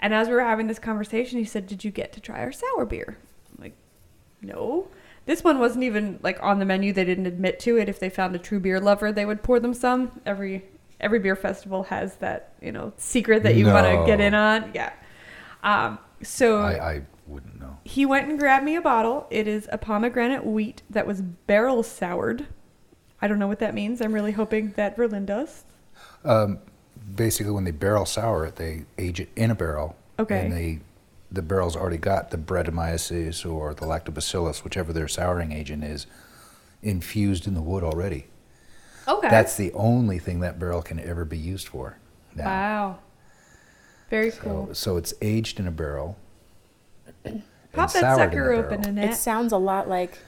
And 0.00 0.12
as 0.12 0.28
we 0.28 0.34
were 0.34 0.42
having 0.42 0.66
this 0.66 0.78
conversation 0.78 1.38
he 1.38 1.44
said 1.44 1.66
did 1.66 1.84
you 1.84 1.90
get 1.90 2.12
to 2.12 2.20
try 2.20 2.40
our 2.40 2.52
sour 2.52 2.84
beer? 2.84 3.18
I'm 3.52 3.62
like 3.64 3.76
no. 4.42 4.88
This 5.26 5.42
one 5.42 5.58
wasn't 5.58 5.84
even 5.84 6.18
like 6.22 6.38
on 6.42 6.58
the 6.58 6.64
menu 6.64 6.92
they 6.92 7.04
didn't 7.04 7.26
admit 7.26 7.58
to 7.60 7.78
it. 7.78 7.88
If 7.88 7.98
they 7.98 8.10
found 8.10 8.34
a 8.34 8.38
true 8.38 8.60
beer 8.60 8.80
lover 8.80 9.12
they 9.12 9.24
would 9.26 9.42
pour 9.42 9.60
them 9.60 9.74
some. 9.74 10.20
Every 10.26 10.64
every 11.00 11.18
beer 11.18 11.36
festival 11.36 11.84
has 11.84 12.16
that 12.16 12.54
you 12.60 12.72
know 12.72 12.92
secret 12.96 13.42
that 13.42 13.54
you 13.54 13.66
want 13.66 13.86
to 13.86 14.06
get 14.06 14.20
in 14.20 14.34
on. 14.34 14.70
Yeah. 14.74 14.92
Um, 15.62 15.98
so 16.22 16.58
I, 16.58 16.94
I 16.94 17.02
wouldn't 17.26 17.58
know. 17.58 17.78
he 17.84 18.04
went 18.04 18.28
and 18.28 18.38
grabbed 18.38 18.64
me 18.64 18.76
a 18.76 18.82
bottle. 18.82 19.26
It 19.30 19.48
is 19.48 19.68
a 19.72 19.78
pomegranate 19.78 20.44
wheat 20.44 20.82
that 20.90 21.06
was 21.06 21.22
barrel 21.22 21.82
soured 21.82 22.46
i 23.24 23.28
don't 23.28 23.38
know 23.40 23.48
what 23.48 23.58
that 23.58 23.74
means 23.74 24.00
i'm 24.00 24.12
really 24.12 24.32
hoping 24.32 24.72
that 24.76 24.96
Verlyn 24.96 25.26
does 25.26 25.64
Um, 26.24 26.58
basically, 27.16 27.52
when 27.52 27.64
they 27.64 27.70
barrel 27.70 28.06
sour 28.06 28.46
it, 28.46 28.56
they 28.56 28.84
age 28.98 29.20
it 29.20 29.28
in 29.36 29.50
a 29.50 29.54
barrel. 29.54 29.94
Okay. 30.18 30.40
And 30.40 30.52
they, 30.52 30.80
the 31.30 31.42
barrel's 31.42 31.76
already 31.76 31.98
got 31.98 32.30
the 32.30 32.38
Brettanomyces 32.38 33.44
or 33.44 33.74
the 33.74 33.84
Lactobacillus, 33.86 34.64
whichever 34.64 34.92
their 34.92 35.06
souring 35.08 35.52
agent 35.52 35.84
is, 35.84 36.06
infused 36.82 37.46
in 37.46 37.54
the 37.54 37.60
wood 37.62 37.82
already. 37.84 38.26
okay 39.06 39.28
That's 39.28 39.56
the 39.56 39.70
only 39.74 40.18
thing 40.18 40.40
that 40.40 40.58
barrel 40.58 40.82
can 40.82 40.98
ever 40.98 41.24
be 41.24 41.38
used 41.38 41.68
for. 41.68 41.98
Now. 42.34 42.44
wow 42.44 42.98
very 44.10 44.30
So, 44.30 44.40
cool 44.42 44.74
so 44.74 44.96
it's 44.96 45.12
aged 45.22 45.60
in 45.60 45.66
a 45.66 45.70
barrel. 45.82 46.16
pop 47.72 47.92
that 47.92 48.00
soured 48.00 48.20
in 48.20 48.28
sucker 48.30 48.52
open 48.54 48.80
barrel. 48.82 48.88
Annette. 48.98 49.10
It 49.10 49.16
sounds 49.16 49.52
a 49.52 49.58
lot 49.58 49.88
like 49.88 50.18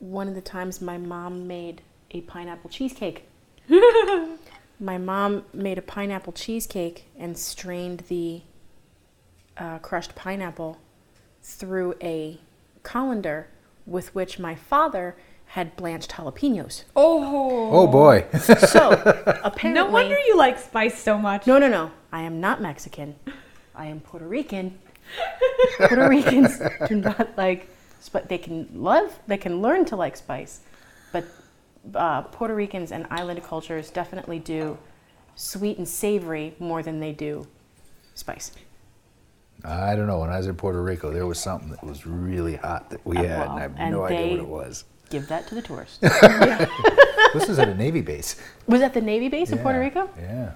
one 0.00 0.26
of 0.26 0.34
the 0.34 0.40
times 0.40 0.80
my 0.80 0.98
mom 0.98 1.46
made 1.46 1.82
a 2.10 2.20
pineapple 2.22 2.68
cheesecake. 2.68 3.28
my 4.80 4.98
mom 4.98 5.44
made 5.52 5.78
a 5.78 5.82
pineapple 5.82 6.32
cheesecake 6.32 7.06
and 7.16 7.38
strained 7.38 8.00
the 8.08 8.42
uh, 9.56 9.78
crushed 9.78 10.14
pineapple 10.16 10.78
through 11.42 11.94
a 12.02 12.40
colander 12.82 13.48
with 13.86 14.14
which 14.14 14.38
my 14.38 14.54
father 14.54 15.16
had 15.46 15.76
blanched 15.76 16.12
jalapenos. 16.12 16.84
oh 16.96 17.70
Oh 17.72 17.86
boy. 17.86 18.24
So 18.40 18.90
apparently, 19.44 19.72
no 19.72 19.86
wonder 19.86 20.16
you 20.26 20.36
like 20.36 20.58
spice 20.58 21.00
so 21.00 21.18
much 21.18 21.46
No, 21.46 21.58
no, 21.58 21.68
no. 21.68 21.90
I 22.12 22.22
am 22.22 22.40
not 22.40 22.62
Mexican. 22.62 23.16
I 23.74 23.86
am 23.86 24.00
Puerto 24.00 24.26
Rican. 24.26 24.78
Puerto 25.78 26.08
Ricans 26.08 26.60
do 26.88 26.96
not 26.96 27.36
like, 27.36 27.68
but 28.08 28.28
they 28.28 28.38
can 28.38 28.68
love, 28.74 29.18
they 29.26 29.36
can 29.36 29.60
learn 29.60 29.84
to 29.86 29.96
like 29.96 30.16
spice. 30.16 30.60
But 31.12 31.24
uh, 31.94 32.22
Puerto 32.22 32.54
Ricans 32.54 32.92
and 32.92 33.06
island 33.10 33.42
cultures 33.44 33.90
definitely 33.90 34.38
do 34.38 34.78
sweet 35.34 35.78
and 35.78 35.88
savory 35.88 36.54
more 36.58 36.82
than 36.82 37.00
they 37.00 37.12
do 37.12 37.46
spice. 38.14 38.52
I 39.64 39.94
don't 39.94 40.06
know. 40.06 40.20
When 40.20 40.30
I 40.30 40.38
was 40.38 40.46
in 40.46 40.56
Puerto 40.56 40.82
Rico, 40.82 41.12
there 41.12 41.26
was 41.26 41.38
something 41.38 41.70
that 41.70 41.84
was 41.84 42.06
really 42.06 42.56
hot 42.56 42.90
that 42.90 43.04
we 43.04 43.18
Uh, 43.18 43.22
had, 43.22 43.38
well, 43.38 43.50
and 43.50 43.58
I 43.58 43.62
have 43.62 43.74
and 43.76 43.90
no 43.92 44.04
idea 44.04 44.30
what 44.30 44.40
it 44.40 44.48
was. 44.48 44.84
Give 45.10 45.26
that 45.28 45.46
to 45.48 45.54
the 45.54 45.62
tourists. 45.62 45.98
this 45.98 47.48
was 47.48 47.58
at 47.58 47.68
a 47.68 47.74
Navy 47.74 48.00
base. 48.00 48.36
Was 48.66 48.80
that 48.80 48.94
the 48.94 49.00
Navy 49.00 49.28
base 49.28 49.50
in 49.50 49.58
Puerto 49.58 49.80
Rico? 49.80 50.08
Yeah. 50.18 50.52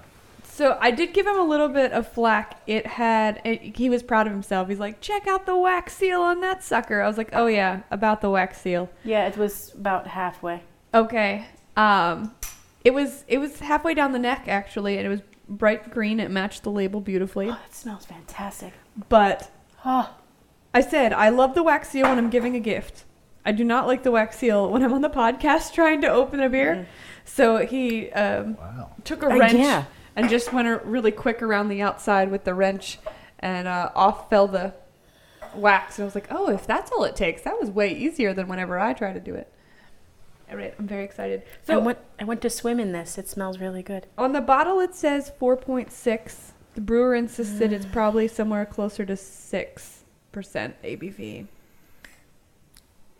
So 0.55 0.77
I 0.79 0.89
did 0.91 1.13
give 1.13 1.27
him 1.27 1.37
a 1.37 1.43
little 1.43 1.67
bit 1.67 1.91
of 1.91 2.07
flack. 2.07 2.61
It 2.65 2.87
had 2.87 3.41
it, 3.43 3.75
he 3.75 3.89
was 3.89 4.01
proud 4.01 4.25
of 4.25 4.31
himself. 4.31 4.69
He's 4.69 4.79
like, 4.79 5.01
check 5.01 5.27
out 5.27 5.45
the 5.45 5.57
wax 5.57 5.93
seal 5.97 6.21
on 6.21 6.39
that 6.39 6.63
sucker. 6.63 7.01
I 7.01 7.07
was 7.07 7.17
like, 7.17 7.29
oh 7.33 7.47
yeah, 7.47 7.81
about 7.91 8.21
the 8.21 8.29
wax 8.29 8.61
seal. 8.61 8.89
Yeah, 9.03 9.27
it 9.27 9.35
was 9.35 9.73
about 9.73 10.07
halfway. 10.07 10.63
Okay. 10.93 11.45
Um, 11.75 12.33
it 12.85 12.93
was 12.93 13.25
it 13.27 13.39
was 13.39 13.59
halfway 13.59 13.93
down 13.93 14.13
the 14.13 14.19
neck 14.19 14.45
actually, 14.47 14.97
and 14.97 15.05
it 15.05 15.09
was 15.09 15.19
bright 15.49 15.91
green. 15.91 16.21
It 16.21 16.31
matched 16.31 16.63
the 16.63 16.71
label 16.71 17.01
beautifully. 17.01 17.49
Oh, 17.49 17.59
it 17.67 17.75
smells 17.75 18.05
fantastic. 18.05 18.71
But 19.09 19.51
Oh, 19.83 20.09
I 20.73 20.79
said 20.79 21.11
I 21.11 21.29
love 21.29 21.53
the 21.53 21.63
wax 21.63 21.89
seal 21.89 22.07
when 22.07 22.17
I'm 22.17 22.29
giving 22.29 22.55
a 22.55 22.61
gift. 22.61 23.03
I 23.45 23.51
do 23.51 23.65
not 23.65 23.87
like 23.87 24.03
the 24.03 24.11
wax 24.11 24.37
seal 24.37 24.69
when 24.71 24.83
I'm 24.83 24.93
on 24.93 25.01
the 25.01 25.09
podcast 25.09 25.73
trying 25.73 25.99
to 26.01 26.07
open 26.07 26.39
a 26.39 26.47
beer. 26.49 26.75
Mm. 26.75 26.85
So 27.25 27.57
he 27.65 28.09
um, 28.11 28.55
Wow. 28.55 28.91
took 29.03 29.21
a 29.21 29.25
Uh, 29.27 29.35
wrench 29.37 29.53
yeah. 29.55 29.83
And 30.15 30.29
just 30.29 30.53
went 30.53 30.83
really 30.85 31.11
quick 31.11 31.41
around 31.41 31.69
the 31.69 31.81
outside 31.81 32.31
with 32.31 32.43
the 32.43 32.53
wrench, 32.53 32.99
and 33.39 33.67
uh, 33.67 33.91
off 33.95 34.29
fell 34.29 34.47
the 34.47 34.73
wax. 35.55 35.97
And 35.97 36.03
I 36.03 36.05
was 36.05 36.15
like, 36.15 36.27
oh, 36.29 36.49
if 36.49 36.65
that's 36.65 36.91
all 36.91 37.03
it 37.03 37.15
takes, 37.15 37.41
that 37.43 37.59
was 37.59 37.69
way 37.69 37.93
easier 37.95 38.33
than 38.33 38.47
whenever 38.47 38.79
I 38.79 38.93
try 38.93 39.13
to 39.13 39.19
do 39.19 39.35
it. 39.35 39.51
All 40.49 40.57
right, 40.57 40.73
I'm 40.77 40.87
very 40.87 41.03
excited. 41.03 41.41
I 41.43 41.65
So 41.65 41.79
went, 41.79 41.97
I 42.19 42.23
went 42.23 42.41
to 42.41 42.49
swim 42.49 42.79
in 42.79 42.91
this. 42.91 43.17
It 43.17 43.27
smells 43.27 43.59
really 43.59 43.81
good. 43.81 44.05
on 44.17 44.33
the 44.33 44.41
bottle 44.41 44.79
it 44.79 44.93
says 44.93 45.31
4.6. 45.41 46.51
The 46.75 46.81
brewer 46.81 47.15
insisted 47.15 47.71
it's 47.71 47.85
probably 47.85 48.27
somewhere 48.27 48.65
closer 48.65 49.05
to 49.05 49.15
six 49.15 50.03
percent 50.33 50.75
ABV. 50.83 51.47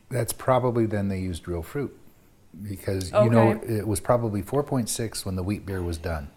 That's 0.10 0.34
probably 0.34 0.86
then 0.86 1.08
they 1.08 1.20
used 1.20 1.48
real 1.48 1.64
fruit 1.64 1.98
because 2.62 3.12
you 3.12 3.30
know 3.30 3.52
it 3.66 3.88
was 3.88 4.00
probably 4.00 4.42
4.6 4.44 5.26
when 5.26 5.36
the 5.36 5.44
wheat 5.44 5.66
beer 5.66 5.82
was 5.82 5.98
done, 5.98 6.30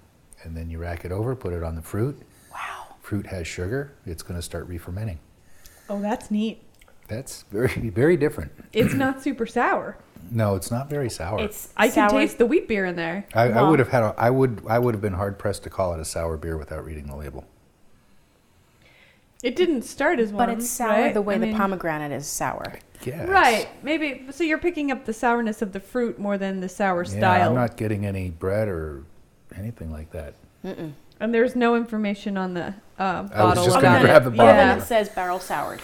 and 0.43 0.57
then 0.57 0.71
you 0.71 0.79
rack 0.79 1.05
it 1.05 1.13
over, 1.13 1.35
put 1.37 1.53
it 1.53 1.63
on 1.63 1.75
the 1.75 1.83
fruit. 1.83 2.21
Wow. 2.53 2.95
Fruit 3.03 3.27
has 3.27 3.47
sugar; 3.47 3.93
it's 4.07 4.23
going 4.23 4.39
to 4.39 4.43
start 4.43 4.67
re-fermenting. 4.69 5.19
Oh, 5.91 6.01
that's 6.01 6.31
neat. 6.31 6.63
That's 7.09 7.43
very 7.51 7.89
very 7.91 8.17
different. 8.17 8.53
It's 8.73 8.93
not 8.95 9.23
super 9.23 9.47
sour. 9.47 9.97
No, 10.31 10.57
it's 10.57 10.71
not 10.71 10.91
very 10.91 11.09
sour. 11.09 11.41
It's 11.41 11.73
I 11.77 11.89
can 11.89 12.11
taste 12.11 12.37
the 12.39 12.45
wheat 12.45 12.69
beer 12.69 12.85
in 12.85 12.97
there. 12.97 13.27
I, 13.35 13.45
I 13.51 13.63
would 13.69 13.79
have 13.79 13.89
had 13.89 14.03
a, 14.03 14.15
I 14.19 14.29
would 14.31 14.63
I 14.69 14.79
would 14.79 14.95
have 14.95 15.01
been 15.01 15.15
hard 15.15 15.39
pressed 15.39 15.63
to 15.63 15.71
call 15.71 15.95
it 15.95 16.01
a 16.01 16.05
sour 16.05 16.37
beer 16.37 16.59
without 16.59 16.85
reading 16.85 17.07
the 17.07 17.17
label. 17.17 17.45
It 19.43 19.55
didn't 19.55 19.83
start 19.83 20.19
as 20.19 20.33
one, 20.33 20.49
But 20.49 20.59
it's 20.59 20.69
sour 20.69 20.89
right? 20.91 21.15
the 21.15 21.23
way 21.23 21.37
I 21.37 21.39
the 21.39 21.47
mean- 21.47 21.57
pomegranate 21.57 22.11
is 22.13 22.27
sour. 22.27 22.79
Yeah. 23.05 23.25
Right. 23.25 23.69
Maybe 23.85 24.27
so 24.33 24.43
you're 24.43 24.59
picking 24.59 24.91
up 24.91 25.05
the 25.05 25.13
sourness 25.13 25.63
of 25.63 25.73
the 25.73 25.79
fruit 25.81 26.19
more 26.19 26.37
than 26.37 26.59
the 26.61 26.69
sour 26.69 27.05
Yeah, 27.05 27.11
style. 27.19 27.49
I'm 27.51 27.55
not 27.55 27.77
getting 27.77 28.05
any 28.05 28.31
bread 28.31 28.67
or 28.69 29.05
anything 29.57 29.91
like 29.91 30.11
that. 30.13 30.35
Mm-mm. 30.65 30.93
and 31.21 31.33
there's 31.33 31.55
no 31.55 31.77
information 31.77 32.37
on 32.37 32.55
the 32.55 32.75
uh, 32.99 33.23
was 33.23 33.31
bottle 33.31 33.65
just 33.65 33.81
gonna 33.81 34.01
grab 34.01 34.25
the 34.25 34.31
bottle. 34.31 34.47
Yeah. 34.55 34.77
it 34.77 34.83
says 34.83 35.09
barrel 35.09 35.39
soured. 35.39 35.81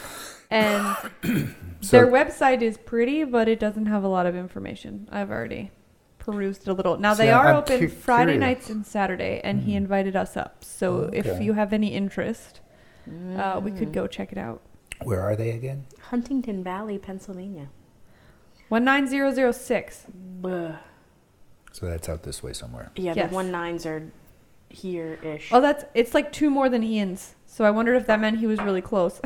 And 0.51 0.97
So- 1.81 1.97
their 1.97 2.07
website 2.07 2.61
is 2.63 2.77
pretty, 2.77 3.25
but 3.25 3.49
it 3.49 3.61
doesn't 3.61 3.87
have 3.87 4.03
a 4.05 4.09
lot 4.09 4.27
of 4.27 4.35
information. 4.35 5.09
I've 5.13 5.31
already 5.31 5.71
perused 6.19 6.67
a 6.67 6.73
little. 6.73 6.97
Now 6.99 7.15
they 7.15 7.27
See, 7.27 7.31
are 7.31 7.49
I'm 7.49 7.57
open 7.57 7.79
cu- 7.81 7.89
Friday 7.89 8.33
curious. 8.33 8.41
nights 8.41 8.71
and 8.71 8.87
Saturday, 8.87 9.41
and 9.45 9.63
he 9.63 9.73
Mhm. 9.75 9.77
invited 9.77 10.17
us 10.17 10.37
up. 10.37 10.65
So 10.65 11.05
Oh, 11.05 11.11
if 11.13 11.41
you 11.41 11.53
have 11.53 11.73
any 11.73 11.89
interest, 11.95 12.61
uh, 13.07 13.61
we 13.63 13.71
Mm. 13.71 13.79
could 13.79 13.93
go 13.93 14.07
check 14.07 14.33
it 14.33 14.39
out. 14.39 14.61
Where 15.03 15.21
are 15.21 15.37
they 15.37 15.51
again? 15.51 15.85
Huntingdon 16.11 16.65
Valley, 16.65 16.99
Pennsylvania. 16.99 17.69
One 18.71 18.85
nine 18.85 19.07
zero 19.07 19.31
zero 19.33 19.53
six. 19.53 20.07
Buh. 20.13 20.77
So 21.75 21.87
that's 21.87 22.09
out 22.09 22.23
this 22.23 22.41
way 22.41 22.53
somewhere. 22.53 22.93
Yeah, 22.95 23.15
Yes. 23.17 23.31
the 23.31 23.35
one 23.35 23.51
nines 23.51 23.85
are 23.85 24.03
here 24.69 25.19
ish. 25.25 25.51
Oh, 25.53 25.61
that's 25.61 25.85
it's 25.93 26.15
like 26.15 26.31
two 26.33 26.49
more 26.49 26.69
than 26.69 26.85
Ian's. 26.85 27.35
So 27.47 27.65
I 27.65 27.71
wondered 27.71 27.97
if 27.97 28.07
that 28.07 28.21
meant 28.21 28.39
he 28.39 28.47
was 28.47 28.61
really 28.61 28.81
close. 28.81 29.21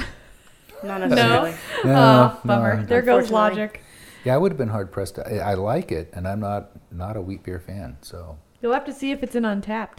Not 0.82 1.00
necessarily. 1.02 1.54
oh, 1.84 2.40
bummer. 2.44 2.76
no. 2.78 2.84
there 2.84 3.02
goes 3.02 3.30
logic. 3.30 3.82
Yeah, 4.24 4.34
I 4.34 4.38
would 4.38 4.50
have 4.52 4.58
been 4.58 4.68
hard 4.68 4.90
pressed. 4.90 5.16
To, 5.16 5.26
I, 5.28 5.50
I 5.52 5.54
like 5.54 5.92
it, 5.92 6.10
and 6.14 6.26
I'm 6.26 6.40
not 6.40 6.70
not 6.90 7.16
a 7.16 7.20
wheat 7.20 7.42
beer 7.44 7.60
fan. 7.60 7.98
So 8.00 8.38
You'll 8.62 8.72
have 8.72 8.84
to 8.86 8.92
see 8.94 9.10
if 9.12 9.22
it's 9.22 9.34
an 9.34 9.44
Untappd. 9.44 9.98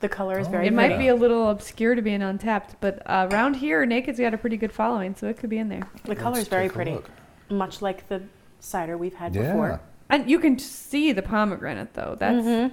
The 0.00 0.08
color 0.08 0.38
is 0.38 0.48
Oh, 0.48 0.50
very 0.50 0.66
It 0.66 0.72
yeah. 0.72 0.76
might 0.76 0.98
be 0.98 1.08
a 1.08 1.14
little 1.14 1.48
obscure 1.50 1.94
to 1.94 2.02
be 2.02 2.12
an 2.12 2.20
Untappd, 2.20 2.74
but 2.80 3.02
uh, 3.06 3.28
around 3.32 3.54
here, 3.54 3.84
Naked's 3.86 4.18
got 4.20 4.34
a 4.34 4.38
pretty 4.38 4.56
good 4.56 4.72
following, 4.72 5.14
so 5.16 5.26
it 5.28 5.36
could 5.38 5.48
be 5.50 5.58
in 5.58 5.68
there. 5.68 5.88
The 6.04 6.16
color 6.16 6.38
is 6.38 6.48
very 6.48 6.68
pretty, 6.68 6.92
look. 6.92 7.08
much 7.50 7.80
like 7.82 8.08
the 8.08 8.22
cider 8.60 8.98
we've 8.98 9.14
had 9.14 9.34
Yeah. 9.34 9.48
before. 9.52 9.80
And 10.12 10.30
you 10.30 10.38
can 10.38 10.58
see 10.58 11.10
the 11.12 11.22
pomegranate 11.22 11.94
though. 11.94 12.16
That's 12.18 12.44
Mhm. 12.46 12.72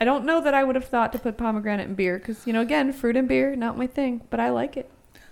I 0.00 0.04
don't 0.04 0.24
know 0.24 0.40
that 0.40 0.54
I 0.54 0.62
would 0.62 0.76
have 0.76 0.84
thought 0.84 1.12
to 1.12 1.18
put 1.18 1.36
pomegranate 1.36 1.88
in 1.88 1.94
beer 1.94 2.18
because 2.18 2.46
you 2.46 2.52
know 2.52 2.60
again 2.62 2.92
fruit 2.92 3.16
and 3.16 3.28
beer 3.28 3.54
not 3.56 3.76
my 3.76 3.86
thing, 3.88 4.22
but 4.30 4.38
I 4.40 4.50
like 4.50 4.76
it. 4.76 4.88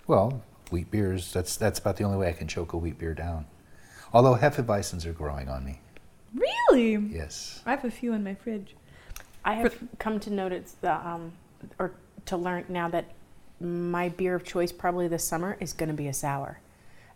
Well, 0.07 0.42
wheat 0.70 0.90
beers. 0.90 1.33
That's 1.33 1.57
that's 1.57 1.79
about 1.79 1.96
the 1.96 2.05
only 2.05 2.18
way 2.18 2.29
I 2.29 2.33
can 2.33 2.48
choke 2.48 2.72
a 2.72 2.77
wheat 2.77 2.98
beer 2.98 3.14
down. 3.14 3.46
Although 4.12 4.35
Hefeweizens 4.37 5.07
are 5.07 5.12
growing 5.12 5.48
on 5.48 5.64
me. 5.64 5.81
Really, 6.35 6.96
Yes. 6.96 7.62
I 7.64 7.70
have 7.70 7.85
a 7.85 7.90
few 7.90 8.12
in 8.12 8.24
my 8.24 8.35
fridge. 8.35 8.74
I 9.44 9.55
have 9.55 9.77
come 9.98 10.18
to 10.20 10.31
notice 10.33 10.74
the 10.81 10.94
um, 11.07 11.33
or 11.79 11.92
to 12.27 12.37
learn 12.37 12.64
now 12.68 12.88
that 12.88 13.05
my 13.61 14.09
beer 14.09 14.35
of 14.35 14.42
choice 14.42 14.72
probably 14.72 15.07
this 15.07 15.22
summer 15.22 15.57
is 15.61 15.72
going 15.72 15.88
to 15.90 15.94
be 15.94 16.09
a 16.09 16.12
sour, 16.12 16.59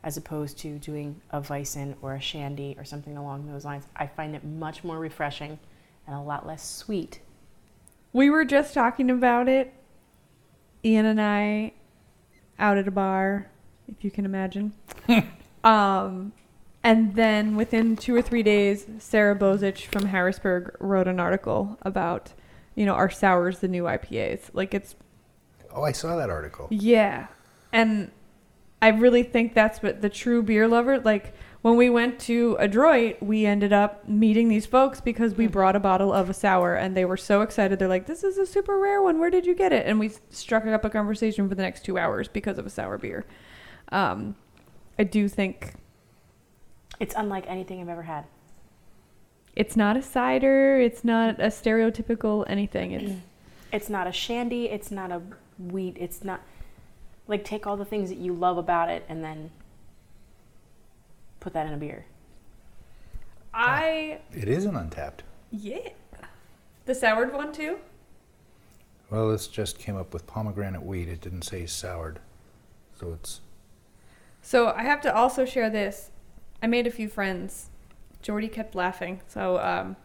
as 0.05 0.17
opposed 0.17 0.59
to 0.59 0.79
doing 0.79 1.21
a 1.31 1.41
Weissen 1.41 1.97
or 2.03 2.15
a 2.15 2.21
Shandy 2.21 2.75
or 2.79 2.85
something 2.85 3.17
along 3.17 3.47
those 3.47 3.65
lines. 3.65 3.85
I 3.97 4.07
find 4.07 4.35
it 4.35 4.45
much 4.45 4.85
more 4.85 4.99
refreshing 4.99 5.59
and 6.07 6.17
a 6.17 6.21
lot 6.21 6.47
less 6.47 6.69
sweet. 6.69 7.21
We 8.13 8.31
were 8.31 8.45
just 8.45 8.75
talking 8.75 9.11
about 9.11 9.49
it, 9.49 9.75
Ian 10.85 11.07
and 11.07 11.21
I, 11.21 11.73
out 12.59 12.79
at 12.79 12.89
a 12.89 12.91
bar, 12.91 13.51
if 13.87 14.05
you 14.05 14.11
can 14.11 14.25
imagine. 14.25 14.73
um, 15.65 16.33
and 16.83 17.15
then 17.15 17.57
within 17.57 17.97
two 17.97 18.15
or 18.15 18.23
three 18.23 18.43
days, 18.43 18.87
Sarah 18.99 19.37
Bozich 19.37 19.87
from 19.87 20.07
Harrisburg 20.07 20.75
wrote 20.81 21.09
an 21.09 21.21
article 21.21 21.77
about, 21.83 22.33
you 22.75 22.87
know, 22.87 22.95
our 22.95 23.11
sours, 23.11 23.59
the 23.59 23.69
new 23.69 23.83
IPAs. 23.83 24.51
Like 24.55 24.73
it's 24.73 24.95
Oh, 25.75 25.83
I 25.83 25.93
saw 25.93 26.17
that 26.17 26.31
article. 26.31 26.69
Yeah. 26.71 27.27
And 27.73 28.11
I 28.81 28.89
really 28.89 29.23
think 29.23 29.55
that's 29.55 29.83
what 29.83 30.01
the 30.03 30.09
true 30.09 30.43
beer 30.43 30.69
lover 30.69 30.99
like 31.01 31.35
when 31.63 31.77
we 31.77 31.91
went 31.91 32.21
to 32.21 32.57
Adroit, 32.61 33.17
we 33.21 33.45
ended 33.45 33.73
up 33.73 34.09
meeting 34.09 34.49
these 34.49 34.65
folks 34.65 35.01
because 35.01 35.35
we 35.35 35.49
Mhm. 35.49 35.53
brought 35.53 35.75
a 35.75 35.81
bottle 35.81 36.13
of 36.13 36.31
a 36.31 36.35
sour 36.35 36.77
and 36.77 36.97
they 36.97 37.05
were 37.05 37.17
so 37.17 37.43
excited. 37.43 37.81
They're 37.81 37.89
like, 37.89 38.07
"This 38.07 38.23
is 38.23 38.39
a 38.39 38.47
super 38.47 38.79
rare 38.79 39.03
one. 39.03 39.19
Where 39.19 39.29
did 39.31 39.45
you 39.45 39.57
get 39.57 39.73
it?" 39.73 39.85
And 39.85 39.99
we 39.99 40.11
struck 40.31 40.65
up 40.67 40.85
a 40.85 40.91
conversation 40.91 41.49
for 41.49 41.57
the 41.57 41.63
next 41.63 41.85
2 41.85 41.99
hours 41.99 42.29
because 42.29 42.59
of 42.59 42.67
a 42.67 42.71
sour 42.71 42.97
beer. 42.97 43.25
Um 43.91 44.37
I 44.99 45.05
do 45.05 45.29
think 45.29 45.75
It's 47.01 47.15
unlike 47.17 47.45
anything 47.49 47.81
I've 47.81 47.89
ever 47.89 48.03
had. 48.03 48.25
it's 49.57 49.77
not 49.77 49.97
a 49.97 50.03
cider, 50.03 50.79
it's 50.79 51.03
not 51.05 51.41
a 51.41 51.47
stereotypical 51.49 52.45
anything. 52.49 52.93
It's 52.93 53.13
It's 53.73 53.91
not 53.91 54.07
a 54.07 54.13
Shandy. 54.13 54.71
It's 54.71 54.91
not 54.91 55.11
a 55.13 55.21
wheat. 55.59 55.97
It's 56.01 56.23
not 56.25 56.41
like 57.29 57.45
take 57.45 57.67
all 57.67 57.77
the 57.77 57.85
things 57.85 58.09
that 58.09 58.19
you 58.19 58.33
love 58.33 58.59
about 58.59 58.89
it 58.91 59.05
and 59.09 59.23
then 59.23 59.51
put 61.41 61.53
that 61.53 61.67
in 61.67 61.73
a 61.73 61.77
beer. 61.77 62.07
I 63.55 64.21
It 64.33 64.49
is 64.49 64.65
an 64.65 64.75
Untappd. 64.75 65.21
yeah. 65.51 65.91
The 66.87 66.95
soured 66.95 67.33
one 67.35 67.53
too? 67.53 67.79
Well, 69.11 69.31
this 69.31 69.47
just 69.47 69.79
came 69.79 69.97
up 69.97 70.13
with 70.15 70.27
pomegranate 70.27 70.83
wheat. 70.83 71.09
It 71.09 71.21
didn't 71.21 71.43
say 71.43 71.67
soured, 71.67 72.19
so 72.99 73.13
it's 73.13 73.41
So 74.41 74.69
I 74.69 74.83
have 74.83 75.01
to 75.03 75.15
also 75.15 75.45
share 75.45 75.69
this. 75.71 76.11
I 76.63 76.67
made 76.67 76.87
a 76.87 76.91
few 76.91 77.09
friends. 77.09 77.69
Jordy 78.23 78.49
kept 78.49 78.75
laughing. 78.75 79.21
So 79.29 79.59
um, 79.59 79.97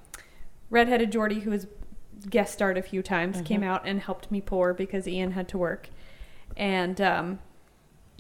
redheaded 0.70 1.12
Jordy, 1.12 1.40
who 1.42 1.52
has 1.52 1.68
guest 2.30 2.54
starred 2.54 2.78
a 2.78 2.82
few 2.82 3.02
times, 3.02 3.42
came 3.42 3.64
out 3.64 3.84
and 3.86 4.00
helped 4.02 4.30
me 4.32 4.40
pour 4.42 4.74
because 4.74 5.08
Ian 5.08 5.32
had 5.32 5.48
to 5.50 5.58
work, 5.58 5.90
and 6.58 7.00
um, 7.02 7.40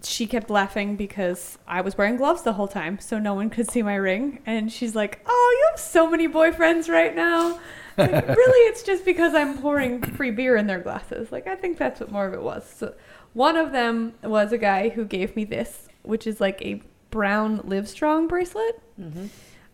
she 0.04 0.28
kept 0.28 0.50
laughing 0.50 0.96
because 0.96 1.58
I 1.67 1.82
was 1.82 1.98
wearing 1.98 2.17
gloves 2.17 2.41
the 2.41 2.54
whole 2.54 2.67
time, 2.67 3.00
so 3.00 3.19
no 3.19 3.34
one 3.34 3.50
could 3.50 3.69
see 3.69 3.82
my 3.82 3.96
ring. 3.96 4.39
And 4.46 4.72
she's 4.72 4.96
like, 4.96 5.22
"Oh, 5.26 5.58
you 5.60 5.67
have 5.72 5.80
so 5.80 6.10
many 6.10 6.28
boyfriends 6.28 6.89
right 6.89 7.15
now." 7.15 7.60
Like, 7.98 8.12
really, 8.28 8.69
it's 8.69 8.84
just 8.84 9.06
because 9.06 9.34
I'm 9.34 9.58
pouring 9.58 10.02
free 10.02 10.32
beer 10.32 10.56
in 10.56 10.67
their 10.67 10.80
glasses. 10.80 11.32
Like, 11.32 11.48
I 11.48 11.56
think 11.56 11.78
that's 11.78 12.00
what 12.00 12.12
more 12.12 12.26
of 12.26 12.34
it 12.34 12.41
was. 12.41 12.69
So, 12.69 12.93
one 13.34 13.56
of 13.56 13.72
them 13.72 14.13
was 14.24 14.52
a 14.52 14.58
guy 14.58 14.89
who 14.89 15.06
gave 15.06 15.36
me 15.36 15.46
this, 15.46 15.88
which 16.02 16.28
is 16.28 16.41
like 16.41 16.62
a 16.62 16.82
brown 17.10 17.60
Livestrong 17.60 18.28
bracelet. 18.28 18.82
Mm-hmm. 19.00 19.28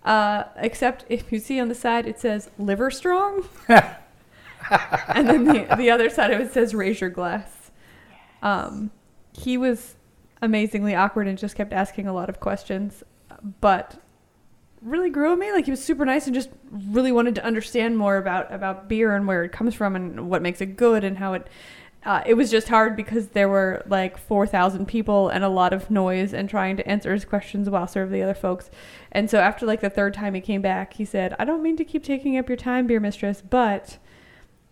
Uh, 0.04 0.44
except 0.58 1.06
if 1.10 1.32
you 1.32 1.40
see 1.40 1.60
on 1.60 1.68
the 1.68 1.76
side, 1.76 2.06
it 2.06 2.20
says 2.20 2.50
Liver 2.58 2.90
Strong. 2.92 3.48
and 3.68 5.28
then 5.28 5.44
the, 5.46 5.76
the 5.78 5.90
other 5.90 6.10
side 6.10 6.32
of 6.32 6.40
it 6.40 6.54
says 6.54 6.74
Raise 6.74 7.02
Your 7.02 7.10
Glass. 7.10 7.59
Um, 8.42 8.92
he 9.34 9.58
was 9.58 9.96
amazingly 10.42 10.96
awkward 10.96 11.28
and 11.28 11.38
just 11.38 11.56
kept 11.56 11.74
asking 11.74 12.08
a 12.08 12.14
lot 12.14 12.30
of 12.30 12.40
questions, 12.40 13.04
but 13.62 14.02
really 14.82 15.10
grew 15.10 15.32
on 15.32 15.40
me. 15.40 15.52
Like 15.52 15.66
he 15.66 15.72
was 15.72 15.84
super 15.84 16.06
nice 16.06 16.26
and 16.26 16.34
just 16.34 16.50
really 16.72 17.12
wanted 17.12 17.36
to 17.36 17.46
understand 17.46 17.98
more 17.98 18.18
about 18.18 18.52
about 18.54 18.88
beer 18.88 19.16
and 19.16 19.28
where 19.28 19.44
it 19.44 19.52
comes 19.52 19.76
from 19.76 19.96
and 19.96 20.30
what 20.30 20.42
makes 20.42 20.62
it 20.62 20.78
good 20.78 21.04
and 21.04 21.18
how 21.18 21.34
it. 21.34 21.48
Uh, 22.06 22.24
it 22.26 22.36
was 22.36 22.50
just 22.50 22.70
hard 22.70 22.96
because 22.96 23.28
there 23.30 23.50
were 23.50 23.84
like 23.90 24.18
4,000 24.18 24.88
people 24.88 25.28
and 25.28 25.44
a 25.44 25.50
lot 25.50 25.74
of 25.74 25.92
noise 25.92 26.34
and 26.34 26.50
trying 26.50 26.78
to 26.78 26.88
answer 26.88 27.12
his 27.12 27.26
questions 27.26 27.70
while 27.70 27.88
serve 27.88 28.10
the 28.10 28.24
other 28.24 28.34
folks. 28.34 28.70
And 29.12 29.30
so 29.30 29.38
after 29.40 29.66
like 29.66 29.82
the 29.82 29.90
third 29.90 30.14
time 30.14 30.34
he 30.34 30.40
came 30.40 30.62
back, 30.62 30.94
he 30.94 31.04
said, 31.04 31.36
I 31.38 31.44
don't 31.44 31.62
mean 31.62 31.76
to 31.76 31.84
keep 31.84 32.06
taking 32.06 32.38
up 32.38 32.48
your 32.48 32.56
time, 32.56 32.88
beer 32.88 33.02
mistress, 33.02 33.42
but, 33.42 33.98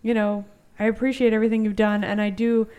you 0.01 0.13
know, 0.13 0.45
I 0.79 0.85
appreciate 0.85 1.33
everything 1.33 1.65
you've 1.65 1.75
done 1.75 2.05
and 2.05 2.21
I 2.21 2.29
do 2.29 2.69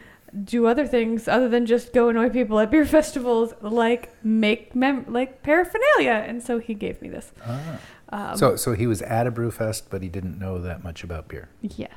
do 0.45 0.67
other 0.67 0.87
things 0.87 1.27
other 1.29 1.49
than 1.49 1.67
just 1.67 1.93
go 1.93 2.09
annoy 2.09 2.29
people 2.31 2.59
at 2.61 2.71
beer 2.71 2.85
festivals, 2.99 3.55
like 3.61 4.13
make 4.25 4.75
mem- 4.75 5.07
like 5.09 5.43
paraphernalia. 5.43 6.25
And 6.27 6.43
so 6.43 6.59
he 6.59 6.75
gave 6.75 7.01
me 7.03 7.09
this. 7.09 7.33
ah. 7.47 7.79
Um, 8.11 8.37
so 8.39 8.57
so 8.57 8.73
he 8.73 8.87
was 8.87 9.03
at 9.03 9.27
a 9.27 9.31
brew 9.31 9.51
fest, 9.51 9.91
but 9.91 10.03
he 10.03 10.09
didn't 10.09 10.39
know 10.39 10.59
that 10.63 10.83
much 10.83 11.05
about 11.05 11.29
beer. 11.29 11.49
yes. 11.61 11.93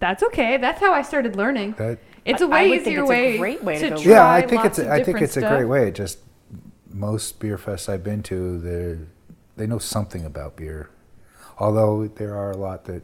That's 0.00 0.22
okay. 0.24 0.58
That's 0.58 0.80
how 0.80 0.92
I 0.92 1.02
started 1.02 1.34
learning. 1.34 1.72
That, 1.78 1.98
It's 2.24 2.42
a 2.42 2.46
way 2.46 2.68
would 2.68 2.82
think 2.84 2.88
easier 2.88 3.00
it's 3.02 3.08
a 3.08 3.10
way, 3.10 3.38
great 3.38 3.64
way 3.64 3.78
to 3.78 3.90
go. 3.90 3.96
try 3.96 4.12
yeah, 4.12 4.30
I 4.30 4.40
think 4.42 4.62
lots 4.64 4.78
it's 4.78 4.86
of 4.86 4.92
I 4.92 4.96
think 4.96 5.06
different 5.06 5.24
it's 5.24 5.36
a 5.38 5.40
great 5.48 5.64
way. 5.64 5.90
Just 5.90 6.18
most 6.90 7.38
beer 7.40 7.56
fests 7.56 7.88
I've 7.88 8.04
been 8.04 8.22
to, 8.24 8.58
they 8.58 8.98
they 9.56 9.66
know 9.66 9.78
something 9.78 10.24
about 10.24 10.56
beer, 10.56 10.90
although 11.58 12.06
there 12.06 12.34
are 12.36 12.50
a 12.50 12.56
lot 12.56 12.84
that. 12.84 13.02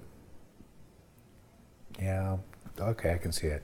Yeah, 1.98 2.36
okay, 2.78 3.12
I 3.14 3.18
can 3.18 3.32
see 3.32 3.46
it. 3.48 3.62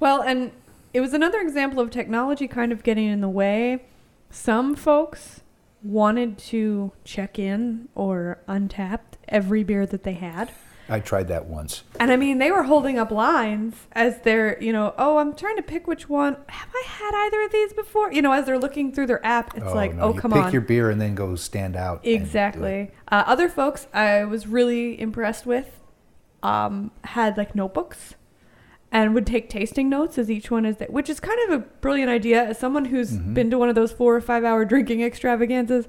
Well, 0.00 0.22
and 0.22 0.52
it 0.94 1.00
was 1.00 1.12
another 1.12 1.40
example 1.40 1.80
of 1.80 1.90
technology 1.90 2.48
kind 2.48 2.72
of 2.72 2.82
getting 2.82 3.06
in 3.06 3.20
the 3.20 3.28
way. 3.28 3.84
Some 4.30 4.74
folks 4.74 5.40
wanted 5.82 6.38
to 6.38 6.92
check 7.04 7.38
in 7.38 7.88
or 7.94 8.38
Untappd 8.48 9.16
every 9.28 9.62
beer 9.64 9.86
that 9.86 10.02
they 10.02 10.14
had. 10.14 10.50
I 10.90 11.00
tried 11.00 11.28
that 11.28 11.44
once. 11.44 11.82
And 12.00 12.10
I 12.10 12.16
mean, 12.16 12.38
they 12.38 12.50
were 12.50 12.62
holding 12.62 12.98
up 12.98 13.10
lines 13.10 13.74
as 13.92 14.20
they're, 14.22 14.60
you 14.62 14.72
know, 14.72 14.94
oh, 14.96 15.18
I'm 15.18 15.34
trying 15.34 15.56
to 15.56 15.62
pick 15.62 15.86
which 15.86 16.08
one. 16.08 16.36
Have 16.48 16.70
I 16.74 16.84
had 16.86 17.26
either 17.26 17.42
of 17.42 17.52
these 17.52 17.74
before? 17.74 18.10
You 18.10 18.22
know, 18.22 18.32
as 18.32 18.46
they're 18.46 18.58
looking 18.58 18.92
through 18.92 19.06
their 19.06 19.24
app, 19.24 19.54
it's 19.54 19.74
like, 19.74 19.94
no, 19.94 20.04
oh, 20.04 20.14
come 20.14 20.30
pick 20.30 20.38
on. 20.38 20.44
Pick 20.44 20.52
your 20.54 20.62
beer 20.62 20.90
and 20.90 20.98
then 20.98 21.14
go 21.14 21.36
stand 21.36 21.76
out. 21.76 21.96
and 21.96 22.04
do 22.04 22.10
it. 22.10 22.14
Exactly. 22.14 22.90
Uh, 23.12 23.24
other 23.26 23.50
folks 23.50 23.86
I 23.92 24.24
was 24.24 24.46
really 24.46 24.98
impressed 24.98 25.44
with 25.44 25.78
um, 26.42 26.90
had 27.04 27.36
like 27.36 27.54
notebooks 27.54 28.14
and 28.90 29.14
would 29.14 29.26
take 29.26 29.48
tasting 29.50 29.88
notes 29.88 30.16
as 30.18 30.30
each 30.30 30.50
one 30.50 30.64
is 30.64 30.76
there, 30.78 30.88
which 30.88 31.10
is 31.10 31.20
kind 31.20 31.38
of 31.48 31.50
a 31.60 31.64
brilliant 31.80 32.10
idea. 32.10 32.42
As 32.42 32.58
someone 32.58 32.86
who's 32.86 33.18
Mhm. 33.18 33.34
been 33.34 33.50
to 33.50 33.58
one 33.58 33.68
of 33.68 33.74
those 33.74 33.92
four 33.92 34.14
or 34.16 34.20
five 34.20 34.44
hour 34.44 34.64
drinking 34.72 35.02
extravaganzas, 35.02 35.88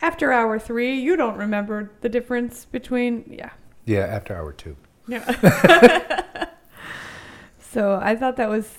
after 0.00 0.32
hour 0.32 0.58
three, 0.58 0.94
you 0.98 1.16
don't 1.16 1.36
remember 1.36 1.90
the 2.00 2.08
difference 2.08 2.64
between, 2.64 3.24
yeah. 3.28 3.50
Yeah, 3.84 4.00
after 4.06 4.34
hour 4.34 4.52
two. 4.52 4.76
Yeah. 5.06 5.24
so 7.60 7.98
I 8.02 8.16
thought 8.16 8.36
that 8.36 8.48
was 8.48 8.76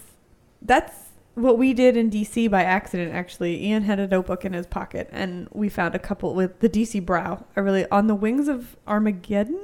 that's 0.61 0.93
what 1.35 1.57
we 1.57 1.73
did 1.73 1.97
in 1.97 2.09
DC 2.09 2.49
by 2.49 2.63
accident. 2.63 3.13
Actually, 3.13 3.63
Ian 3.65 3.83
had 3.83 3.99
a 3.99 4.07
notebook 4.07 4.45
in 4.45 4.53
his 4.53 4.67
pocket, 4.67 5.09
and 5.11 5.47
we 5.51 5.67
found 5.67 5.95
a 5.95 5.99
couple 5.99 6.33
with 6.35 6.59
the 6.59 6.69
DC 6.69 7.01
Brau. 7.03 7.43
I 7.55 7.59
really 7.59 7.85
on 7.89 8.07
the 8.07 8.15
wings 8.15 8.47
of 8.47 8.75
Armageddon. 8.87 9.59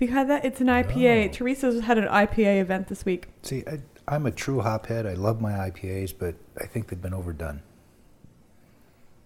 Have 0.00 0.08
you 0.08 0.14
had 0.14 0.30
that? 0.30 0.46
It's 0.46 0.62
an 0.62 0.68
IPA. 0.68 1.26
No. 1.26 1.28
Teresa's 1.28 1.84
had 1.84 1.98
an 1.98 2.08
IPA 2.08 2.62
event 2.62 2.88
this 2.88 3.04
week. 3.04 3.28
See, 3.42 3.62
I, 3.66 3.80
I'm 4.08 4.24
a 4.24 4.30
true 4.30 4.62
hophead. 4.62 5.06
I 5.06 5.12
love 5.12 5.42
my 5.42 5.52
IPAs, 5.52 6.14
but 6.18 6.36
I 6.58 6.64
think 6.64 6.88
they've 6.88 7.02
been 7.02 7.12
overdone. 7.12 7.60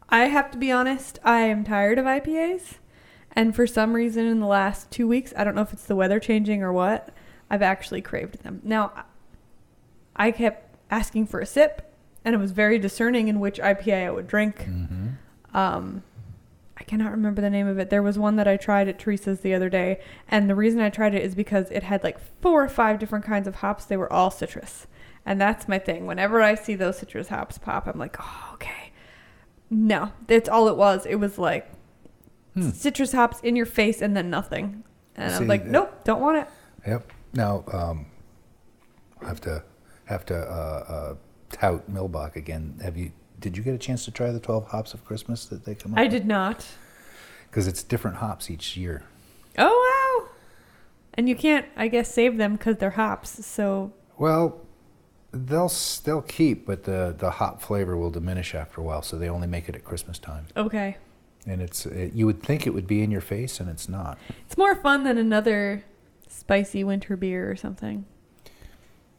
I 0.09 0.25
have 0.25 0.51
to 0.51 0.59
be 0.59 0.73
honest, 0.73 1.21
I 1.23 1.43
am 1.43 1.63
tired 1.63 2.01
of 2.01 2.07
IPAs. 2.07 2.79
And 3.37 3.55
for 3.55 3.69
some 3.69 3.93
reason 3.93 4.27
in 4.27 4.41
the 4.41 4.49
last 4.49 4.91
two 4.91 5.07
weeks, 5.07 5.33
I 5.37 5.45
don't 5.45 5.55
know 5.55 5.63
if 5.63 5.73
it's 5.73 5.85
the 5.85 5.95
weather 5.95 6.19
changing 6.19 6.61
or 6.65 6.73
what, 6.73 7.11
I've 7.49 7.63
actually 7.63 8.03
craved 8.03 8.43
them. 8.43 8.61
Now, 8.65 9.05
I 10.17 10.33
kept 10.33 10.77
asking 10.91 11.29
for 11.29 11.39
a 11.39 11.47
sip, 11.47 11.95
and 12.25 12.35
it 12.35 12.39
was 12.39 12.51
very 12.51 12.81
discerning 12.81 13.29
in 13.29 13.39
which 13.39 13.61
IPA 13.61 14.07
I 14.07 14.11
would 14.11 14.27
drink. 14.27 14.65
Mm-hmm. 14.65 15.57
Um, 15.57 16.03
I 16.85 16.87
cannot 16.91 17.13
remember 17.13 17.41
the 17.41 17.49
name 17.49 17.67
of 17.67 17.79
it. 17.79 17.89
There 17.89 18.03
was 18.03 18.19
one 18.19 18.37
that 18.37 18.47
I 18.47 18.59
tried 18.59 18.89
at 18.89 18.99
Teresa's 18.99 19.41
the 19.41 19.55
other 19.55 19.71
day, 19.71 20.01
and 20.29 20.51
the 20.51 20.55
reason 20.55 20.81
I 20.81 20.91
tried 20.91 21.15
it 21.15 21.23
is 21.23 21.35
because 21.35 21.71
it 21.71 21.83
had 21.83 22.05
like 22.05 22.19
four 22.43 22.63
or 22.63 22.69
five 22.69 22.99
different 22.99 23.25
kinds 23.25 23.49
of 23.49 23.57
hops. 23.57 23.87
They 23.87 23.97
were 23.97 24.13
all 24.13 24.31
citrus, 24.31 24.87
and 25.25 25.41
that's 25.41 25.67
my 25.67 25.79
thing. 25.79 26.05
Whenever 26.07 26.43
I 26.43 26.55
see 26.55 26.75
those 26.75 26.99
citrus 26.99 27.29
hops 27.29 27.57
pop, 27.57 27.87
I'm 27.87 27.99
like, 27.99 28.17
oh, 28.21 28.51
okay. 28.55 28.93
No, 29.71 30.13
that's 30.27 30.47
all 30.47 30.69
it 30.69 30.77
was. 30.77 31.07
It 31.07 31.17
was 31.17 31.39
like 31.39 31.71
Hmm. 32.53 32.69
citrus 32.71 33.13
hops 33.13 33.41
in 33.41 33.57
your 33.57 33.67
face 33.67 34.01
and 34.03 34.15
then 34.15 34.29
nothing, 34.29 34.85
and 35.17 35.33
See, 35.33 35.39
I'm 35.39 35.49
like, 35.49 35.65
nope, 35.65 36.05
don't 36.05 36.21
want 36.21 36.37
it. 36.37 36.49
Yep. 36.87 37.11
Now, 37.33 37.65
um, 37.73 38.07
I 39.23 39.27
have 39.29 39.41
to 39.41 39.65
have 40.05 40.27
to 40.27 40.37
uh, 40.37 40.85
uh, 40.87 41.15
tout 41.51 41.91
Milbach 41.91 42.37
again. 42.37 42.79
Have 42.85 42.99
you? 42.99 43.11
Did 43.45 43.59
you 43.59 43.63
get 43.63 43.75
a 43.75 43.79
chance 43.79 44.07
to 44.07 44.11
try 44.11 44.31
the 44.33 44.41
12 44.41 44.69
hops 44.69 44.95
of 44.95 45.05
Christmas 45.05 45.45
that 45.47 45.67
they 45.67 45.75
come 45.75 45.93
up? 45.93 45.99
I 46.01 46.07
did 46.07 46.25
not. 46.25 46.65
Because 47.51 47.67
it's 47.69 47.83
different 47.83 48.17
hops 48.17 48.51
each 48.51 48.75
year. 48.75 49.03
Oh 49.59 49.77
wow! 50.25 50.31
And 51.13 51.29
you 51.29 51.37
can't, 51.37 51.67
I 51.77 51.89
guess, 51.89 52.13
save 52.13 52.39
them 52.39 52.53
because 52.55 52.79
they're 52.79 52.91
hops. 52.93 53.45
So 53.45 53.93
Well, 54.17 54.63
they'll 55.31 55.67
s- 55.67 55.99
they'll 56.03 56.23
keep, 56.23 56.65
but 56.65 56.85
the 56.85 57.15
the 57.17 57.33
hop 57.33 57.61
flavor 57.61 57.99
will 57.99 58.11
diminish 58.11 58.55
after 58.55 58.81
a 58.81 58.85
while. 58.85 59.03
So 59.03 59.19
they 59.19 59.29
only 59.29 59.47
make 59.47 59.69
it 59.69 59.75
at 59.77 59.85
Christmas 59.85 60.19
time, 60.19 60.47
okay, 60.57 60.97
and 61.47 61.61
it's 61.61 61.85
it, 61.85 62.15
you 62.15 62.25
would 62.25 62.43
think 62.43 62.67
it 62.67 62.71
would 62.73 62.87
be 62.87 63.03
in 63.03 63.11
your 63.11 63.21
face, 63.21 63.61
and 63.61 63.69
it's 63.69 63.91
not. 63.91 64.17
it's 64.47 64.57
more 64.57 64.75
fun 64.75 65.05
than 65.05 65.19
another 65.19 65.85
spicy 66.29 66.83
winter 66.83 67.15
beer 67.15 67.49
or 67.51 67.57
something. 67.57 68.07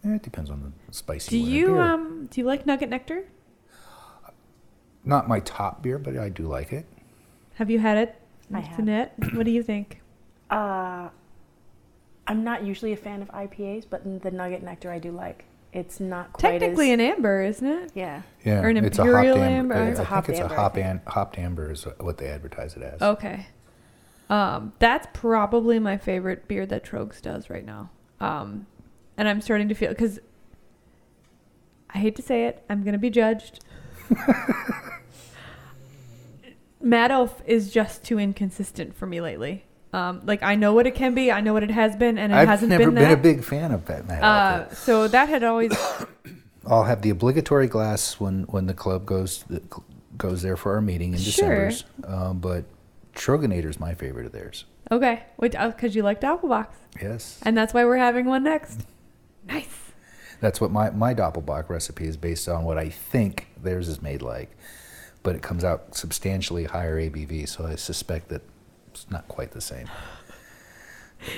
Eh, 0.04 0.16
it 0.16 0.24
depends 0.24 0.50
on 0.50 0.74
the 0.88 0.94
spicy. 0.94 1.30
Do 1.32 1.38
winter 1.44 1.56
you 1.58 1.68
beer. 1.68 1.82
um 1.82 2.28
do 2.32 2.42
you 2.42 2.46
like 2.48 2.66
Nugget 2.66 2.90
Nectar? 2.90 3.24
Not 5.06 5.28
my 5.28 5.40
top 5.42 5.82
beer, 5.84 5.98
but 6.00 6.18
I 6.18 6.30
do 6.30 6.48
like 6.48 6.74
it. 6.74 6.86
Have 7.56 7.70
you 7.70 7.80
had 7.80 7.98
it? 7.98 8.16
I 8.54 8.60
have. 8.60 8.78
Jeanette, 8.78 9.14
what 9.34 9.46
do 9.46 9.52
you 9.52 9.64
think? 9.64 10.02
Uh, 10.50 11.10
I'm 12.28 12.44
not 12.44 12.64
usually 12.64 12.92
a 12.94 12.98
fan 12.98 13.22
of 13.22 13.30
IPAs, 13.30 13.86
but 13.90 14.04
the 14.24 14.32
Nugget 14.32 14.64
Nectar 14.64 14.92
I 14.92 15.00
do 15.00 15.12
like. 15.12 15.46
It's 15.74 16.00
not 16.00 16.32
quite 16.34 16.60
Technically 16.60 16.92
as 16.92 16.94
an 16.96 17.02
amber, 17.02 17.42
isn't 17.44 17.68
it? 17.68 17.92
yeah. 17.96 18.22
Yeah, 18.46 18.62
Or 18.62 18.70
an 18.70 18.78
it's 18.78 18.98
imperial 18.98 19.36
a 19.38 19.40
hopped 19.42 19.52
amber? 19.52 19.74
amber. 19.76 19.92
It's 19.92 20.00
I 20.00 20.04
a 20.04 20.06
think 20.06 20.08
hopped 20.10 20.30
it's 20.30 20.40
amber, 20.40 20.54
a 20.54 20.58
I 20.58 20.62
hop 20.62 20.74
think. 20.76 20.86
an, 20.88 21.02
hopped 21.08 21.38
amber 21.38 21.72
is 21.72 21.84
what 22.00 22.18
they 22.18 22.28
advertise 22.28 22.76
it 22.78 22.84
as. 22.84 23.02
Okay. 23.02 23.48
Um, 24.30 24.74
that's 24.80 25.08
probably 25.14 25.78
my 25.80 25.98
favorite 25.98 26.48
beer 26.48 26.66
that 26.66 26.84
Tröegs 26.86 27.22
does 27.22 27.50
right 27.50 27.66
now. 27.66 27.90
Um, 28.22 28.66
and 29.18 29.28
I'm 29.28 29.42
starting 29.42 29.68
to 29.70 29.76
feel 29.76 29.90
because 29.90 30.20
I 31.94 31.98
hate 32.00 32.16
to 32.16 32.22
say 32.22 32.46
it, 32.46 32.64
I'm 32.70 32.84
gonna 32.84 32.98
be 32.98 33.10
judged. 33.10 33.64
Mad 36.86 37.12
Elf 37.12 37.42
is 37.46 37.72
just 37.72 38.04
too 38.04 38.20
inconsistent 38.20 38.96
for 38.96 39.06
me 39.08 39.20
lately. 39.20 39.66
Um, 39.92 40.22
like 40.26 40.44
I 40.44 40.56
know 40.56 40.74
what 40.74 40.86
it 40.88 40.94
can 40.96 41.16
be, 41.16 41.32
I 41.32 41.42
know 41.42 41.54
what 41.54 41.64
it 41.64 41.72
has 41.72 41.96
been, 41.96 42.18
and 42.18 42.32
it 42.32 42.36
hasn't 42.36 42.38
been 42.38 42.42
like. 42.42 42.42
I've 42.42 42.48
hasn't 42.48 42.70
never 42.70 42.86
been 42.92 42.96
been, 42.96 43.12
a 43.12 43.18
big 43.38 43.44
fan 43.44 43.72
of 43.72 43.86
that. 43.86 44.08
Mad 44.08 44.24
uh, 44.24 44.70
so 44.74 45.08
that 45.08 45.30
had 45.30 45.44
always 45.44 45.72
I'll 46.68 46.84
have 46.84 47.02
the 47.02 47.10
obligatory 47.10 47.68
glass 47.68 48.20
when, 48.20 48.44
when 48.44 48.66
the 48.68 48.74
club 48.74 49.06
goes 49.06 49.46
goes 50.18 50.42
there 50.42 50.58
for 50.58 50.74
our 50.76 50.82
meeting 50.82 51.14
in 51.14 51.20
Sure. 51.20 51.70
December. 51.70 52.08
Um, 52.08 52.40
but 52.40 52.66
is 53.66 53.80
my 53.80 53.94
favorite 53.96 54.26
of 54.26 54.32
theirs. 54.32 54.66
okay, 54.92 55.24
because 55.40 55.96
you 55.96 56.04
liked 56.04 56.22
Applebox, 56.24 56.68
Yes, 57.02 57.40
and 57.44 57.58
that's 57.58 57.74
why 57.74 57.84
we're 57.86 57.98
having 57.98 58.26
one 58.26 58.44
next. 58.44 58.86
Nice. 59.48 59.92
that's 60.42 60.60
what 60.60 60.72
my 60.72 60.90
my 60.92 61.14
Doppelbock 61.14 61.70
recipe 61.70 62.06
is 62.06 62.18
based 62.18 62.48
on. 62.50 62.64
What 62.66 62.78
I 62.78 62.90
think 62.90 63.48
theirs 63.62 63.88
is 63.88 64.02
made 64.02 64.22
like, 64.22 64.56
but 65.26 65.36
it 65.36 65.42
comes 65.42 65.66
out 65.66 65.96
substantially 65.96 66.64
higher 66.66 66.98
ABV. 67.02 67.50
So 67.50 67.66
I 67.66 67.76
suspect 67.76 68.30
that 68.30 68.44
it's 68.92 69.10
not 69.12 69.28
quite 69.28 69.52
the 69.52 69.60
same. 69.60 69.90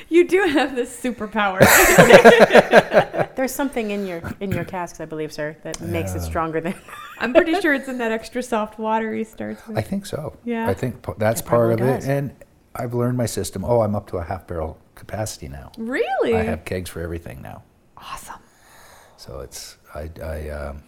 You 0.10 0.28
do 0.28 0.42
have 0.44 0.76
this 0.76 0.90
superpower. 1.02 1.60
There's 3.36 3.54
something 3.54 3.92
in 3.92 4.06
your 4.06 4.22
in 4.42 4.52
your 4.52 4.66
casks, 4.66 5.00
I 5.00 5.06
believe, 5.06 5.32
sir, 5.32 5.56
that 5.64 5.80
makes 5.80 6.14
it 6.14 6.22
stronger 6.22 6.60
than. 6.60 6.76
I'm 7.20 7.34
pretty 7.34 7.60
sure 7.62 7.74
it's 7.74 7.88
in 7.88 7.98
that 8.00 8.12
extra 8.12 8.44
soft 8.44 8.78
water 8.78 9.14
he 9.14 9.24
starts 9.24 9.66
with. 9.66 9.78
I 9.78 9.82
think 9.82 10.06
so. 10.06 10.36
Yeah. 10.44 10.68
I 10.68 10.74
think 10.74 11.02
p- 11.06 11.14
that's 11.18 11.40
It 11.42 11.48
part 11.48 11.72
of 11.72 11.78
probably 11.80 11.96
it. 11.96 12.06
And 12.06 12.36
I've 12.76 12.94
learned 12.94 13.18
my 13.18 13.26
system. 13.28 13.64
Oh, 13.64 13.82
I'm 13.82 13.96
up 13.96 14.08
to 14.08 14.18
a 14.18 14.24
half 14.24 14.46
barrel 14.46 14.78
capacity 14.96 15.48
now. 15.48 15.72
really? 15.78 16.36
I 16.36 16.44
have 16.44 16.66
kegs 16.66 16.90
for 16.90 17.00
everything 17.02 17.42
now. 17.42 17.64
awesome. 17.98 18.42
So 19.16 19.40
it's 19.40 19.78
I, 19.96 20.10
I 20.22 20.50
um, 20.50 20.84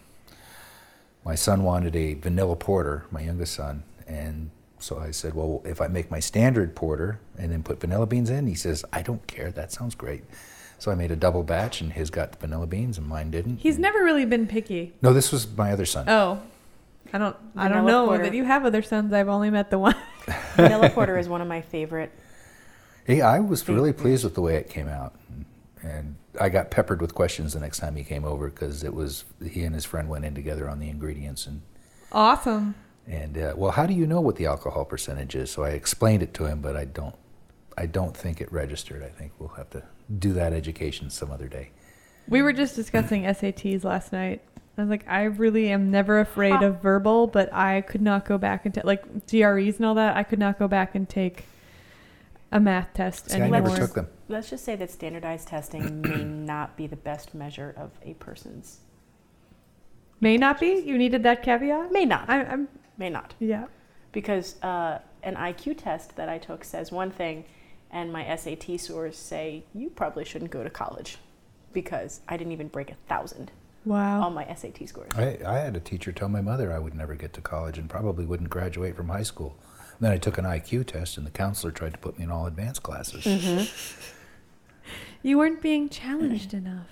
my 1.29 1.35
son 1.35 1.61
wanted 1.61 1.95
a 1.95 2.15
vanilla 2.15 2.55
porter, 2.55 3.05
my 3.11 3.21
youngest 3.21 3.53
son, 3.53 3.83
and 4.07 4.49
so 4.79 4.97
I 4.97 5.11
said, 5.11 5.35
well, 5.35 5.61
if 5.63 5.79
I 5.79 5.87
make 5.87 6.09
my 6.09 6.19
standard 6.19 6.75
porter 6.75 7.19
and 7.37 7.51
then 7.51 7.61
put 7.61 7.79
vanilla 7.79 8.07
beans 8.07 8.31
in, 8.31 8.47
he 8.47 8.55
says, 8.55 8.83
I 8.91 9.03
don't 9.03 9.27
care. 9.27 9.51
That 9.51 9.71
sounds 9.71 9.93
great. 9.93 10.23
So 10.79 10.89
I 10.89 10.95
made 10.95 11.11
a 11.11 11.15
double 11.15 11.43
batch, 11.43 11.81
and 11.81 11.93
his 11.93 12.09
got 12.09 12.31
the 12.31 12.39
vanilla 12.39 12.65
beans, 12.65 12.97
and 12.97 13.05
mine 13.05 13.29
didn't. 13.29 13.57
He's 13.57 13.77
never 13.77 13.99
really 13.99 14.25
been 14.25 14.47
picky. 14.47 14.93
No, 15.03 15.13
this 15.13 15.31
was 15.31 15.47
my 15.55 15.71
other 15.71 15.85
son. 15.85 16.09
Oh, 16.09 16.41
I 17.13 17.19
don't. 17.19 17.35
I 17.55 17.67
don't 17.67 17.85
know 17.85 18.07
porter. 18.07 18.23
that 18.23 18.33
you 18.33 18.45
have 18.45 18.65
other 18.65 18.81
sons. 18.81 19.13
I've 19.13 19.29
only 19.29 19.51
met 19.51 19.69
the 19.69 19.77
one. 19.77 19.95
Vanilla 20.55 20.89
porter 20.89 21.15
is 21.19 21.29
one 21.29 21.41
of 21.41 21.47
my 21.47 21.61
favorite. 21.61 22.11
Hey, 23.05 23.21
I 23.21 23.39
was 23.39 23.69
really 23.69 23.93
pleased 23.93 24.23
with 24.23 24.33
the 24.33 24.41
way 24.41 24.55
it 24.55 24.67
came 24.67 24.87
out, 24.87 25.13
and 25.83 26.15
I 26.39 26.49
got 26.49 26.71
peppered 26.71 27.01
with 27.01 27.15
questions 27.15 27.53
the 27.53 27.59
next 27.59 27.79
time 27.79 27.95
he 27.95 28.03
came 28.03 28.25
over 28.25 28.49
because 28.49 28.83
it 28.83 28.93
was 28.93 29.25
he 29.43 29.63
and 29.63 29.73
his 29.73 29.85
friend 29.85 30.09
went 30.09 30.25
in 30.25 30.35
together 30.35 30.69
on 30.69 30.79
the 30.79 30.89
ingredients 30.89 31.47
and 31.47 31.61
awesome. 32.11 32.75
and 33.07 33.37
uh, 33.37 33.53
well, 33.55 33.71
how 33.71 33.85
do 33.85 33.93
you 33.93 34.05
know 34.05 34.21
what 34.21 34.35
the 34.35 34.45
alcohol 34.45 34.85
percentage 34.85 35.35
is? 35.35 35.49
So 35.51 35.63
I 35.63 35.69
explained 35.69 36.23
it 36.23 36.33
to 36.35 36.45
him, 36.45 36.61
but 36.61 36.75
I 36.75 36.85
don't 36.85 37.15
I 37.77 37.85
don't 37.85 38.15
think 38.15 38.41
it 38.41 38.51
registered. 38.51 39.03
I 39.03 39.09
think 39.09 39.31
we'll 39.39 39.49
have 39.49 39.69
to 39.71 39.83
do 40.19 40.33
that 40.33 40.53
education 40.53 41.09
some 41.09 41.31
other 41.31 41.47
day. 41.47 41.71
We 42.27 42.41
were 42.41 42.53
just 42.53 42.75
discussing 42.75 43.23
SATs 43.23 43.83
last 43.83 44.11
night. 44.11 44.41
I 44.77 44.81
was 44.81 44.89
like, 44.89 45.07
I 45.07 45.23
really 45.23 45.69
am 45.69 45.91
never 45.91 46.19
afraid 46.19 46.61
of 46.61 46.81
verbal, 46.81 47.27
but 47.27 47.53
I 47.53 47.81
could 47.81 48.01
not 48.01 48.25
go 48.25 48.37
back 48.37 48.65
and 48.65 48.73
take 48.73 48.85
like 48.85 49.27
GREs 49.27 49.77
and 49.77 49.85
all 49.85 49.95
that. 49.95 50.15
I 50.15 50.23
could 50.23 50.39
not 50.39 50.57
go 50.57 50.67
back 50.67 50.95
and 50.95 51.07
take 51.07 51.45
a 52.51 52.59
math 52.59 52.93
test 52.93 53.29
See, 53.29 53.37
I 53.37 53.41
anymore. 53.41 53.61
never 53.61 53.75
took 53.77 53.93
them. 53.93 54.07
Let's 54.27 54.49
just 54.49 54.63
say 54.65 54.75
that 54.75 54.89
standardized 54.91 55.47
testing 55.47 56.01
may 56.03 56.23
not 56.23 56.75
be 56.77 56.87
the 56.87 56.95
best 56.95 57.33
measure 57.33 57.73
of 57.77 57.91
a 58.03 58.13
person's. 58.15 58.79
May 60.21 60.37
not 60.37 60.59
be. 60.59 60.67
You 60.85 60.97
needed 60.97 61.23
that 61.23 61.43
caveat. 61.43 61.91
May 61.91 62.05
not. 62.05 62.29
I, 62.29 62.43
I'm. 62.43 62.67
May 62.97 63.09
not. 63.09 63.33
Yeah. 63.39 63.65
Because 64.11 64.61
uh, 64.63 64.99
an 65.23 65.35
IQ 65.35 65.77
test 65.77 66.15
that 66.17 66.27
I 66.27 66.37
took 66.37 66.63
says 66.63 66.91
one 66.91 67.11
thing, 67.11 67.45
and 67.91 68.11
my 68.11 68.35
SAT 68.35 68.79
scores 68.79 69.15
say 69.17 69.63
you 69.73 69.89
probably 69.89 70.25
shouldn't 70.25 70.51
go 70.51 70.63
to 70.63 70.69
college 70.69 71.17
because 71.71 72.21
I 72.27 72.35
didn't 72.35 72.51
even 72.53 72.67
break 72.67 72.91
a 72.91 72.95
thousand 73.07 73.51
Wow. 73.85 74.23
on 74.23 74.33
my 74.33 74.45
SAT 74.53 74.89
scores. 74.89 75.11
I, 75.15 75.37
I 75.45 75.59
had 75.59 75.75
a 75.75 75.79
teacher 75.79 76.11
tell 76.11 76.27
my 76.27 76.41
mother 76.41 76.73
I 76.73 76.79
would 76.79 76.95
never 76.95 77.15
get 77.15 77.31
to 77.33 77.41
college 77.41 77.77
and 77.77 77.89
probably 77.89 78.25
wouldn't 78.25 78.49
graduate 78.49 78.95
from 78.95 79.07
high 79.09 79.23
school. 79.23 79.55
Then 79.99 80.11
I 80.11 80.17
took 80.17 80.37
an 80.37 80.45
IQ 80.45 80.87
test, 80.87 81.17
and 81.17 81.25
the 81.25 81.31
counselor 81.31 81.71
tried 81.71 81.93
to 81.93 81.99
put 81.99 82.17
me 82.17 82.23
in 82.23 82.31
all 82.31 82.45
advanced 82.45 82.83
classes. 82.83 83.25
you 85.23 85.37
weren't 85.37 85.61
being 85.61 85.89
challenged 85.89 86.53
enough. 86.53 86.87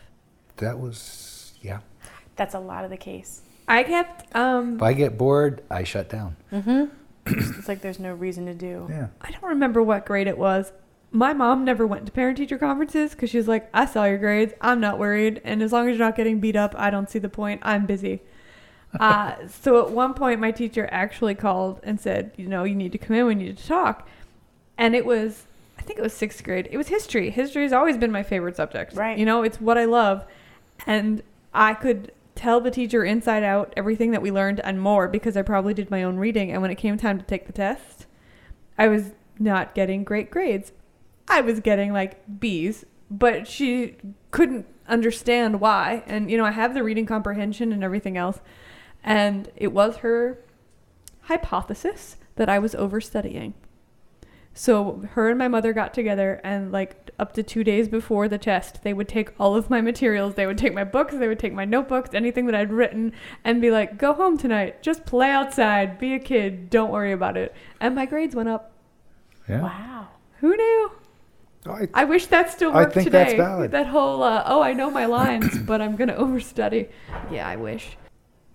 That 0.58 0.80
was 0.80 1.54
yeah. 1.62 1.80
That's 2.36 2.54
a 2.54 2.60
lot 2.60 2.84
of 2.84 2.90
the 2.90 2.98
case. 2.98 3.42
I 3.68 3.84
kept. 3.84 4.36
Um. 4.36 4.76
If 4.76 4.82
I 4.82 4.94
get 4.94 5.18
bored, 5.18 5.64
I 5.70 5.84
shut 5.84 6.10
down. 6.10 6.36
It's 7.26 7.68
like 7.68 7.82
there's 7.82 8.00
no 8.00 8.14
reason 8.14 8.46
to 8.46 8.54
do. 8.54 8.88
Yeah. 8.90 9.08
I 9.22 9.32
don't 9.32 9.44
remember 9.44 9.84
what 9.84 10.06
grade 10.06 10.28
it 10.28 10.38
was. 10.38 10.72
My 11.12 11.34
mom 11.34 11.64
never 11.64 11.88
went 11.88 12.06
to 12.06 12.12
parent 12.12 12.38
teacher 12.38 12.58
conferences 12.58 13.12
because 13.12 13.30
she 13.30 13.38
was 13.38 13.48
like, 13.48 13.70
I 13.74 13.86
saw 13.86 14.06
your 14.06 14.18
grades. 14.18 14.54
I'm 14.62 14.80
not 14.80 15.00
worried. 15.00 15.42
And 15.44 15.62
as 15.64 15.72
long 15.72 15.88
as 15.88 15.98
you're 15.98 16.06
not 16.06 16.16
getting 16.16 16.40
beat 16.40 16.56
up, 16.56 16.74
I 16.78 16.90
don't 16.90 17.10
see 17.10 17.20
the 17.20 17.30
point. 17.30 17.62
I'm 17.64 17.86
busy. 17.86 18.22
uh, 19.00 19.36
so 19.48 19.86
at 19.86 19.92
one 19.92 20.14
point, 20.14 20.40
my 20.40 20.52
teacher 20.52 20.88
actually 20.92 21.36
called 21.36 21.80
and 21.84 22.00
said, 22.00 22.32
You 22.38 22.48
know, 22.48 22.64
you 22.64 22.76
need 22.76 22.92
to 22.94 22.98
come 22.98 23.16
in. 23.16 23.26
We 23.26 23.36
need 23.36 23.58
to 23.58 23.68
talk. 23.68 24.08
And 24.78 24.96
it 24.96 25.06
was, 25.06 25.46
I 25.78 25.82
think 25.82 26.00
it 26.00 26.02
was 26.02 26.14
sixth 26.14 26.44
grade. 26.44 26.70
It 26.72 26.78
was 26.78 26.88
history. 26.88 27.30
History 27.30 27.64
has 27.64 27.74
always 27.74 27.98
been 27.98 28.12
my 28.12 28.24
favorite 28.24 28.56
subject. 28.56 28.94
Right. 28.94 29.18
You 29.18 29.26
know, 29.26 29.44
it's 29.44 29.60
what 29.60 29.78
I 29.78 29.86
love. 29.86 30.26
And 30.86 31.24
I 31.54 31.74
could 31.74 32.12
tell 32.36 32.62
the 32.62 32.72
teacher 32.72 33.04
inside 33.04 33.44
out 33.44 33.74
everything 33.76 34.12
that 34.12 34.22
we 34.22 34.32
learned 34.32 34.60
and 34.60 34.80
more 34.80 35.08
because 35.08 35.36
I 35.36 35.42
probably 35.42 35.74
did 35.74 35.90
my 35.90 36.04
own 36.04 36.18
reading. 36.18 36.52
And 36.52 36.62
when 36.62 36.72
it 36.72 36.76
came 36.76 36.98
time 36.98 37.18
to 37.18 37.26
take 37.26 37.48
the 37.48 37.54
test, 37.54 38.06
I 38.78 38.88
was 38.88 39.12
not 39.40 39.74
getting 39.74 40.04
great 40.04 40.30
grades. 40.30 40.72
I 41.28 41.42
was 41.42 41.60
getting 41.60 41.92
like 41.92 42.40
B's, 42.40 42.86
but 43.10 43.48
she 43.48 43.96
couldn't 44.32 44.66
understand 44.88 45.60
why. 45.60 46.04
And, 46.06 46.30
you 46.30 46.38
know, 46.38 46.46
I 46.46 46.52
have 46.52 46.74
the 46.74 46.84
reading 46.84 47.06
comprehension 47.06 47.74
and 47.74 47.84
everything 47.84 48.18
else. 48.18 48.40
And 49.04 49.50
it 49.56 49.72
was 49.72 49.98
her 49.98 50.40
hypothesis 51.24 52.18
that 52.36 52.50
I 52.50 52.60
was 52.60 52.76
overstudying. 52.76 53.54
So 54.54 55.04
her 55.12 55.30
and 55.30 55.38
my 55.38 55.48
mother 55.48 55.72
got 55.72 55.94
together 55.94 56.42
and 56.44 56.72
like 56.72 57.12
up 57.20 57.34
to 57.34 57.44
2 57.44 57.64
days 57.64 57.88
before 57.88 58.28
the 58.28 58.40
test, 58.40 58.82
they 58.82 58.92
would 58.92 59.08
take 59.08 59.32
all 59.40 59.56
of 59.56 59.70
my 59.70 59.82
materials, 59.82 60.34
they 60.34 60.48
would 60.48 60.58
take 60.58 60.74
my 60.74 60.84
books, 60.84 61.16
they 61.16 61.28
would 61.28 61.38
take 61.38 61.54
my 61.54 61.66
notebooks, 61.66 62.10
anything 62.14 62.48
that 62.48 62.56
I'd 62.56 62.72
written 62.74 63.14
and 63.44 63.62
be 63.62 63.70
like, 63.70 64.00
"Go 64.00 64.14
home 64.14 64.36
tonight. 64.36 64.82
Just 64.82 65.06
play 65.06 65.30
outside. 65.30 66.00
Be 66.00 66.14
a 66.16 66.20
kid. 66.20 66.72
Don't 66.72 66.92
worry 66.92 67.12
about 67.12 67.38
it." 67.38 67.54
And 67.80 67.94
my 67.94 68.08
grades 68.08 68.36
went 68.36 68.50
up. 68.50 68.72
Yeah. 69.48 69.62
Wow. 69.62 70.08
Who 70.40 70.56
knew? 70.56 70.92
I, 71.68 71.88
I 71.94 72.06
wish 72.06 72.26
that 72.28 72.52
still 72.52 72.72
I 72.72 72.82
worked 72.82 72.94
think 72.94 73.06
today. 73.06 73.24
that's 73.26 73.34
valid. 73.36 73.72
That 73.72 73.88
whole 73.88 74.24
uh, 74.24 74.44
oh, 74.46 74.62
I 74.62 74.74
know 74.74 74.90
my 74.90 75.06
lines, 75.06 75.60
but 75.60 75.82
I'm 75.82 75.96
going 75.96 76.08
to 76.16 76.16
overstudy. 76.16 76.90
Yeah, 77.32 77.48
I 77.48 77.58
wish. 77.58 77.96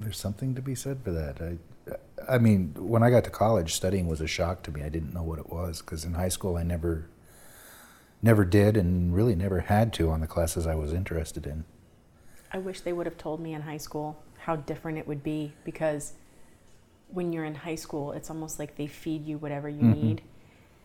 There's 0.03 0.19
something 0.19 0.55
to 0.55 0.63
be 0.63 0.75
said 0.75 1.01
for 1.03 1.11
that. 1.13 1.41
I, 1.41 2.35
I 2.35 2.39
mean, 2.39 2.75
when 2.77 3.03
I 3.03 3.11
got 3.11 3.25
to 3.25 3.31
college, 3.31 3.75
studying 3.75 4.07
was 4.07 4.21
a 4.21 4.27
shock 4.27 4.63
to 4.65 4.71
me. 4.71 4.83
I 4.83 4.89
didn't 4.89 5.15
know 5.15 5.23
what 5.23 5.39
it 5.39 5.51
was 5.51 5.81
because 5.81 6.05
in 6.05 6.15
high 6.15 6.29
school 6.29 6.57
I 6.57 6.63
never, 6.63 7.09
never 8.21 8.45
did, 8.45 8.77
and 8.77 9.15
really 9.15 9.35
never 9.35 9.61
had 9.61 9.93
to 9.95 10.11
on 10.11 10.21
the 10.21 10.27
classes 10.27 10.67
I 10.67 10.75
was 10.75 10.93
interested 10.93 11.47
in. 11.47 11.65
I 12.53 12.59
wish 12.59 12.83
they 12.83 12.93
would 12.93 13.07
have 13.07 13.17
told 13.17 13.41
me 13.41 13.55
in 13.55 13.63
high 13.63 13.79
school 13.79 14.23
how 14.41 14.57
different 14.57 14.99
it 14.99 15.09
would 15.09 15.23
be 15.23 15.55
because 15.65 16.13
when 17.09 17.33
you're 17.33 17.45
in 17.45 17.55
high 17.55 17.75
school, 17.77 18.13
it's 18.13 18.31
almost 18.31 18.59
like 18.59 18.77
they 18.77 18.87
feed 18.87 19.25
you 19.27 19.39
whatever 19.39 19.69
you 19.69 19.85
Mhm. 19.85 19.95
need. 20.03 20.23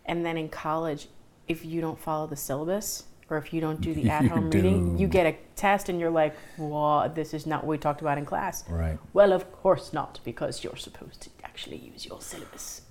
And 0.06 0.26
then 0.26 0.38
in 0.38 0.50
college, 0.50 1.10
if 1.48 1.66
you 1.66 1.82
don't 1.82 2.00
follow 2.00 2.28
the 2.28 2.36
syllabus 2.36 3.04
or 3.30 3.38
if 3.38 3.54
you 3.54 3.60
don't 3.60 3.82
do 3.82 3.94
the 3.94 4.10
at-home 4.10 4.50
reading, 4.52 4.98
you 4.98 5.08
get 5.08 5.26
a 5.26 5.36
test 5.56 5.90
and 5.90 6.00
you're 6.00 6.12
like, 6.12 6.36
well, 6.58 7.10
this 7.14 7.34
is 7.34 7.46
not 7.46 7.64
what 7.64 7.70
we 7.72 7.78
talked 7.78 8.02
about 8.02 8.18
in 8.18 8.26
class. 8.26 8.64
Right. 8.70 8.98
Well, 9.14 9.34
of 9.34 9.52
course 9.52 9.92
not, 9.94 10.20
because 10.24 10.64
you're 10.64 10.78
supposed 10.78 11.22
to 11.22 11.30
actually 11.44 11.78
use 11.78 12.06
your 12.06 12.22
syllabus. 12.22 12.84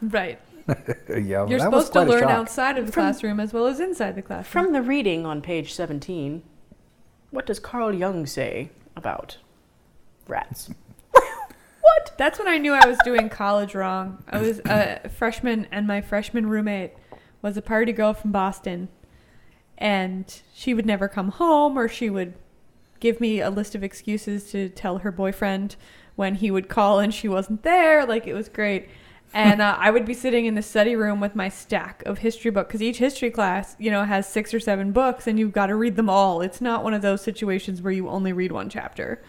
Right. 0.00 0.40
yeah, 1.08 1.46
You're 1.46 1.58
that 1.58 1.72
was 1.72 1.86
supposed 1.86 1.92
to 1.92 2.02
learn 2.04 2.24
outside 2.24 2.78
of 2.78 2.86
the 2.86 2.92
From- 2.92 3.02
classroom 3.04 3.40
as 3.40 3.52
well 3.52 3.66
as 3.66 3.80
inside 3.80 4.14
the 4.14 4.22
classroom. 4.22 4.64
From 4.64 4.72
the 4.72 4.82
reading 4.82 5.26
on 5.26 5.42
page 5.42 5.74
17, 5.74 6.42
what 7.30 7.46
does 7.46 7.58
Carl 7.58 7.92
Jung 7.92 8.26
say 8.26 8.70
about 8.96 9.38
rats? 10.28 10.70
What? 11.82 12.16
That's 12.16 12.38
when 12.38 12.46
I 12.46 12.58
knew 12.58 12.72
I 12.72 12.86
was 12.86 12.96
doing 13.04 13.28
college 13.28 13.74
wrong. 13.74 14.22
I 14.28 14.40
was 14.40 14.60
a 14.60 15.08
freshman, 15.18 15.66
and 15.72 15.84
my 15.84 16.00
freshman 16.00 16.46
roommate 16.48 16.92
was 17.42 17.56
a 17.56 17.62
party 17.62 17.90
girl 17.92 18.14
from 18.14 18.30
Boston. 18.30 18.88
And 19.82 20.32
she 20.54 20.74
would 20.74 20.86
never 20.86 21.08
come 21.08 21.30
home, 21.30 21.76
or 21.76 21.88
she 21.88 22.08
would 22.08 22.34
give 23.00 23.20
me 23.20 23.40
a 23.40 23.50
list 23.50 23.74
of 23.74 23.82
excuses 23.82 24.48
to 24.52 24.68
tell 24.68 24.98
her 24.98 25.10
boyfriend 25.10 25.74
when 26.14 26.36
he 26.36 26.52
would 26.52 26.68
call 26.68 27.00
and 27.00 27.12
she 27.12 27.26
wasn't 27.26 27.64
there. 27.64 28.06
Like, 28.06 28.28
it 28.28 28.34
was 28.34 28.48
great. 28.48 28.88
And 29.34 29.62
uh, 29.62 29.76
I 29.78 29.90
would 29.90 30.04
be 30.04 30.12
sitting 30.12 30.44
in 30.44 30.56
the 30.56 30.62
study 30.62 30.94
room 30.94 31.18
with 31.18 31.34
my 31.34 31.48
stack 31.48 32.02
of 32.04 32.18
history 32.18 32.50
book 32.50 32.68
because 32.68 32.82
each 32.82 32.98
history 32.98 33.30
class, 33.30 33.74
you 33.78 33.90
know, 33.90 34.04
has 34.04 34.28
six 34.28 34.52
or 34.52 34.60
seven 34.60 34.92
books, 34.92 35.26
and 35.26 35.38
you've 35.38 35.52
got 35.52 35.68
to 35.68 35.74
read 35.74 35.96
them 35.96 36.10
all. 36.10 36.42
It's 36.42 36.60
not 36.60 36.84
one 36.84 36.92
of 36.92 37.00
those 37.00 37.22
situations 37.22 37.80
where 37.80 37.94
you 37.94 38.10
only 38.10 38.34
read 38.34 38.52
one 38.52 38.68
chapter. 38.68 39.22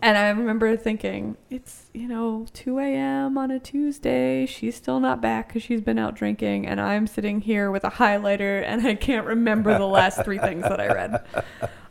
And 0.00 0.16
I 0.16 0.28
remember 0.28 0.76
thinking, 0.76 1.36
it's, 1.50 1.86
you 1.92 2.06
know, 2.06 2.46
2 2.52 2.78
a.m. 2.78 3.36
on 3.36 3.50
a 3.50 3.58
Tuesday. 3.58 4.46
She's 4.46 4.76
still 4.76 5.00
not 5.00 5.20
back 5.20 5.48
because 5.48 5.62
she's 5.62 5.80
been 5.80 5.98
out 5.98 6.14
drinking. 6.14 6.66
And 6.66 6.80
I'm 6.80 7.06
sitting 7.06 7.40
here 7.40 7.70
with 7.70 7.82
a 7.84 7.90
highlighter 7.90 8.62
and 8.64 8.86
I 8.86 8.94
can't 8.94 9.26
remember 9.26 9.76
the 9.76 9.86
last 9.86 10.24
three 10.24 10.38
things 10.38 10.62
that 10.62 10.80
I 10.80 10.86
read. 10.86 11.24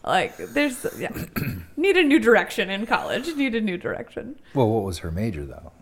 Like, 0.06 0.38
there's, 0.38 0.86
yeah. 0.98 1.12
Need 1.78 1.98
a 1.98 2.04
new 2.04 2.20
direction 2.20 2.70
in 2.70 2.86
college. 2.86 3.36
Need 3.36 3.56
a 3.56 3.62
new 3.62 3.78
direction. 3.78 4.39
Well, 4.54 4.70
what 4.70 4.84
was 4.84 5.00
her 5.00 5.12
major 5.12 5.46
though? 5.46 5.74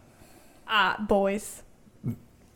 Ah, 0.68 0.98
boys. 1.08 1.62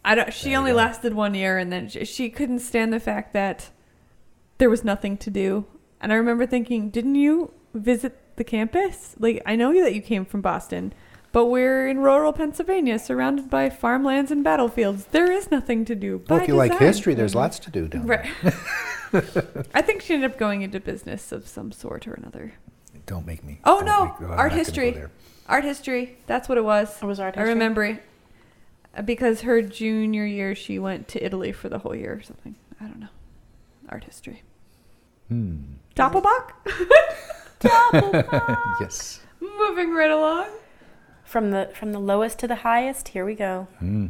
I 0.04 0.16
don't, 0.16 0.34
she 0.34 0.56
only 0.56 0.72
go. 0.72 0.78
lasted 0.78 1.14
one 1.14 1.36
year 1.36 1.60
and 1.60 1.72
then 1.72 1.90
she, 1.90 2.06
she 2.06 2.30
couldn't 2.32 2.60
stand 2.60 2.92
the 2.92 3.00
fact 3.00 3.34
that 3.34 3.70
there 4.58 4.70
was 4.70 4.84
nothing 4.84 5.16
to 5.18 5.30
do. 5.30 5.66
And 6.02 6.12
I 6.12 6.16
remember 6.16 6.48
thinking, 6.48 6.90
didn't 6.90 7.16
you 7.16 7.54
visit 7.76 8.18
the 8.40 8.44
campus? 8.44 9.14
Like, 9.20 9.44
I 9.46 9.56
know 9.56 9.72
that 9.84 9.94
you 9.94 10.02
came 10.02 10.26
from 10.26 10.42
Boston, 10.42 10.94
but 11.32 11.46
we're 11.46 11.88
in 11.88 12.00
rural 12.00 12.34
Pennsylvania 12.34 12.98
surrounded 12.98 13.52
by 13.52 13.70
farmlands 13.70 14.32
and 14.32 14.44
battlefields. 14.44 15.06
There 15.06 15.32
is 15.32 15.52
nothing 15.52 15.86
to 15.86 15.94
do. 15.94 16.24
Well, 16.28 16.40
by 16.40 16.44
if 16.44 16.48
you 16.48 16.56
like 16.56 16.80
history, 16.80 17.14
there's 17.14 17.36
lots 17.36 17.60
to 17.60 17.70
do 17.70 17.88
down 17.88 18.08
Right. 18.08 18.26
I 19.74 19.82
think 19.82 20.02
she 20.02 20.14
ended 20.16 20.32
up 20.32 20.40
going 20.40 20.64
into 20.64 20.80
business 20.80 21.32
of 21.32 21.48
some 21.48 21.72
sort 21.72 22.08
or 22.08 22.14
another. 22.14 22.54
Don't 23.06 23.28
make 23.28 23.44
me. 23.44 23.60
Oh, 23.64 23.80
no, 23.80 24.06
make- 24.06 24.14
I'm 24.22 24.26
art 24.26 24.30
not 24.30 24.38
gonna 24.38 24.50
go 24.50 24.56
history. 24.56 25.04
Art 25.48 25.64
history. 25.64 26.18
That's 26.28 26.48
what 26.48 26.58
it 26.58 26.64
was. 26.64 27.02
It 27.02 27.06
was 27.06 27.20
art 27.20 27.36
history. 27.36 27.50
I 27.50 27.54
remember 27.54 27.84
it. 27.86 28.04
Uh, 28.96 29.02
Because 29.02 29.42
her 29.42 29.62
junior 29.62 30.26
year, 30.26 30.56
she 30.56 30.80
went 30.80 31.08
to 31.10 31.24
Italy 31.24 31.52
for 31.52 31.70
the 31.70 31.80
whole 31.80 31.96
year 31.96 32.14
or 32.14 32.22
something. 32.22 32.56
I 32.80 32.86
don't 32.86 33.00
know. 33.00 33.08
Art 33.90 34.04
history. 34.04 34.44
Hmm. 35.28 35.58
Doppelbock? 35.96 36.52
yes. 38.80 39.22
Moving 39.42 39.94
right 39.94 40.12
along. 40.12 40.48
From 41.24 41.52
the 41.52 41.70
from 41.76 41.92
the 41.92 42.00
lowest 42.00 42.40
to 42.40 42.48
the 42.48 42.56
highest, 42.56 43.10
here 43.10 43.24
we 43.26 43.36
go. 43.36 43.68
Hmm. 43.80 44.08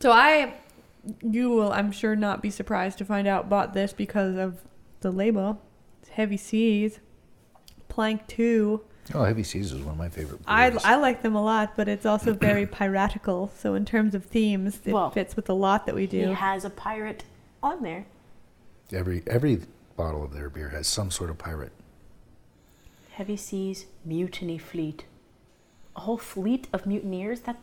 So 0.00 0.10
I, 0.12 0.54
you 1.22 1.50
will, 1.50 1.72
I'm 1.72 1.90
sure, 1.92 2.14
not 2.16 2.40
be 2.42 2.50
surprised 2.50 2.98
to 2.98 3.04
find 3.04 3.26
out 3.28 3.48
bought 3.48 3.74
this 3.74 3.92
because 3.92 4.36
of 4.36 4.58
the 5.00 5.10
label. 5.10 5.60
It's 6.02 6.10
Heavy 6.10 6.36
Seas, 6.36 6.98
Plank 7.88 8.26
2. 8.28 8.80
Oh, 9.14 9.24
Heavy 9.24 9.42
Seas 9.42 9.72
is 9.72 9.80
one 9.80 9.92
of 9.92 9.98
my 9.98 10.08
favorite. 10.08 10.40
I, 10.46 10.68
breweries. 10.70 10.84
I 10.84 10.96
like 10.96 11.22
them 11.22 11.34
a 11.34 11.42
lot, 11.42 11.72
but 11.76 11.88
it's 11.88 12.04
also 12.06 12.32
very 12.34 12.66
piratical. 12.78 13.50
So 13.56 13.74
in 13.74 13.84
terms 13.84 14.14
of 14.14 14.24
themes, 14.24 14.80
it 14.84 14.92
Well, 14.92 15.10
fits 15.10 15.34
with 15.34 15.48
a 15.48 15.54
lot 15.54 15.86
that 15.86 15.94
we 15.94 16.02
He 16.02 16.06
do. 16.06 16.32
has 16.32 16.64
a 16.64 16.70
pirate 16.70 17.24
on 17.62 17.82
there. 17.82 18.06
every 18.92 19.22
every 19.26 19.60
bottle 19.96 20.22
of 20.24 20.32
their 20.32 20.48
beer 20.50 20.68
has 20.70 20.86
some 20.86 21.10
sort 21.10 21.30
of 21.30 21.38
pirate. 21.38 21.72
Heavy 23.18 23.36
seas, 23.36 23.86
mutiny 24.04 24.58
fleet. 24.58 25.04
A 25.96 26.00
whole 26.02 26.18
fleet 26.18 26.68
of 26.72 26.86
mutineers? 26.86 27.40
That 27.40 27.56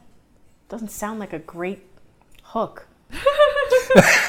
doesn't 0.67 0.91
sound 0.91 1.17
like 1.17 1.31
a 1.31 1.39
great 1.39 1.81
hook. 2.43 2.87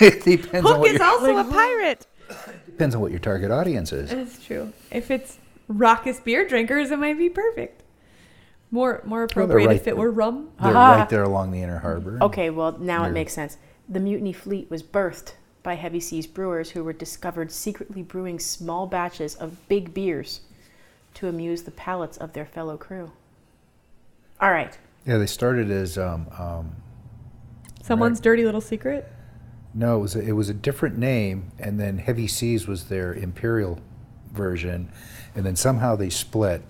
it 0.00 0.22
depends 0.24 0.54
on 0.54 0.62
Hook 0.62 0.78
what 0.78 0.86
is 0.92 0.98
your, 1.00 1.04
also 1.04 1.36
a 1.38 1.42
pirate. 1.42 2.06
depends 2.66 2.94
on 2.94 3.00
what 3.00 3.10
your 3.10 3.18
target 3.18 3.50
audience 3.50 3.92
is. 3.92 4.12
It's 4.12 4.44
true. 4.46 4.72
If 4.92 5.10
it's 5.10 5.38
raucous 5.66 6.20
beer 6.20 6.46
drinkers, 6.46 6.92
it 6.92 6.98
might 7.00 7.18
be 7.18 7.28
perfect. 7.28 7.82
More 8.70 9.02
more 9.04 9.26
they're 9.26 9.42
appropriate 9.42 9.66
right 9.66 9.76
if 9.80 9.88
it 9.88 9.96
were 9.96 10.12
rum. 10.12 10.50
They're 10.62 10.76
Ah. 10.76 10.98
right 10.98 11.08
there 11.08 11.24
along 11.24 11.50
the 11.50 11.60
inner 11.60 11.80
harbor. 11.80 12.18
Okay, 12.22 12.50
well, 12.50 12.78
now 12.78 13.00
it 13.02 13.06
You're- 13.06 13.14
makes 13.14 13.32
sense. 13.32 13.56
The 13.88 13.98
mutiny 13.98 14.32
fleet 14.32 14.70
was 14.70 14.84
birthed 14.84 15.32
by 15.64 15.74
heavy 15.74 15.98
seas 15.98 16.28
brewers 16.28 16.70
who 16.70 16.84
were 16.84 16.92
discovered 16.92 17.50
secretly 17.50 18.04
brewing 18.04 18.38
small 18.38 18.86
batches 18.86 19.34
of 19.34 19.66
big 19.66 19.92
beers 19.92 20.42
to 21.16 21.28
amuse 21.28 21.62
the 21.62 21.70
palates 21.70 22.16
of 22.16 22.32
their 22.32 22.46
fellow 22.46 22.76
crew. 22.76 23.12
All 24.40 24.50
right. 24.50 24.76
Yeah, 25.06 25.18
they 25.18 25.26
started 25.26 25.70
as 25.70 25.96
um, 25.98 26.26
um, 26.38 26.76
Someone's 27.82 28.20
dirty 28.20 28.44
little 28.44 28.60
secret. 28.60 29.10
no, 29.74 29.96
it 29.98 30.00
was 30.00 30.16
a, 30.16 30.20
it 30.20 30.32
was 30.32 30.48
a 30.48 30.54
different 30.54 30.98
name, 30.98 31.52
and 31.58 31.78
then 31.80 31.98
Heavy 31.98 32.26
Seas 32.26 32.66
was 32.66 32.84
their 32.84 33.14
imperial 33.14 33.78
version, 34.32 34.90
and 35.34 35.46
then 35.46 35.56
somehow 35.56 35.96
they 35.96 36.10
split. 36.10 36.62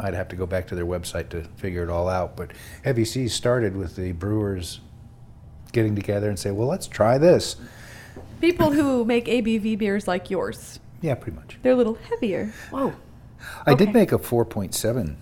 I'd 0.00 0.14
have 0.14 0.28
to 0.28 0.36
go 0.36 0.44
back 0.44 0.66
to 0.68 0.74
their 0.74 0.84
website 0.86 1.28
to 1.30 1.44
figure 1.56 1.84
it 1.84 1.88
all 1.88 2.08
out. 2.08 2.36
But 2.36 2.50
Heavy 2.82 3.04
Seas 3.04 3.32
started 3.32 3.76
with 3.76 3.94
the 3.96 4.10
brewers 4.12 4.80
getting 5.72 5.94
together 5.94 6.28
and 6.28 6.38
say, 6.38 6.50
"Well, 6.50 6.66
let's 6.68 6.88
try 6.88 7.16
this." 7.16 7.56
People 8.40 8.72
who 8.72 9.04
make 9.04 9.26
ABV 9.26 9.78
beers 9.78 10.08
like 10.08 10.30
yours. 10.30 10.80
Yeah, 11.00 11.14
pretty 11.14 11.36
much. 11.36 11.58
They're 11.62 11.72
a 11.72 11.76
little 11.76 11.94
heavier. 12.10 12.52
Whoa. 12.70 12.92
I 13.66 13.74
did 13.74 13.92
make 13.92 14.12
a 14.12 14.18
4.7 14.18 15.16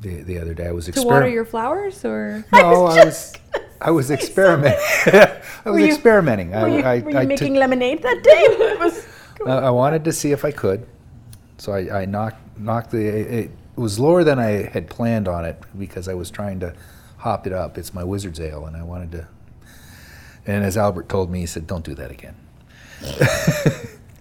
the 0.00 0.22
the 0.22 0.38
other 0.38 0.54
day. 0.54 0.66
I 0.68 0.72
was 0.72 0.86
To 0.86 1.02
water 1.02 1.28
your 1.28 1.44
flowers 1.44 2.04
or 2.04 2.44
No, 2.52 2.86
I 2.86 3.04
was 3.04 3.34
I 3.80 3.90
was 3.90 4.10
experimenting. 4.10 4.80
I 5.06 5.40
was 5.64 5.72
Were 5.74 5.78
you- 5.80 5.86
experimenting. 5.86 6.50
Were 6.50 6.68
you, 6.68 6.82
I, 6.82 6.98
were 7.00 7.10
you 7.10 7.18
I 7.18 7.26
making 7.26 7.54
took- 7.54 7.60
lemonade 7.60 8.02
that 8.02 8.22
day? 8.22 8.76
Was- 8.78 9.06
I 9.46 9.50
I 9.50 9.70
wanted 9.70 10.04
to 10.04 10.12
see 10.12 10.32
if 10.32 10.44
I 10.44 10.50
could, 10.50 10.86
so 11.58 11.72
I, 11.72 12.02
I 12.02 12.04
knocked 12.06 12.58
knocked 12.58 12.90
the. 12.90 13.06
It 13.06 13.50
was 13.76 13.98
lower 14.00 14.24
than 14.24 14.38
I 14.40 14.68
had 14.74 14.90
planned 14.90 15.28
on 15.28 15.44
it 15.44 15.62
because 15.78 16.08
I 16.08 16.14
was 16.14 16.28
trying 16.30 16.58
to 16.60 16.74
hop 17.18 17.46
it 17.46 17.52
up. 17.52 17.78
It's 17.78 17.94
my 17.94 18.02
Wizard's 18.02 18.40
Ale, 18.40 18.66
and 18.66 18.76
I 18.76 18.82
wanted 18.82 19.12
to. 19.12 19.28
And 20.44 20.64
as 20.64 20.76
Albert 20.76 21.08
told 21.08 21.30
me, 21.30 21.38
he 21.40 21.46
said, 21.46 21.66
"Don't 21.68 21.84
do 21.84 21.94
that 21.94 22.10
again." 22.10 22.34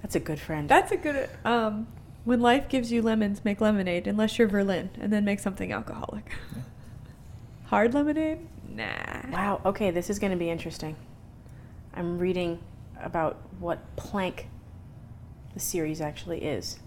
That's 0.01 0.15
a 0.15 0.19
good 0.19 0.39
friend. 0.39 0.69
that's 0.69 0.91
a 0.91 0.97
good 0.97 1.29
um 1.43 1.87
When 2.27 2.41
life 2.41 2.67
gives 2.67 2.91
you 2.91 3.01
lemons, 3.01 3.45
make 3.45 3.61
lemonade, 3.61 4.05
unless 4.05 4.37
you're 4.37 4.49
Verlyn, 4.49 4.89
and 4.99 5.13
then 5.13 5.23
make 5.23 5.39
something 5.39 5.71
alcoholic. 5.71 6.29
Hard 7.67 7.93
lemonade? 7.93 8.39
Nah. 8.67 9.31
Wow. 9.31 9.61
Okay, 9.63 9.91
this 9.91 10.09
is 10.09 10.19
going 10.19 10.31
to 10.31 10.37
be 10.37 10.49
interesting. 10.49 10.97
I'm 11.93 12.19
reading 12.19 12.59
about 13.01 13.37
what 13.61 13.79
Plank, 13.95 14.49
the 15.53 15.61
series, 15.61 16.01
actually 16.01 16.43
is. 16.43 16.79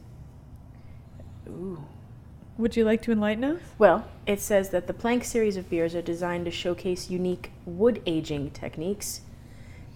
Ooh. 1.49 1.86
Would 2.59 2.76
you 2.76 2.84
like 2.84 3.01
to 3.05 3.11
enlighten 3.11 3.45
us? 3.45 3.62
Well, 3.78 4.07
it 4.26 4.43
says 4.43 4.68
that 4.68 4.88
the 4.88 4.93
Plank 4.93 5.24
series 5.24 5.57
of 5.57 5.70
beers 5.70 5.95
are 5.95 6.03
designed 6.03 6.45
to 6.45 6.51
showcase 6.51 7.09
unique 7.09 7.51
wood 7.64 8.03
aging 8.05 8.51
techniques 8.51 9.22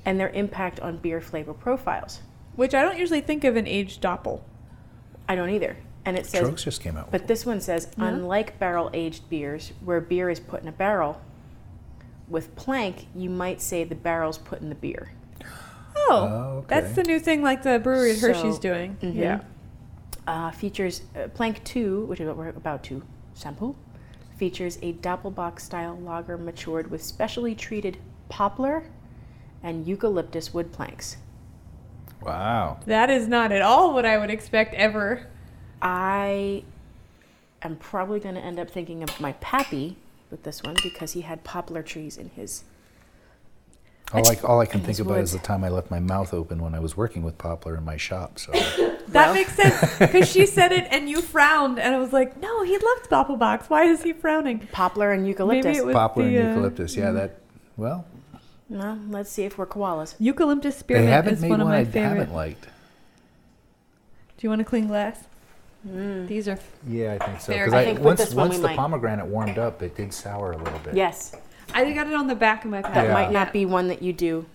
and 0.07 0.19
their 0.19 0.31
impact 0.31 0.81
on 0.81 0.97
beer 0.97 1.21
flavor 1.21 1.53
profiles. 1.53 2.23
Which 2.57 2.73
I 2.73 2.81
don't 2.81 2.97
usually 2.97 3.21
think 3.21 3.45
of 3.45 3.57
an 3.57 3.67
aged 3.67 4.01
doppel. 4.01 4.41
I 5.29 5.35
don't 5.35 5.51
either. 5.51 5.77
And 6.05 6.19
it 6.19 6.27
says, 6.27 6.41
Strokes 6.41 6.65
just 6.65 6.81
came 6.83 6.97
out. 6.97 7.11
but 7.11 7.27
this 7.27 7.47
one 7.47 7.61
says, 7.61 7.89
Yeah. 7.97 8.09
unlike 8.09 8.59
barrel 8.59 8.91
aged 8.93 9.29
beers, 9.31 9.73
where 9.85 10.01
beer 10.01 10.29
is 10.29 10.39
put 10.41 10.61
in 10.63 10.69
a 10.69 10.73
barrel, 10.73 11.21
with 12.29 12.55
Plank, 12.57 13.07
you 13.15 13.31
might 13.31 13.61
say 13.61 13.85
the 13.85 13.95
barrel's 13.95 14.39
put 14.39 14.61
in 14.61 14.69
the 14.69 14.75
beer. 14.75 15.11
Oh, 15.97 16.11
Oh, 16.11 16.65
that's 16.69 16.93
the 16.95 17.03
new 17.05 17.19
thing 17.21 17.43
like 17.43 17.63
the 17.63 17.79
brewery 17.79 18.13
at 18.13 18.19
Hershey's 18.19 18.57
So- 18.57 18.61
doing. 18.61 18.97
Mhm. 19.01 19.15
Yeah. 19.15 19.41
uh, 20.27 20.51
features 20.51 21.03
uh, 21.17 21.29
Plank 21.29 21.63
2, 21.65 22.07
which 22.07 22.19
is 22.21 22.27
what 22.27 22.37
we're 22.37 22.49
about 22.49 22.83
to 22.85 23.03
sample, 23.35 23.77
features 24.37 24.79
a 24.83 24.95
Doppelbock 24.95 25.61
style 25.61 25.97
lager 25.99 26.37
matured 26.39 26.91
with 26.91 27.03
specially 27.03 27.55
treated 27.55 27.99
poplar 28.29 28.85
and 29.63 29.87
eucalyptus 29.87 30.53
wood 30.55 30.73
planks. 30.73 31.17
Wow. 32.25 32.79
That 32.87 33.11
is 33.11 33.29
not 33.29 33.53
at 33.53 33.63
all 33.63 33.93
what 33.95 34.05
I 34.07 34.19
would 34.19 34.31
expect 34.31 34.75
ever. 34.75 35.27
I 35.83 36.65
am 37.63 37.77
probably 37.77 38.21
going 38.21 38.35
to 38.35 38.41
end 38.41 38.59
up 38.59 38.71
thinking 38.71 39.03
of 39.03 39.21
my 39.21 39.33
pappy 39.35 39.97
with 40.31 40.43
this 40.43 40.63
one 40.63 40.77
because 40.83 41.13
he 41.13 41.21
had 41.23 41.45
poplar 41.45 41.83
trees 41.83 42.17
in 42.17 42.31
his. 42.31 42.65
All 44.13 44.29
I, 44.29 44.37
all 44.45 44.61
I 44.61 44.67
can 44.67 44.81
think 44.81 44.99
his 44.99 45.01
about 45.01 45.19
is 45.19 45.33
the 45.33 45.39
time 45.39 45.65
I 45.65 45.69
left 45.71 45.91
my 45.91 45.99
mouth 45.99 46.35
open 46.35 46.63
when 46.63 46.75
I 46.75 46.79
was 46.79 46.97
working 46.97 47.23
with 47.23 47.39
Poplar 47.39 47.77
in 47.77 47.85
my 47.85 47.97
shop. 47.97 48.39
So 48.39 48.53
That 49.09 49.27
Well. 49.27 49.35
makes 49.35 49.55
sense 49.55 49.99
because 49.99 50.31
she 50.31 50.47
said 50.47 50.73
it 50.73 50.87
and 50.91 51.09
you 51.09 51.21
frowned, 51.21 51.79
and 51.79 51.95
I 51.95 51.99
was 51.99 52.13
like, 52.13 52.41
"No, 52.41 52.63
he 52.65 52.73
loves 52.73 53.07
Doppelbocks. 53.09 53.71
Why 53.71 53.85
is 53.85 54.03
he 54.03 54.13
frowning?" 54.13 54.61
Poplar 54.73 55.13
and 55.13 55.27
eucalyptus. 55.27 55.65
Maybe 55.65 55.79
it 55.79 55.87
was 55.87 55.95
Poplar 55.95 56.25
the, 56.25 56.37
and 56.37 56.47
uh, 56.47 56.51
eucalyptus. 56.51 56.97
Yeah, 56.97 57.13
that. 57.13 57.39
Well, 57.77 58.05
well, 58.75 58.99
let's 59.09 59.31
see 59.31 59.45
if 59.45 59.57
we're 59.57 59.67
koalas. 59.67 60.15
Eucalyptus 60.19 60.75
they 60.75 60.81
spearmint 60.81 61.09
haven't 61.09 61.35
is 61.35 61.41
made 61.43 61.51
one 61.51 61.61
one, 61.61 61.69
of 61.69 61.73
my 61.75 61.81
I 61.81 61.85
favorite. 61.85 62.19
haven't 62.19 62.35
liked. 62.35 62.65
Do 62.65 62.71
you 64.41 64.49
want 64.51 64.61
a 64.61 64.65
clean 64.65 64.89
glass? 64.89 65.25
Mm. 65.89 66.27
These 66.27 66.49
are. 66.49 66.59
Yeah, 66.87 67.17
I 67.21 67.25
think 67.27 67.41
so. 67.41 67.53
Because 67.53 67.73
I 67.73 67.81
I, 67.81 67.85
think 67.85 67.99
with 67.99 68.07
once 68.07 68.21
this 68.21 68.35
one 68.35 68.49
once 68.49 68.57
we 68.59 68.63
the 68.63 68.69
might- 68.69 68.77
pomegranate 68.77 69.27
warmed 69.27 69.59
up, 69.59 69.81
it 69.83 69.95
did 69.97 70.13
sour 70.13 70.53
a 70.53 70.57
little 70.59 70.79
bit. 70.81 70.95
Yes, 70.95 71.35
I 71.73 71.91
got 71.93 72.07
it 72.09 72.15
on 72.15 72.27
the 72.27 72.35
back 72.35 72.65
of 72.65 72.71
my 72.71 72.83
pack. 72.83 72.95
that 72.95 73.07
Yeah. 73.07 73.13
might 73.13 73.31
not 73.33 73.53
be 73.53 73.65
one 73.65 73.89
that 73.89 74.03
you 74.03 74.13
do 74.13 74.47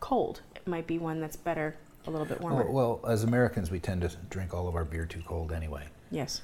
cold. 0.00 0.42
It 0.54 0.66
might 0.66 0.86
be 0.86 0.98
one 0.98 1.20
that's 1.20 1.36
better 1.36 1.74
a 2.06 2.10
little 2.10 2.26
bit 2.26 2.40
warmer. 2.40 2.64
Oh, 2.68 2.70
well, 2.72 3.00
as 3.08 3.24
Americans, 3.24 3.70
we 3.70 3.80
tend 3.80 4.02
to 4.02 4.10
drink 4.30 4.54
all 4.54 4.68
of 4.68 4.76
our 4.76 4.84
beer 4.84 5.06
too 5.06 5.22
cold 5.26 5.52
anyway. 5.52 5.84
Yes. 6.10 6.42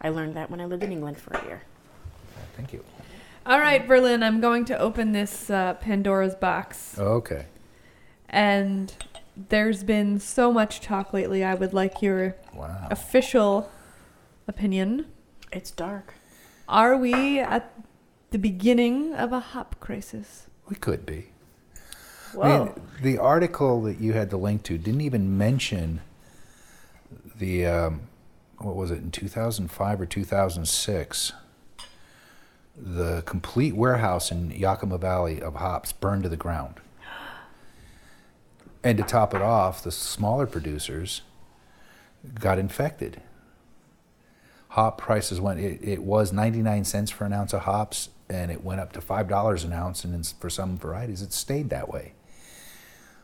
I 0.00 0.08
learned 0.08 0.34
that 0.36 0.50
when 0.50 0.60
I 0.60 0.64
lived 0.64 0.82
in 0.82 0.90
England 0.92 1.18
for 1.18 1.34
a 1.34 1.44
year. 1.44 1.62
Thank 2.56 2.72
you. 2.72 2.82
All 3.50 3.58
right, 3.58 3.84
Verlyn. 3.84 4.22
I'm 4.22 4.40
going 4.40 4.64
to 4.66 4.78
open 4.78 5.10
this 5.10 5.50
uh, 5.50 5.74
Pandora's 5.74 6.36
box, 6.36 6.96
Okay. 6.96 7.46
and 8.28 8.94
there's 9.36 9.82
been 9.82 10.20
so 10.20 10.52
much 10.52 10.80
talk 10.80 11.12
lately. 11.12 11.42
I 11.42 11.54
would 11.54 11.72
like 11.74 12.00
your 12.00 12.36
Wow. 12.54 12.86
official 12.92 13.68
opinion. 14.46 15.06
It's 15.52 15.72
dark. 15.72 16.14
Are 16.68 16.96
we 16.96 17.40
at 17.40 17.74
the 18.30 18.38
beginning 18.38 19.14
of 19.14 19.32
a 19.32 19.40
hop 19.40 19.80
crisis? 19.80 20.46
We 20.68 20.76
could 20.76 21.04
be. 21.04 21.30
Whoa. 22.32 22.42
I 22.42 22.58
mean, 22.66 22.74
the 23.02 23.18
article 23.18 23.82
that 23.82 23.98
you 24.00 24.12
had 24.12 24.30
the 24.30 24.36
link 24.36 24.62
to 24.64 24.78
didn't 24.78 25.00
even 25.00 25.36
mention 25.36 26.02
the 27.36 27.66
um, 27.66 28.02
what 28.58 28.76
was 28.76 28.92
it 28.92 28.98
in 28.98 29.10
2005 29.10 30.00
or 30.00 30.06
2006. 30.06 31.32
The 32.82 33.22
complete 33.26 33.74
warehouse 33.76 34.30
in 34.30 34.50
Yakima 34.50 34.96
Valley 34.98 35.42
of 35.42 35.56
hops 35.56 35.92
burned 35.92 36.22
to 36.22 36.28
the 36.28 36.36
ground. 36.36 36.76
And 38.82 38.96
to 38.96 39.04
top 39.04 39.34
it 39.34 39.42
off, 39.42 39.82
the 39.82 39.92
smaller 39.92 40.46
producers 40.46 41.20
got 42.38 42.58
infected. 42.58 43.20
Hop 44.68 44.96
prices 44.98 45.40
went, 45.40 45.60
it, 45.60 45.80
it 45.82 46.02
was 46.02 46.32
99 46.32 46.84
cents 46.84 47.10
for 47.10 47.24
an 47.26 47.32
ounce 47.32 47.52
of 47.52 47.62
hops, 47.62 48.08
and 48.30 48.50
it 48.50 48.64
went 48.64 48.80
up 48.80 48.92
to 48.92 49.00
$5 49.00 49.64
an 49.64 49.72
ounce, 49.72 50.04
and 50.04 50.14
in, 50.14 50.22
for 50.22 50.48
some 50.48 50.78
varieties, 50.78 51.20
it 51.20 51.32
stayed 51.32 51.68
that 51.70 51.90
way. 51.90 52.12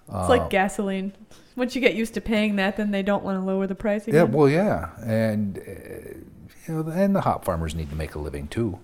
It's 0.09 0.15
Uh, 0.15 0.29
like 0.29 0.51
gasoline. 0.51 1.15
Once 1.55 1.75
you 1.75 1.81
get 1.81 1.95
used 1.95 2.15
to 2.15 2.21
paying 2.21 2.57
that, 2.57 2.77
then 2.77 2.91
they 2.91 3.03
don't 3.03 3.25
want 3.25 3.41
to 3.41 3.45
lower 3.45 3.67
the 3.67 3.75
price 3.75 4.07
Yeah, 4.07 4.25
well, 4.25 4.49
yeah, 4.49 4.91
and 5.03 5.59
uh, 5.59 6.19
you 6.67 6.83
know, 6.83 6.91
and 6.91 7.15
the 7.17 7.23
hop 7.23 7.45
farmers 7.45 7.75
need 7.75 7.91
to 7.91 7.97
make 7.97 8.15
a 8.15 8.19
living 8.19 8.49
too. 8.49 8.79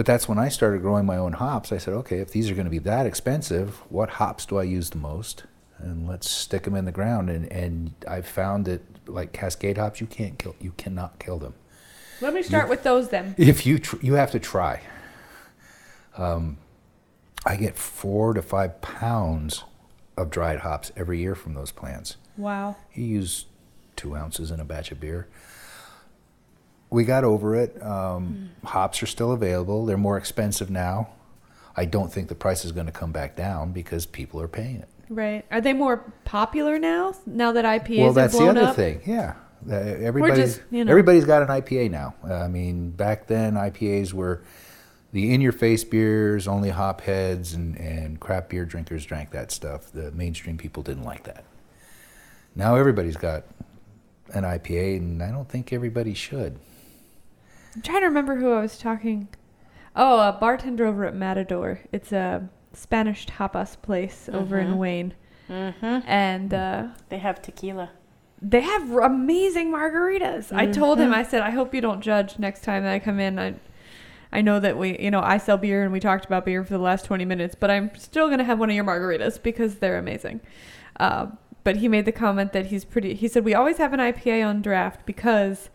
But 0.00 0.06
that's 0.06 0.26
when 0.26 0.38
I 0.38 0.48
started 0.48 0.80
growing 0.80 1.04
my 1.04 1.18
own 1.18 1.34
hops. 1.34 1.72
I 1.72 1.76
said, 1.76 1.92
okay, 1.92 2.20
if 2.20 2.32
these 2.32 2.50
are 2.50 2.54
going 2.54 2.64
to 2.64 2.70
be 2.70 2.78
that 2.78 3.04
expensive, 3.04 3.82
what 3.90 4.08
hops 4.08 4.46
do 4.46 4.56
I 4.56 4.62
use 4.62 4.88
the 4.88 4.96
most? 4.96 5.44
And 5.76 6.08
let's 6.08 6.26
stick 6.26 6.62
them 6.62 6.74
in 6.74 6.86
the 6.86 6.90
ground. 6.90 7.28
And 7.28 7.52
and 7.52 7.92
I 8.08 8.22
found 8.22 8.64
that 8.64 8.80
like 9.06 9.34
Cascade 9.34 9.76
hops, 9.76 10.00
you 10.00 10.06
can't 10.06 10.38
kill, 10.38 10.56
you 10.58 10.72
cannot 10.78 11.18
kill 11.18 11.38
them. 11.38 11.52
Let 12.22 12.32
me 12.32 12.42
start 12.42 12.70
with 12.70 12.82
those 12.82 13.10
then. 13.10 13.34
If 13.36 13.66
you 13.66 13.78
tr- 13.78 13.98
you 14.00 14.14
have 14.14 14.30
to 14.30 14.38
try. 14.38 14.80
Um, 16.16 16.56
I 17.44 17.56
get 17.56 17.76
four 17.76 18.32
to 18.32 18.40
five 18.40 18.80
pounds 18.80 19.64
of 20.16 20.30
dried 20.30 20.60
hops 20.60 20.92
every 20.96 21.20
year 21.20 21.34
from 21.34 21.52
those 21.52 21.72
plants. 21.72 22.16
Wow. 22.38 22.76
You 22.94 23.04
use 23.04 23.44
two 23.96 24.16
ounces 24.16 24.50
in 24.50 24.60
a 24.60 24.64
batch 24.64 24.92
of 24.92 24.98
beer. 24.98 25.28
We 26.90 27.04
got 27.04 27.24
over 27.24 27.54
it. 27.54 27.80
Um, 27.82 28.50
Hops 28.64 29.02
are 29.02 29.06
still 29.06 29.32
available. 29.32 29.86
They're 29.86 29.96
more 29.96 30.18
expensive 30.18 30.70
now. 30.70 31.10
I 31.76 31.84
don't 31.84 32.12
think 32.12 32.28
the 32.28 32.34
price 32.34 32.64
is 32.64 32.72
going 32.72 32.86
to 32.86 32.92
come 32.92 33.12
back 33.12 33.36
down 33.36 33.72
because 33.72 34.06
people 34.06 34.40
are 34.40 34.48
paying 34.48 34.76
it. 34.76 34.88
Right. 35.08 35.44
Are 35.50 35.60
they 35.60 35.72
more 35.72 35.98
popular 36.24 36.78
now? 36.78 37.14
Now 37.26 37.52
that 37.52 37.64
IPAs 37.64 37.98
well, 38.00 38.12
that's 38.12 38.36
the 38.38 38.48
other 38.48 38.62
up? 38.62 38.76
thing. 38.76 39.00
Yeah, 39.06 39.34
Uh, 39.68 39.74
everybody's 39.74 40.56
just, 40.56 40.62
you 40.70 40.84
know. 40.84 40.90
everybody's 40.90 41.24
got 41.24 41.42
an 41.42 41.48
IPA 41.48 41.90
now. 41.90 42.14
Uh, 42.28 42.34
I 42.34 42.48
mean, 42.48 42.90
back 42.90 43.26
then 43.28 43.54
IPAs 43.54 44.12
were 44.12 44.42
the 45.12 45.32
in-your-face 45.34 45.84
beers. 45.84 46.46
Only 46.46 46.70
hop 46.70 47.00
heads 47.02 47.54
and 47.54 47.76
and 47.76 48.20
craft 48.20 48.50
beer 48.50 48.64
drinkers 48.64 49.04
drank 49.04 49.30
that 49.30 49.50
stuff. 49.52 49.90
The 49.92 50.10
mainstream 50.12 50.56
people 50.58 50.82
didn't 50.82 51.04
like 51.04 51.24
that. 51.24 51.44
Now 52.54 52.74
everybody's 52.76 53.16
got 53.16 53.44
an 54.32 54.44
IPA, 54.44 54.98
and 54.98 55.22
I 55.22 55.30
don't 55.30 55.48
think 55.48 55.72
everybody 55.72 56.14
should. 56.14 56.58
I'm 57.74 57.82
trying 57.82 58.00
to 58.00 58.06
remember 58.06 58.36
who 58.36 58.52
I 58.52 58.60
was 58.60 58.78
talking. 58.78 59.28
Oh, 59.96 60.20
a 60.20 60.32
bartender 60.32 60.86
over 60.86 61.04
at 61.04 61.14
Matador. 61.14 61.80
It's 61.92 62.12
a 62.12 62.48
Spanish 62.72 63.26
tapas 63.26 63.80
place 63.80 64.28
over 64.32 64.58
in 64.58 64.68
Mhm. 64.74 64.76
Wayne, 64.76 65.14
Mm-hmm. 65.48 66.08
and 66.08 66.54
uh, 66.54 66.86
They 67.08 67.18
have 67.18 67.42
tequila. 67.42 67.90
they 68.40 68.60
have 68.60 68.90
amazing 68.90 69.72
margaritas. 69.72 70.52
I 70.52 70.66
told 70.66 70.98
him, 71.00 71.10
Mhm. 71.10 71.14
I 71.14 71.22
said, 71.24 71.42
I 71.42 71.50
hope 71.50 71.74
you 71.74 71.80
don't 71.80 72.00
judge 72.00 72.38
next 72.38 72.62
time 72.62 72.84
that 72.84 72.92
I 72.92 72.98
come 73.00 73.18
in. 73.20 73.38
I, 73.38 73.54
I 74.32 74.40
know 74.42 74.60
that 74.60 74.78
we, 74.78 74.96
you 74.98 75.10
know, 75.10 75.20
I 75.20 75.38
sell 75.38 75.58
beer 75.58 75.82
and 75.82 75.92
we 75.92 75.98
talked 76.00 76.24
about 76.24 76.44
beer 76.44 76.62
for 76.64 76.70
the 76.74 76.78
last 76.78 77.04
20 77.04 77.24
minutes, 77.24 77.54
but 77.58 77.70
I'm 77.70 77.90
still 77.96 78.26
going 78.28 78.38
to 78.38 78.44
have 78.44 78.58
one 78.60 78.70
of 78.70 78.76
your 78.76 78.84
margaritas 78.84 79.42
because 79.42 79.76
they're 79.76 79.98
amazing. 79.98 80.40
Uh, 81.00 81.26
but 81.64 81.76
he 81.76 81.88
made 81.88 82.04
the 82.04 82.12
comment 82.12 82.52
that 82.52 82.66
he's 82.66 82.84
pretty, 82.84 83.14
he 83.14 83.26
said, 83.28 83.44
we 83.44 83.54
always 83.54 83.78
have 83.78 83.92
an 83.92 83.98
IPA 84.00 84.46
on 84.46 84.62
draft 84.62 85.04
because 85.04 85.68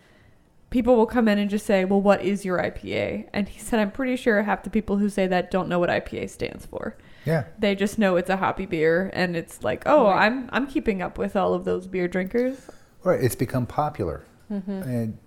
people 0.75 0.97
will 0.97 1.05
come 1.05 1.29
in 1.29 1.39
and 1.39 1.49
just 1.49 1.65
say, 1.65 1.85
well, 1.85 2.01
what 2.01 2.21
is 2.21 2.43
your 2.43 2.57
IPA? 2.59 3.29
And 3.31 3.47
he 3.47 3.57
said, 3.61 3.79
I'm 3.79 3.91
pretty 3.91 4.17
sure 4.17 4.43
half 4.43 4.63
the 4.63 4.69
people 4.69 4.97
who 4.97 5.07
say 5.07 5.25
that 5.25 5.49
don't 5.49 5.69
know 5.69 5.79
what 5.79 5.89
IPA 5.89 6.29
stands 6.29 6.65
for. 6.65 6.97
Yeah, 7.25 7.45
They 7.57 7.75
just 7.75 7.97
know 7.97 8.17
it's 8.17 8.29
a 8.29 8.35
hoppy 8.35 8.65
beer 8.65 9.09
and 9.13 9.37
it's 9.37 9.63
like, 9.63 9.83
oh, 9.85 10.07
Right. 10.09 10.25
I'm, 10.25 10.49
I'm 10.51 10.67
keeping 10.67 11.01
up 11.01 11.17
with 11.17 11.37
all 11.37 11.53
of 11.53 11.63
those 11.63 11.87
beer 11.87 12.09
drinkers. 12.09 12.57
right. 13.05 13.23
It's 13.23 13.35
become 13.37 13.65
popular, 13.65 14.25
Mm-hmm. 14.51 14.71
and 14.83 15.17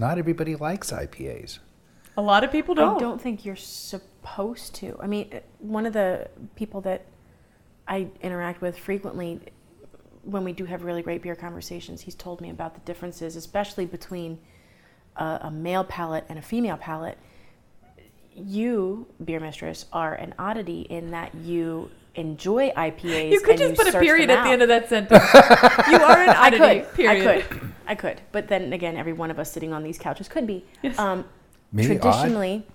not 0.00 0.18
everybody 0.18 0.56
likes 0.56 0.90
IPAs. 0.90 1.60
A 2.16 2.22
lot 2.22 2.42
of 2.42 2.50
people 2.50 2.74
don't. 2.74 2.96
I 2.96 2.98
don't 2.98 3.20
think 3.20 3.44
you're 3.44 3.54
supposed 3.54 4.74
to. 4.76 4.96
I 5.00 5.06
mean, 5.06 5.30
uh, 5.32 5.38
one 5.60 5.86
of 5.86 5.92
the 5.92 6.28
people 6.56 6.80
that 6.80 7.06
I 7.86 8.08
interact 8.22 8.60
with 8.60 8.76
frequently 8.76 9.40
when 10.24 10.42
we 10.42 10.52
do 10.52 10.64
have 10.64 10.82
really 10.82 11.02
great 11.02 11.22
beer 11.22 11.36
conversations, 11.36 12.00
he's 12.02 12.14
told 12.16 12.40
me 12.40 12.50
about 12.50 12.74
the 12.74 12.80
differences, 12.80 13.36
especially 13.36 13.86
between 13.86 14.38
a, 15.16 15.38
a 15.42 15.50
male 15.50 15.84
palate 15.84 16.24
and 16.28 16.38
a 16.38 16.42
female 16.42 16.76
palate. 16.76 17.18
You, 18.36 19.06
beer 19.24 19.38
mistress, 19.38 19.86
are 19.92 20.14
an 20.14 20.34
oddity 20.38 20.82
in 20.82 21.12
that 21.12 21.34
you 21.36 21.90
enjoy 22.16 22.70
IPAs. 22.70 23.30
You 23.30 23.40
could 23.40 23.60
and 23.60 23.76
just 23.76 23.76
put 23.76 23.94
a 23.94 23.98
period 24.00 24.28
at 24.30 24.42
the 24.44 24.50
end 24.50 24.62
of 24.62 24.68
that 24.68 24.88
sentence. 24.88 25.22
you 25.88 25.98
are 25.98 26.18
an 26.22 26.30
I 26.30 26.46
oddity. 26.48 26.80
could. 26.80 26.94
Period. 26.94 27.26
I 27.28 27.42
could. 27.42 27.60
I 27.86 27.94
could, 27.94 28.20
but 28.32 28.48
then 28.48 28.72
again, 28.72 28.96
every 28.96 29.12
one 29.12 29.30
of 29.30 29.38
us 29.38 29.52
sitting 29.52 29.72
on 29.72 29.82
these 29.84 29.98
couches 29.98 30.28
could 30.28 30.46
be. 30.46 30.64
Yes. 30.82 30.98
Um, 30.98 31.24
Maybe 31.70 31.96
odd. 31.98 32.02
traditionally, 32.02 32.66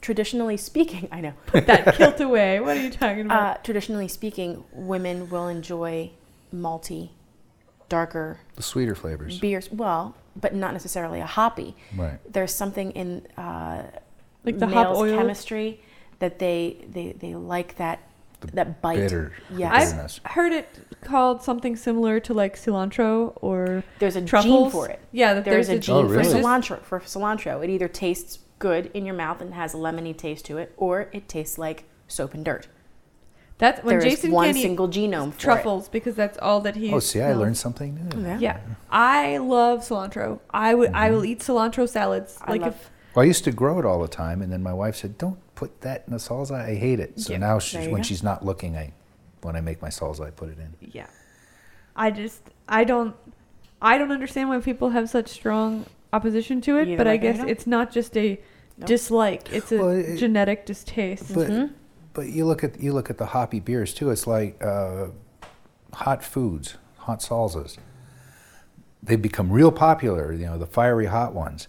traditionally 0.00 0.56
speaking, 0.56 1.08
I 1.12 1.20
know. 1.20 1.32
Put 1.46 1.66
that 1.66 1.94
kilt 1.96 2.20
away. 2.20 2.60
What 2.60 2.76
are 2.76 2.80
you 2.80 2.90
talking 2.90 3.26
about? 3.26 3.56
Uh, 3.56 3.60
traditionally 3.62 4.08
speaking, 4.08 4.64
women 4.72 5.28
will 5.28 5.48
enjoy 5.48 6.12
malty, 6.54 7.10
darker 7.88 8.38
The 8.54 8.62
sweeter 8.62 8.94
flavors. 8.94 9.38
beers. 9.38 9.70
Well, 9.72 10.14
but 10.36 10.54
not 10.54 10.72
necessarily 10.72 11.20
a 11.20 11.26
hoppy. 11.26 11.74
Right. 11.96 12.18
There's 12.32 12.54
something 12.54 12.90
in 12.92 13.26
uh, 13.36 13.84
Like 14.44 14.58
the 14.58 14.66
hop 14.66 14.88
males' 14.88 14.98
oil? 14.98 15.16
chemistry 15.16 15.80
that 16.18 16.38
they 16.38 16.84
they, 16.90 17.12
they 17.12 17.34
like 17.34 17.76
that 17.76 18.00
that 18.52 18.82
bite. 18.82 18.96
Bitter. 18.96 19.32
Yes. 19.50 19.90
the 19.90 19.94
bitterness. 19.94 20.20
I've 20.24 20.32
heard 20.32 20.52
it 20.52 20.68
called 21.02 21.42
something 21.42 21.76
similar 21.76 22.20
to 22.20 22.34
like 22.34 22.56
cilantro 22.56 23.32
or 23.36 23.82
There's 23.98 24.16
a 24.16 24.20
gene 24.20 24.70
for 24.70 24.88
it. 24.88 25.00
Yeah, 25.12 25.34
that 25.34 25.44
There's 25.44 25.68
there's, 25.68 25.78
a 25.78 25.80
gene 25.80 25.96
Oh, 26.06 26.08
for 26.08 26.20
cilantro. 26.20 26.82
For 26.82 27.00
cilantro, 27.00 27.62
it 27.64 27.70
either 27.70 27.88
tastes 27.88 28.40
good 28.58 28.90
in 28.94 29.04
your 29.06 29.14
mouth 29.14 29.40
and 29.40 29.54
has 29.54 29.74
a 29.74 29.76
lemony 29.78 30.16
taste 30.16 30.44
to 30.46 30.58
it, 30.58 30.72
or 30.76 31.08
it 31.12 31.28
tastes 31.28 31.58
like 31.58 31.84
soap 32.06 32.34
and 32.34 32.44
dirt. 32.44 32.68
That's 33.58 33.82
when 33.84 33.98
There 33.98 34.06
is 34.08 34.14
Jason 34.16 34.32
one 34.32 34.48
can 34.48 34.56
eat 34.56 34.62
single 34.62 34.88
genome 34.88 35.32
for 35.32 35.40
truffles 35.40 35.88
because 35.88 36.16
that's 36.16 36.36
all 36.38 36.60
that 36.62 36.74
he. 36.76 36.92
Oh, 36.92 36.98
see, 36.98 37.20
I 37.20 37.26
smells. 37.26 37.40
learned 37.40 37.56
something 37.56 37.94
new. 37.94 38.22
Yeah. 38.28 38.38
Yeah, 38.40 38.60
I 38.90 39.36
love 39.38 39.80
cilantro. 39.80 40.40
I 40.50 40.74
would. 40.74 40.92
I 40.92 41.10
will 41.12 41.24
eat 41.24 41.38
cilantro 41.40 41.88
salads. 41.88 42.36
I 42.42 42.50
Like 42.52 42.62
love- 42.62 42.74
if 42.74 42.90
Well, 43.14 43.22
I 43.22 43.26
used 43.26 43.44
to 43.44 43.52
grow 43.52 43.78
it 43.78 43.84
all 43.86 44.02
the 44.02 44.08
time, 44.08 44.42
and 44.42 44.52
then 44.52 44.60
my 44.62 44.72
wife 44.72 44.96
said, 44.96 45.16
"Don't 45.18 45.38
put 45.54 45.82
that 45.82 46.02
in 46.06 46.12
the 46.12 46.18
salsa. 46.18 46.52
I 46.56 46.74
hate 46.74 46.98
it." 46.98 47.20
So 47.20 47.32
Yeah, 47.32 47.38
now, 47.38 47.58
she's, 47.60 47.86
when 47.86 47.98
go. 47.98 48.02
she's 48.02 48.24
not 48.24 48.44
looking, 48.44 48.76
I 48.76 48.92
when 49.42 49.54
I 49.54 49.60
make 49.60 49.80
my 49.80 49.88
salsa, 49.88 50.26
I 50.26 50.30
put 50.30 50.48
it 50.48 50.58
in. 50.58 50.74
yeah, 50.92 51.06
I 51.94 52.10
just 52.10 52.42
I 52.68 52.82
don't 52.82 53.14
I 53.80 53.98
don't 53.98 54.10
understand 54.10 54.48
why 54.48 54.58
people 54.58 54.90
have 54.90 55.08
such 55.08 55.28
strong 55.28 55.86
opposition 56.12 56.60
to 56.62 56.76
it. 56.78 56.88
Either 56.88 56.96
but 56.96 57.06
I 57.06 57.10
like 57.12 57.20
it 57.20 57.22
guess 57.22 57.36
don't. 57.38 57.48
it's 57.50 57.66
not 57.68 57.92
just 57.92 58.16
a 58.16 58.40
Nope. 58.78 58.88
dislike; 58.88 59.52
it's 59.52 59.70
a 59.70 59.78
Well, 59.78 59.90
it- 59.90 60.16
genetic 60.16 60.66
distaste. 60.66 61.32
But 61.34 61.48
Mhm. 61.50 61.70
But 62.14 62.28
you 62.28 62.46
look 62.46 62.64
at 62.64 62.80
you 62.80 62.92
look 62.92 63.10
at 63.10 63.18
the 63.18 63.26
hoppy 63.26 63.60
beers 63.60 63.92
too. 63.92 64.10
It's 64.10 64.26
like 64.26 64.62
uh, 64.64 65.08
hot 65.92 66.24
foods, 66.24 66.76
hot 66.98 67.20
salsas. 67.20 67.76
They've 69.02 69.20
become 69.20 69.52
real 69.52 69.70
popular. 69.70 70.32
You 70.32 70.46
know, 70.46 70.58
the 70.58 70.66
fiery 70.66 71.06
hot 71.06 71.34
ones. 71.34 71.68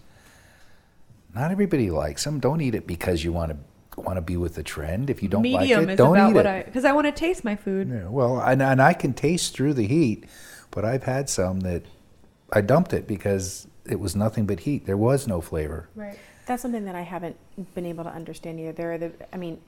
Not 1.34 1.50
everybody 1.50 1.90
likes 1.90 2.24
them. 2.24 2.40
Don't 2.40 2.62
eat 2.62 2.74
it 2.74 2.86
because 2.86 3.22
you 3.22 3.32
want 3.32 3.52
to 3.52 4.00
want 4.00 4.16
to 4.16 4.22
be 4.22 4.36
with 4.36 4.54
the 4.54 4.62
trend. 4.62 5.10
If 5.10 5.22
you 5.22 5.28
don't 5.28 5.42
Medium 5.42 5.80
like 5.80 5.88
it, 5.88 5.92
is 5.92 5.98
don't 5.98 6.16
about 6.16 6.30
eat 6.30 6.34
what 6.34 6.46
it. 6.46 6.48
I 6.48 6.62
because 6.62 6.84
I 6.84 6.92
want 6.92 7.06
to 7.06 7.12
taste 7.12 7.44
my 7.44 7.56
food. 7.56 7.90
Yeah, 7.90 8.08
well, 8.08 8.40
and, 8.40 8.62
and 8.62 8.80
I 8.80 8.94
can 8.94 9.12
taste 9.12 9.54
through 9.54 9.74
the 9.74 9.86
heat, 9.86 10.24
but 10.70 10.84
I've 10.84 11.02
had 11.02 11.28
some 11.28 11.60
that 11.60 11.82
I 12.52 12.60
dumped 12.60 12.92
it 12.92 13.06
because 13.06 13.66
it 13.84 14.00
was 14.00 14.14
nothing 14.16 14.46
but 14.46 14.60
heat. 14.60 14.86
There 14.86 14.96
was 14.96 15.26
no 15.26 15.40
flavor. 15.40 15.88
Right. 15.94 16.18
That's 16.46 16.62
something 16.62 16.84
that 16.84 16.94
I 16.94 17.02
haven't 17.02 17.36
been 17.74 17.86
able 17.86 18.04
to 18.04 18.10
understand 18.10 18.60
either. 18.60 18.72
There 18.72 18.92
are 18.92 18.98
the, 18.98 19.12
I 19.32 19.36
mean, 19.36 19.60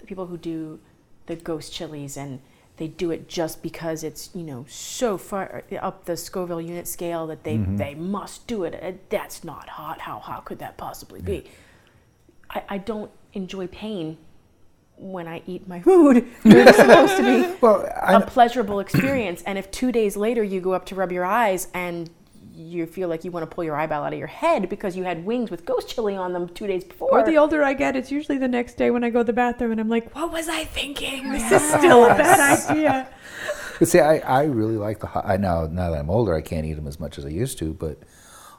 the 0.00 0.06
people 0.06 0.26
who 0.26 0.36
do 0.36 0.80
the 1.26 1.36
ghost 1.36 1.72
chilies 1.72 2.16
and 2.16 2.40
they 2.76 2.88
do 2.88 3.10
it 3.10 3.28
just 3.28 3.62
because 3.62 4.02
it's 4.02 4.30
you 4.34 4.42
know 4.42 4.64
so 4.68 5.18
far 5.18 5.62
up 5.80 6.06
the 6.06 6.16
Scoville 6.16 6.60
unit 6.62 6.88
scale 6.88 7.26
that 7.26 7.44
they 7.44 7.58
Mhm. 7.58 7.76
they 7.78 7.94
must 7.94 8.46
do 8.46 8.64
it. 8.64 9.10
That's 9.10 9.44
not 9.44 9.68
hot. 9.68 10.00
How 10.00 10.18
how 10.20 10.40
could 10.40 10.58
that 10.60 10.76
possibly 10.78 11.20
be? 11.20 11.44
I, 12.48 12.62
I 12.70 12.78
don't 12.78 13.10
enjoy 13.34 13.66
pain 13.66 14.16
when 14.96 15.28
I 15.28 15.42
eat 15.46 15.68
my 15.68 15.80
food. 15.88 16.26
It's 16.44 16.76
supposed 16.78 17.16
to 17.18 17.22
be 17.22 17.56
Well, 17.60 17.86
a 18.02 18.20
pleasurable 18.22 18.80
experience. 18.80 19.42
And 19.42 19.58
if 19.58 19.70
two 19.70 19.92
days 19.92 20.16
later 20.16 20.42
you 20.42 20.60
go 20.60 20.72
up 20.72 20.86
to 20.86 20.94
rub 20.94 21.12
your 21.12 21.24
eyes 21.24 21.68
and 21.74 22.08
you 22.60 22.86
feel 22.86 23.08
like 23.08 23.24
you 23.24 23.30
want 23.30 23.48
to 23.48 23.54
pull 23.54 23.64
your 23.64 23.76
eyeball 23.76 24.04
out 24.04 24.12
of 24.12 24.18
your 24.18 24.28
head 24.28 24.68
because 24.68 24.96
you 24.96 25.04
had 25.04 25.24
wings 25.24 25.50
with 25.50 25.64
ghost 25.64 25.88
chili 25.88 26.16
on 26.16 26.32
them 26.32 26.48
two 26.48 26.66
days 26.66 26.84
before. 26.84 27.10
Or 27.10 27.24
the 27.24 27.38
older 27.38 27.62
I 27.62 27.74
get, 27.74 27.96
it's 27.96 28.10
usually 28.10 28.38
the 28.38 28.48
next 28.48 28.76
day 28.76 28.90
when 28.90 29.02
I 29.04 29.10
go 29.10 29.20
to 29.20 29.24
the 29.24 29.32
bathroom 29.32 29.72
and 29.72 29.80
I'm 29.80 29.88
like, 29.88 30.14
what 30.14 30.30
was 30.30 30.48
I 30.48 30.64
thinking? 30.64 31.30
This 31.30 31.50
is 31.50 31.62
still 31.62 32.04
a 32.04 32.08
bad 32.08 32.70
idea. 32.70 33.08
But 33.78 33.88
see, 33.88 34.00
I, 34.00 34.18
I 34.18 34.44
really 34.44 34.76
like 34.76 35.00
the 35.00 35.06
hot. 35.06 35.24
I 35.26 35.38
now 35.38 35.66
now 35.66 35.90
that 35.90 35.98
I'm 35.98 36.10
older, 36.10 36.34
I 36.34 36.42
can't 36.42 36.66
eat 36.66 36.74
them 36.74 36.86
as 36.86 37.00
much 37.00 37.18
as 37.18 37.24
I 37.24 37.30
used 37.30 37.58
to, 37.58 37.72
but 37.72 37.98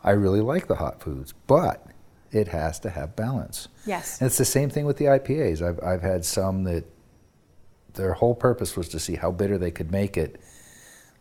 I 0.03 0.11
really 0.11 0.41
like 0.41 0.67
the 0.67 0.75
hot 0.75 1.01
foods. 1.01 1.33
But 1.45 1.85
it 2.31 2.47
has 2.47 2.79
to 2.79 2.89
have 2.89 3.15
balance. 3.15 3.67
yes. 3.85 4.19
And 4.19 4.25
it's 4.25 4.37
the 4.37 4.45
same 4.45 4.69
thing 4.69 4.85
with 4.85 4.97
the 4.97 5.05
IPAs. 5.05 5.61
I've 5.61 5.79
I've 5.83 6.01
had 6.01 6.25
some 6.25 6.63
that 6.63 6.85
their 7.93 8.13
whole 8.13 8.33
purpose 8.33 8.75
was 8.75 8.89
to 8.89 8.99
see 8.99 9.15
how 9.15 9.31
bitter 9.31 9.57
they 9.57 9.71
could 9.71 9.91
make 9.91 10.17
it. 10.17 10.41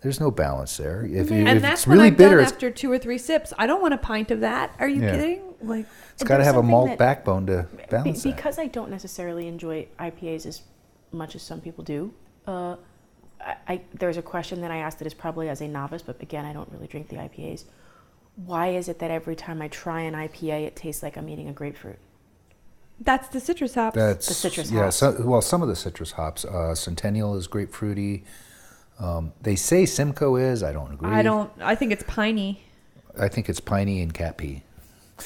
There's 0.02 0.18
no 0.20 0.30
balance 0.30 0.76
there. 0.78 1.02
If, 1.04 1.30
you, 1.30 1.36
and 1.36 1.48
if 1.48 1.62
that's 1.62 1.82
it's 1.82 1.86
really 1.86 2.06
I've 2.06 2.16
bitter, 2.16 2.36
done 2.36 2.44
it's, 2.44 2.52
after 2.52 2.70
two 2.70 2.90
or 2.90 2.98
three 2.98 3.18
sips. 3.18 3.52
I 3.58 3.66
don't 3.66 3.82
want 3.82 3.92
a 3.92 3.98
pint 3.98 4.30
of 4.30 4.40
that. 4.40 4.74
Are 4.78 4.88
you 4.88 5.02
Yeah. 5.02 5.10
kidding? 5.12 5.42
Like, 5.62 5.86
it's 6.14 6.22
got 6.22 6.38
to 6.38 6.44
have 6.44 6.56
a 6.56 6.62
malt 6.62 6.88
that- 6.88 6.98
backbone 6.98 7.46
to 7.46 7.66
Be- 7.76 7.82
balance 7.90 8.22
that. 8.22 8.34
because 8.34 8.58
I 8.58 8.66
don't 8.66 8.90
necessarily 8.90 9.46
enjoy 9.46 9.88
IPAs 9.98 10.46
as 10.46 10.62
much 11.12 11.34
as 11.34 11.42
some 11.42 11.60
people 11.60 11.84
do. 11.84 12.14
Uh, 12.46 12.76
I, 13.44 13.56
I, 13.68 13.80
there's 13.92 14.16
a 14.16 14.22
question 14.22 14.62
that 14.62 14.70
I 14.70 14.78
asked 14.78 14.98
that 15.00 15.06
is 15.06 15.12
probably 15.14 15.50
as 15.50 15.60
a 15.60 15.68
novice, 15.68 16.00
but 16.02 16.20
again, 16.22 16.46
I 16.46 16.54
don't 16.54 16.70
really 16.72 16.86
drink 16.86 17.08
the 17.08 17.16
IPAs. 17.16 17.64
Why 18.36 18.68
is 18.68 18.88
it 18.88 19.00
that 19.00 19.10
every 19.10 19.36
time 19.36 19.60
I 19.60 19.68
try 19.68 20.00
an 20.02 20.14
IPA, 20.14 20.64
it 20.66 20.76
tastes 20.76 21.02
like 21.02 21.18
I'm 21.18 21.28
eating 21.28 21.48
a 21.48 21.52
grapefruit? 21.52 21.98
that's 23.02 23.28
the 23.28 23.40
citrus 23.40 23.74
hops. 23.74 23.96
That's 23.96 24.28
The 24.28 24.34
citrus 24.34 24.70
yeah. 24.70 24.82
hops. 24.84 24.96
So, 24.96 25.16
well, 25.24 25.40
some 25.40 25.62
of 25.62 25.68
the 25.68 25.76
citrus 25.76 26.12
hops. 26.12 26.44
Uh, 26.44 26.74
Centennial 26.74 27.34
is 27.34 27.48
grapefruity. 27.48 28.24
Um, 29.00 29.32
they 29.40 29.56
say 29.56 29.86
Simcoe 29.86 30.36
is. 30.36 30.62
I 30.62 30.72
don't 30.72 30.92
agree. 30.92 31.10
I 31.10 31.22
don't. 31.22 31.50
I 31.60 31.74
think 31.74 31.90
it's 31.90 32.04
piney. 32.04 32.62
I 33.18 33.28
think 33.28 33.48
it's 33.48 33.60
piney 33.60 34.02
and 34.02 34.12
cat 34.12 34.36
pee. 34.36 34.62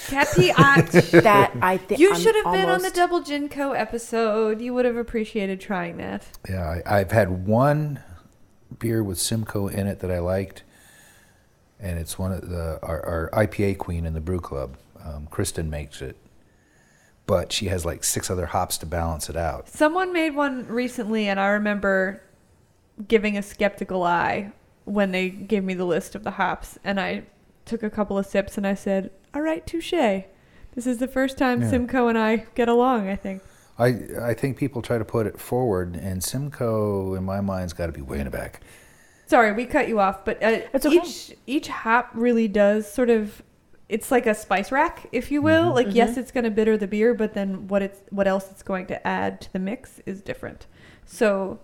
Cat 0.08 0.28
pee. 0.34 0.52
I, 0.56 0.80
That 0.82 1.52
I 1.60 1.76
think 1.76 2.00
you 2.00 2.14
should 2.16 2.36
have 2.36 2.52
been 2.52 2.68
on 2.68 2.82
the 2.82 2.90
Double 2.90 3.20
Gin 3.20 3.48
Co. 3.48 3.72
episode. 3.72 4.60
You 4.60 4.72
would 4.74 4.84
have 4.84 4.96
appreciated 4.96 5.60
trying 5.60 5.96
that. 5.96 6.24
Yeah, 6.48 6.80
I, 6.86 7.00
I've 7.00 7.10
had 7.10 7.46
one 7.46 8.00
beer 8.78 9.02
with 9.02 9.18
Simcoe 9.18 9.66
in 9.66 9.86
it 9.88 9.98
that 10.00 10.10
I 10.10 10.20
liked, 10.20 10.62
and 11.80 11.98
it's 11.98 12.16
one 12.18 12.32
of 12.32 12.48
the 12.48 12.78
our, 12.82 13.30
our 13.34 13.46
IPA 13.46 13.78
queen 13.78 14.06
in 14.06 14.14
the 14.14 14.20
brew 14.20 14.40
club. 14.40 14.76
Um, 15.04 15.26
Kristen 15.30 15.68
makes 15.68 16.00
it, 16.00 16.16
but 17.26 17.52
she 17.52 17.66
has 17.66 17.84
like 17.84 18.04
six 18.04 18.30
other 18.30 18.46
hops 18.46 18.78
to 18.78 18.86
balance 18.86 19.28
it 19.28 19.36
out. 19.36 19.68
Someone 19.68 20.12
made 20.12 20.34
one 20.36 20.66
recently, 20.68 21.28
and 21.28 21.40
I 21.40 21.48
remember 21.48 22.22
giving 23.08 23.36
a 23.36 23.42
skeptical 23.42 24.02
eye 24.02 24.52
when 24.84 25.12
they 25.12 25.30
gave 25.30 25.64
me 25.64 25.74
the 25.74 25.84
list 25.84 26.14
of 26.14 26.24
the 26.24 26.32
hops, 26.32 26.78
and 26.84 27.00
I 27.00 27.24
took 27.64 27.82
a 27.82 27.90
couple 27.90 28.18
of 28.18 28.26
sips, 28.26 28.56
and 28.58 28.66
I 28.66 28.74
said, 28.74 29.10
"All 29.34 29.40
right, 29.42 29.66
touche. 29.66 29.92
This 29.92 30.86
is 30.86 30.98
the 30.98 31.08
first 31.08 31.38
time 31.38 31.62
Yeah. 31.62 31.70
Simcoe 31.70 32.08
and 32.08 32.18
I 32.18 32.44
get 32.54 32.68
along. 32.68 33.08
I 33.08 33.16
think." 33.16 33.42
I 33.78 33.86
I 34.20 34.34
think 34.34 34.56
people 34.56 34.82
try 34.82 34.98
to 34.98 35.04
put 35.04 35.26
it 35.26 35.40
forward, 35.40 35.96
and 35.96 36.22
Simcoe, 36.22 37.14
in 37.14 37.24
my 37.24 37.40
mind's 37.40 37.72
got 37.72 37.86
to 37.86 37.92
be 37.92 38.02
way 38.02 38.18
in 38.18 38.24
the 38.24 38.30
back. 38.30 38.60
Sorry, 39.26 39.52
we 39.52 39.64
cut 39.64 39.88
you 39.88 39.98
off, 40.00 40.24
but 40.24 40.40
uh, 40.42 40.60
okay. 40.74 40.90
each 40.90 41.32
each 41.46 41.68
hop 41.68 42.10
really 42.14 42.46
does 42.48 42.90
sort 42.92 43.10
of. 43.10 43.42
It's 43.88 44.10
like 44.10 44.26
a 44.26 44.34
spice 44.34 44.70
rack, 44.72 45.06
if 45.12 45.30
you 45.30 45.42
will. 45.42 45.70
Mhm. 45.70 45.74
Like 45.74 45.94
yes, 45.94 46.12
Mhm. 46.14 46.18
it's 46.18 46.30
going 46.30 46.44
to 46.44 46.50
bitter 46.50 46.76
the 46.76 46.86
beer, 46.86 47.14
but 47.14 47.34
then 47.34 47.66
what 47.68 47.82
it's 47.82 48.00
what 48.10 48.26
else 48.28 48.50
it's 48.50 48.62
going 48.62 48.86
to 48.86 49.06
add 49.06 49.40
to 49.42 49.52
the 49.52 49.58
mix 49.58 50.00
is 50.06 50.20
different. 50.22 50.66
So, 51.04 51.58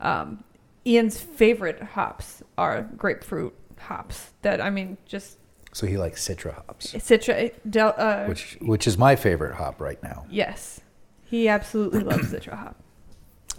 um, 0.00 0.44
Ian's 0.88 1.20
favorite 1.20 1.82
hops 1.82 2.42
are 2.56 2.82
grapefruit 2.96 3.54
hops. 3.78 4.30
That 4.42 4.60
I 4.60 4.70
mean, 4.70 4.96
just 5.04 5.36
So 5.72 5.86
he 5.86 5.98
likes 5.98 6.26
Citra 6.26 6.54
hops, 6.54 6.94
citra. 6.94 7.52
Del, 7.68 7.94
uh, 7.96 8.24
which 8.24 8.56
which 8.60 8.86
is 8.86 8.96
my 8.96 9.14
favorite 9.14 9.54
hop 9.54 9.80
right 9.80 10.02
now. 10.02 10.24
yes, 10.30 10.80
he 11.24 11.48
absolutely 11.48 12.00
loves 12.00 12.32
citra 12.32 12.54
hop. 12.54 12.76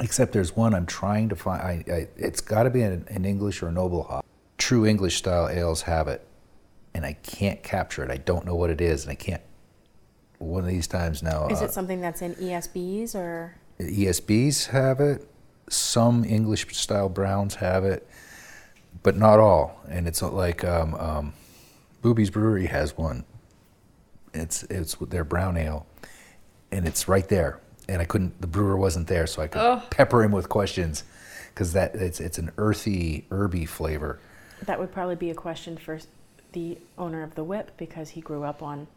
Except 0.01 0.31
there's 0.31 0.55
one 0.55 0.73
I'm 0.73 0.85
trying 0.85 1.29
to 1.29 1.35
find. 1.35 1.61
I, 1.61 1.83
I, 1.93 2.07
it's 2.15 2.41
got 2.41 2.63
to 2.63 2.69
be 2.69 2.81
an, 2.81 3.05
an 3.09 3.25
English 3.25 3.61
or 3.61 3.67
a 3.67 3.71
noble 3.71 4.03
hop. 4.03 4.25
True 4.57 4.85
English 4.85 5.17
style 5.17 5.49
ales 5.49 5.81
have 5.83 6.07
it, 6.07 6.25
and 6.93 7.05
I 7.05 7.13
can't 7.13 7.61
capture 7.63 8.03
it. 8.03 8.09
I 8.09 8.17
don't 8.17 8.45
know 8.45 8.55
what 8.55 8.69
it 8.69 8.81
is, 8.81 9.03
and 9.03 9.11
I 9.11 9.15
can't. 9.15 9.41
One 10.39 10.63
of 10.63 10.69
these 10.69 10.87
times 10.87 11.21
now, 11.21 11.47
Is 11.49 11.61
uh, 11.61 11.65
it 11.65 11.71
something 11.71 11.99
that's 11.99 12.21
in 12.21 12.33
ESBs 12.35 13.13
or? 13.13 13.55
ESBs 13.77 14.67
have 14.67 15.01
it. 15.01 15.28
Some 15.69 16.23
English 16.25 16.75
style 16.75 17.09
browns 17.09 17.55
have 17.55 17.85
it, 17.85 18.07
but 19.03 19.15
not 19.15 19.39
all. 19.39 19.79
And 19.87 20.07
it's 20.07 20.21
like 20.21 20.63
um, 20.63 20.95
um, 20.95 21.33
Bube's 22.01 22.29
Brewery 22.29 22.65
has 22.67 22.97
one. 22.97 23.23
It's 24.33 24.63
it's 24.63 24.95
their 24.95 25.23
brown 25.23 25.57
ale, 25.57 25.85
and 26.71 26.87
it's 26.87 27.07
right 27.07 27.27
there. 27.27 27.59
And 27.87 28.01
I 28.01 28.05
couldn't. 28.05 28.39
The 28.41 28.47
brewer 28.47 28.77
wasn't 28.77 29.07
there, 29.07 29.25
so 29.25 29.41
I 29.41 29.47
could 29.47 29.61
Oh. 29.61 29.81
pepper 29.89 30.23
him 30.23 30.31
with 30.31 30.49
questions, 30.49 31.03
because 31.49 31.73
that 31.73 31.95
it's 31.95 32.19
it's 32.19 32.37
an 32.37 32.51
earthy, 32.57 33.25
herby 33.31 33.65
flavor. 33.65 34.19
That 34.65 34.79
would 34.79 34.91
probably 34.91 35.15
be 35.15 35.29
a 35.31 35.35
question 35.35 35.77
for 35.77 35.99
the 36.51 36.77
owner 36.97 37.23
of 37.23 37.35
the 37.35 37.43
whip 37.43 37.71
because 37.77 38.09
he 38.09 38.21
grew 38.21 38.43
up 38.43 38.61
on 38.61 38.87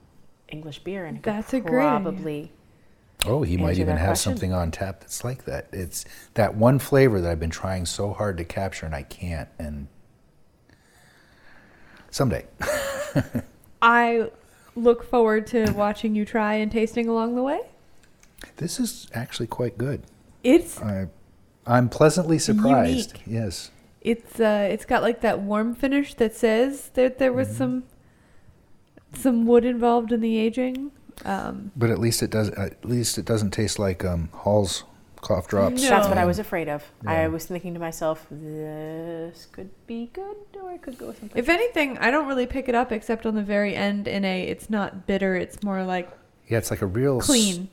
English 0.49 0.81
beer 0.81 1.05
and 1.05 1.23
could 1.23 1.33
That's 1.33 1.55
a 1.55 1.61
great 1.61 1.73
probably. 1.83 2.53
Oh, 3.27 3.43
he 3.43 3.57
might 3.57 3.79
even 3.79 3.97
have 3.97 4.09
question. 4.09 4.33
something 4.33 4.53
on 4.53 4.71
tap 4.71 5.01
that's 5.01 5.23
like 5.25 5.45
that. 5.45 5.69
It's 5.73 6.05
that 6.35 6.57
one 6.57 6.79
flavor 6.79 7.21
that 7.21 7.31
I've 7.31 7.39
been 7.41 7.51
trying 7.51 7.87
so 7.87 8.13
hard 8.13 8.37
to 8.39 8.45
capture, 8.45 8.85
and 8.87 8.95
I 8.95 9.03
can't. 9.05 9.49
And 9.59 9.87
Someday. 12.11 12.45
I 13.83 14.31
look 14.75 15.03
forward 15.05 15.47
to 15.49 15.71
watching 15.73 16.15
you 16.15 16.25
try 16.25 16.55
and 16.55 16.71
tasting 16.71 17.09
along 17.09 17.37
the 17.37 17.43
way. 17.43 17.61
This 18.57 18.79
is 18.81 19.07
actually 19.15 19.47
quite 19.47 19.79
good. 19.79 20.03
It's 20.45 20.81
I, 20.81 21.07
I'm 21.67 21.89
pleasantly 21.89 22.39
surprised. 22.39 23.13
Unique. 23.19 23.23
Yes. 23.27 23.71
it's 24.01 24.41
uh 24.41 24.69
it's 24.71 24.85
got 24.85 25.01
like 25.01 25.21
that 25.21 25.41
warm 25.41 25.75
finish 25.75 26.15
that 26.15 26.35
says 26.35 26.89
that 26.95 27.19
there 27.19 27.33
was 27.33 27.49
Mhm. 27.49 27.57
some 27.59 27.85
some 29.15 29.47
wood 29.47 29.65
involved 29.65 30.11
in 30.13 30.21
the 30.21 30.37
aging. 30.39 30.91
Um, 31.25 31.71
But 31.77 31.91
at 31.91 31.99
least 31.99 32.23
it 32.23 32.31
does. 32.31 32.51
At 32.51 32.85
least 32.85 33.19
it 33.19 33.25
doesn't 33.25 33.51
taste 33.51 33.79
like 33.79 34.05
um, 34.05 34.29
Hall's 34.33 34.85
cough 35.21 35.47
drops. 35.47 35.81
No. 35.83 35.89
That's 35.89 36.09
what 36.09 36.19
I 36.19 36.25
was 36.25 36.39
afraid 36.41 36.69
of. 36.69 36.83
I 37.07 37.29
was 37.29 37.47
thinking 37.47 37.75
to 37.75 37.81
myself, 37.81 38.27
this 38.31 39.47
could 39.53 39.71
be 39.87 40.11
good, 40.13 40.37
or 40.61 40.73
it 40.73 40.83
could 40.83 40.99
go 40.99 41.07
with 41.09 41.21
something. 41.21 41.39
if 41.39 41.49
anything, 41.49 41.97
I 41.99 42.11
don't 42.11 42.27
really 42.27 42.47
pick 42.47 42.69
it 42.69 42.75
up 42.75 42.91
except 42.91 43.25
on 43.25 43.35
the 43.37 43.43
very 43.43 43.75
end 43.77 44.09
in 44.09 44.25
a 44.25 44.43
it's 44.43 44.69
not 44.69 45.07
bitter, 45.07 45.37
it's 45.37 45.63
more 45.63 45.85
like 45.85 46.11
Yeah, 46.49 46.59
it's 46.59 46.71
like 46.73 46.83
a 46.83 46.87
real 46.87 47.19
s- 47.21 47.27
clean. 47.27 47.69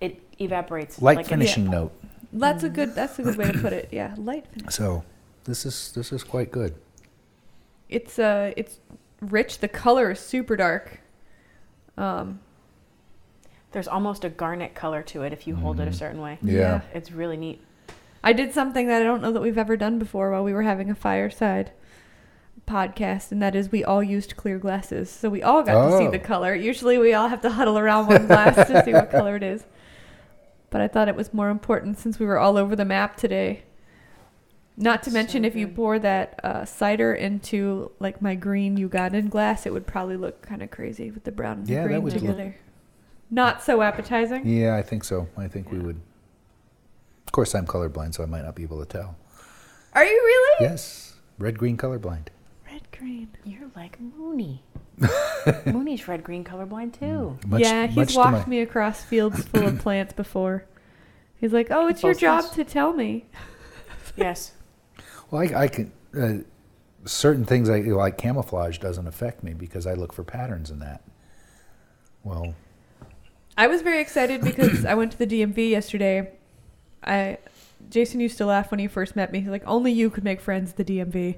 it 0.00 0.20
evaporates. 0.40 1.00
light 1.00 1.18
like 1.18 1.26
a- 1.26 1.28
finishing 1.28 1.70
note. 1.70 1.92
That's 2.32 2.62
a 2.64 2.68
good 2.68 2.94
that's 2.96 3.18
a 3.18 3.22
good 3.22 3.36
way 3.36 3.52
to 3.52 3.58
put 3.58 3.72
it. 3.72 3.88
Yeah, 3.92 4.14
light 4.18 4.46
finish. 4.48 4.74
So 4.74 5.04
this 5.44 5.64
is 5.64 5.92
this 5.92 6.12
is 6.12 6.24
quite 6.24 6.50
good. 6.50 6.74
It's 7.88 8.18
uh 8.18 8.52
it's 8.56 8.78
rich. 9.20 9.60
The 9.60 9.68
color 9.68 10.10
is 10.10 10.20
super 10.20 10.56
dark. 10.56 11.00
Um 11.98 12.40
There's 13.72 13.88
almost 13.88 14.24
a 14.24 14.30
garnet 14.30 14.74
color 14.74 15.02
to 15.04 15.22
it 15.24 15.32
if 15.34 15.46
you 15.46 15.54
hold 15.56 15.78
it 15.78 15.86
a 15.88 15.90
Mhm. 15.90 15.94
certain 15.94 16.20
way. 16.22 16.38
Yeah. 16.42 16.80
It's 16.94 17.12
really 17.12 17.36
neat. 17.36 17.62
I 18.24 18.32
did 18.32 18.52
something 18.54 18.86
that 18.88 19.02
I 19.02 19.04
don't 19.04 19.20
know 19.20 19.30
that 19.32 19.42
we've 19.42 19.58
ever 19.58 19.76
done 19.76 19.98
before 19.98 20.30
while 20.32 20.42
we 20.42 20.54
were 20.54 20.62
having 20.62 20.90
a 20.90 20.94
fireside 20.94 21.72
podcast, 22.66 23.30
and 23.30 23.42
that 23.42 23.54
is 23.54 23.70
we 23.70 23.84
all 23.84 24.02
used 24.02 24.36
clear 24.36 24.58
glasses. 24.58 25.10
So 25.10 25.28
we 25.28 25.42
all 25.42 25.62
got 25.62 25.84
to 25.90 25.98
see 25.98 26.06
Oh. 26.06 26.10
the 26.10 26.18
color. 26.18 26.54
Usually 26.54 26.96
we 26.98 27.12
all 27.14 27.28
have 27.28 27.40
to 27.42 27.50
huddle 27.50 27.78
around 27.78 28.06
one 28.08 28.26
glass 28.26 28.56
to 28.68 28.82
see 28.84 28.92
what 28.92 29.10
color 29.18 29.36
it 29.36 29.42
is. 29.42 29.64
But 30.70 30.80
I 30.80 30.88
thought 30.88 31.08
it 31.08 31.16
was 31.16 31.32
more 31.34 31.48
important 31.50 31.98
since 31.98 32.18
we 32.18 32.26
were 32.26 32.38
all 32.38 32.56
over 32.58 32.74
the 32.74 32.84
map 32.84 33.16
today. 33.16 33.62
Not 34.80 35.02
to 35.02 35.10
So 35.10 35.14
mention, 35.14 35.44
if 35.44 35.56
you 35.56 35.66
pour 35.66 35.98
that 35.98 36.38
uh, 36.44 36.64
cider 36.64 37.12
into 37.12 37.90
like 37.98 38.22
my 38.22 38.36
green 38.36 38.78
Ugandan 38.78 39.28
glass, 39.28 39.66
it 39.66 39.72
would 39.72 39.86
probably 39.88 40.16
look 40.16 40.40
kind 40.40 40.62
of 40.62 40.70
crazy 40.70 41.10
with 41.10 41.24
the 41.24 41.32
brown 41.32 41.58
and 41.58 41.66
the 41.66 41.72
Yeah, 41.72 41.82
that 41.82 41.88
green 41.88 42.02
would 42.02 42.12
look- 42.12 42.20
together. 42.22 42.56
Not 43.30 43.62
so 43.62 43.82
appetizing. 43.82 44.46
Yeah, 44.46 44.76
I 44.76 44.82
think 44.82 45.04
so. 45.04 45.28
I 45.36 45.48
think 45.48 45.70
we 45.70 45.78
would. 45.78 46.00
Of 47.26 47.32
course, 47.32 47.54
I'm 47.54 47.66
colorblind, 47.66 48.14
so 48.14 48.22
I 48.22 48.26
might 48.26 48.42
not 48.44 48.54
be 48.54 48.62
able 48.62 48.78
to 48.78 48.86
tell. 48.86 49.16
Are 49.92 50.04
you 50.04 50.10
really? 50.16 50.64
Yes, 50.66 51.14
red 51.38 51.58
green 51.58 51.76
colorblind. 51.76 52.28
Red 52.70 52.82
green. 52.96 53.28
You're 53.44 53.68
like 53.76 54.00
Mooney. 54.00 54.62
Mooney's 55.66 56.08
red 56.08 56.24
green 56.24 56.42
colorblind 56.44 56.98
too. 56.98 57.38
Much, 57.46 57.60
yeah, 57.60 57.86
he's 57.86 58.14
walked 58.16 58.46
my- 58.46 58.50
me 58.50 58.60
across 58.62 59.02
fields 59.04 59.44
full 59.44 59.66
of 59.66 59.78
plants 59.80 60.12
before. 60.14 60.64
He's 61.36 61.52
like, 61.52 61.68
"Oh, 61.70 61.86
it's 61.88 62.02
your 62.02 62.14
job 62.14 62.44
fields. 62.44 62.56
to 62.56 62.64
tell 62.64 62.92
me." 62.94 63.26
Yes. 64.16 64.52
Well, 65.30 65.42
I, 65.42 65.62
I 65.64 65.68
can. 65.68 65.92
Uh, 66.18 66.38
certain 67.04 67.44
things 67.44 67.70
I 67.70 67.80
like 67.80 68.18
camouflage 68.18 68.78
doesn't 68.78 69.06
affect 69.06 69.42
me 69.42 69.54
because 69.54 69.86
I 69.86 69.94
look 69.94 70.12
for 70.12 70.24
patterns 70.24 70.70
in 70.70 70.78
that. 70.80 71.02
Well, 72.24 72.54
I 73.56 73.66
was 73.66 73.82
very 73.82 74.00
excited 74.00 74.40
because 74.42 74.84
I 74.84 74.94
went 74.94 75.12
to 75.12 75.18
the 75.18 75.26
DMV 75.26 75.70
yesterday. 75.70 76.32
I 77.02 77.38
Jason 77.90 78.20
used 78.20 78.38
to 78.38 78.46
laugh 78.46 78.70
when 78.70 78.80
he 78.80 78.88
first 78.88 79.16
met 79.16 79.32
me. 79.32 79.40
He's 79.40 79.48
like, 79.48 79.66
"Only 79.66 79.92
you 79.92 80.10
could 80.10 80.24
make 80.24 80.40
friends 80.40 80.70
at 80.72 80.76
the 80.76 80.84
DMV." 80.84 81.36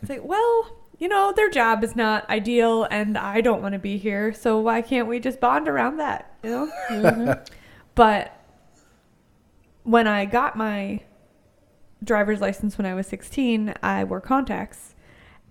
It's 0.00 0.10
like, 0.10 0.24
well, 0.24 0.76
you 0.98 1.08
know, 1.08 1.32
their 1.34 1.50
job 1.50 1.84
is 1.84 1.94
not 1.94 2.28
ideal, 2.28 2.84
and 2.90 3.16
I 3.16 3.40
don't 3.40 3.62
want 3.62 3.74
to 3.74 3.78
be 3.78 3.96
here, 3.98 4.32
so 4.32 4.58
why 4.60 4.82
can't 4.82 5.06
we 5.06 5.20
just 5.20 5.40
bond 5.40 5.68
around 5.68 5.98
that? 5.98 6.34
You 6.42 6.50
know. 6.50 6.72
Mhm. 6.90 7.48
But 7.94 8.32
when 9.82 10.06
I 10.06 10.24
got 10.24 10.56
my 10.56 11.00
driver's 12.02 12.40
license 12.40 12.78
when 12.78 12.86
I 12.86 12.94
was 12.94 13.06
16, 13.06 13.74
I 13.82 14.04
wore 14.04 14.20
contacts 14.20 14.94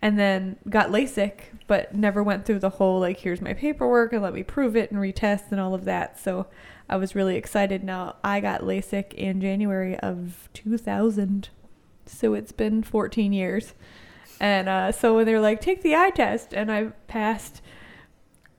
and 0.02 0.18
then 0.18 0.58
got 0.70 0.90
LASIK, 0.90 1.40
but 1.66 1.96
never 1.96 2.22
went 2.22 2.46
through 2.46 2.60
the 2.60 2.70
whole 2.70 3.00
like, 3.00 3.20
here's 3.20 3.42
my 3.42 3.54
paperwork 3.54 4.14
and 4.14 4.22
let 4.22 4.34
me 4.34 4.44
prove 4.44 4.76
it 4.76 4.92
and 4.92 5.00
retest 5.00 5.52
and 5.52 5.60
all 5.60 5.74
of 5.74 5.86
that. 5.86 6.20
So 6.20 6.48
I 6.90 6.98
was 6.98 7.16
really 7.16 7.36
excited. 7.36 7.84
Now 7.84 8.16
I 8.24 8.40
got 8.40 8.62
LASIK 8.62 9.14
in 9.14 9.42
January 9.42 9.98
of 10.00 10.50
2000. 10.54 11.50
So 12.06 12.34
it's 12.34 12.52
been 12.52 12.84
14 12.84 13.34
years. 13.34 13.74
And 14.40 14.70
uh, 14.70 14.92
so 14.92 15.16
when 15.16 15.26
they're 15.26 15.42
like, 15.42 15.62
take 15.62 15.82
the 15.82 15.96
eye 15.96 16.12
test, 16.12 16.54
and 16.54 16.72
I 16.72 16.86
passed 17.08 17.62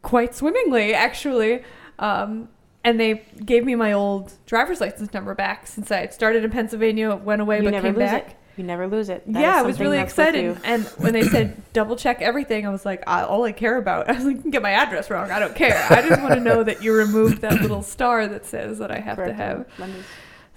quite 0.02 0.34
swimmingly, 0.34 0.92
actually. 0.92 1.62
Um, 1.98 2.48
and 2.88 2.98
they 2.98 3.22
gave 3.44 3.64
me 3.64 3.74
my 3.74 3.92
old 3.92 4.32
driver's 4.46 4.80
license 4.80 5.12
number 5.12 5.34
back 5.34 5.66
since 5.66 5.90
I 5.90 5.98
had 6.00 6.14
started 6.14 6.42
in 6.44 6.50
Pennsylvania, 6.50 7.10
It 7.10 7.20
went 7.20 7.42
away, 7.42 7.58
You 7.58 7.64
but 7.64 7.70
never 7.72 7.88
came 7.88 7.96
lose 7.96 8.10
back. 8.10 8.28
it. 8.30 8.36
You 8.56 8.64
never 8.64 8.88
lose 8.88 9.08
it. 9.10 9.22
That 9.32 9.40
yeah, 9.40 9.58
is 9.58 9.64
I 9.64 9.66
was 9.66 9.78
really 9.78 9.98
that's 9.98 10.10
excited. 10.12 10.58
And 10.64 10.84
when 10.96 11.12
they 11.12 11.22
said 11.22 11.62
double 11.74 11.94
check 11.96 12.22
everything, 12.22 12.66
I 12.66 12.70
was 12.70 12.86
like, 12.86 13.04
I, 13.06 13.22
all 13.22 13.44
I 13.44 13.52
care 13.52 13.76
about, 13.76 14.08
I 14.10 14.14
was 14.14 14.24
like, 14.24 14.36
you 14.36 14.42
can 14.42 14.50
get 14.50 14.62
my 14.62 14.72
address 14.72 15.10
wrong. 15.10 15.30
I 15.30 15.38
don't 15.38 15.54
care. 15.54 15.86
I 15.90 16.08
just 16.08 16.22
want 16.22 16.34
to 16.34 16.40
know 16.40 16.64
that 16.64 16.82
you 16.82 16.92
removed 16.94 17.42
that 17.42 17.60
little 17.60 17.82
star 17.82 18.26
that 18.26 18.46
says 18.46 18.78
that 18.78 18.90
I 18.90 18.98
have 19.00 19.16
to 19.18 19.24
Correct. 19.24 19.38
have. 19.38 19.66
London. 19.78 20.02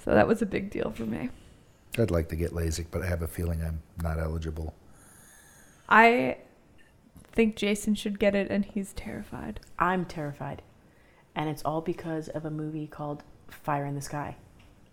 So 0.03 0.13
that 0.15 0.27
was 0.27 0.41
a 0.41 0.45
big 0.47 0.71
deal 0.71 0.91
for 0.91 1.03
me. 1.03 1.29
I'd 1.99 2.09
like 2.09 2.29
to 2.29 2.35
get 2.35 2.51
LASIK, 2.51 2.87
but 2.89 3.01
I 3.03 3.07
have 3.07 3.21
a 3.21 3.27
feeling 3.27 3.61
I'm 3.61 3.81
not 4.01 4.17
eligible. 4.17 4.73
I 5.89 6.37
think 7.33 7.55
Jason 7.55 7.95
should 7.95 8.17
get 8.17 8.33
it, 8.33 8.49
and 8.49 8.65
he's 8.65 8.93
terrified. 8.93 9.59
I'm 9.77 10.05
terrified. 10.05 10.61
And 11.35 11.49
it's 11.49 11.61
all 11.63 11.81
because 11.81 12.27
of 12.29 12.45
a 12.45 12.49
movie 12.51 12.87
called 12.87 13.23
Fire 13.49 13.85
in 13.85 13.95
the 13.95 14.01
Sky. 14.01 14.35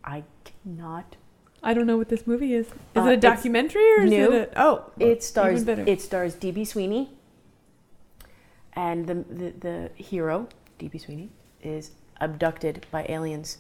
I 0.05 0.25
cannot. 0.45 1.17
I 1.63 1.75
don't 1.75 1.87
know 1.87 1.97
what 1.97 2.09
this 2.09 2.27
movie 2.27 2.55
is. 2.55 2.67
Is 2.69 2.73
Uh, 2.97 3.07
it 3.07 3.13
a 3.15 3.17
documentary 3.17 3.91
or 3.99 4.03
is 4.03 4.11
new. 4.11 4.33
it 4.33 4.53
a, 4.55 4.63
oh? 4.63 4.91
It 4.99 5.23
stars 5.25 5.67
it 5.67 6.01
stars 6.01 6.37
DB 6.37 6.67
Sweeney. 6.67 7.11
And 8.75 9.07
the, 9.09 9.15
the 9.15 9.51
the 9.59 9.91
hero, 9.97 10.49
DB 10.79 11.01
Sweeney, 11.01 11.31
is 11.63 11.91
abducted 12.21 12.87
by 12.91 13.05
aliens. 13.09 13.59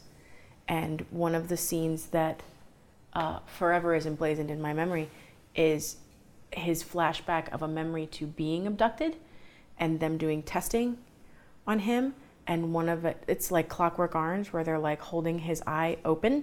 And 0.68 1.04
one 1.10 1.34
of 1.34 1.48
the 1.48 1.56
scenes 1.56 2.06
that 2.06 2.42
uh, 3.14 3.40
forever 3.46 3.94
is 3.94 4.06
emblazoned 4.06 4.50
in 4.50 4.60
my 4.60 4.72
memory 4.72 5.08
is 5.56 5.96
his 6.52 6.84
flashback 6.84 7.48
of 7.52 7.62
a 7.62 7.68
memory 7.68 8.06
to 8.06 8.26
being 8.26 8.66
abducted 8.66 9.16
and 9.78 9.98
them 9.98 10.18
doing 10.18 10.42
testing 10.42 10.98
on 11.66 11.80
him 11.80 12.14
and 12.48 12.72
one 12.74 12.88
of 12.88 13.04
it 13.04 13.22
it's 13.28 13.50
like 13.52 13.68
clockwork 13.68 14.14
orange 14.16 14.52
where 14.52 14.64
they're 14.64 14.78
like 14.78 15.00
holding 15.00 15.38
his 15.38 15.62
eye 15.66 15.96
open 16.04 16.42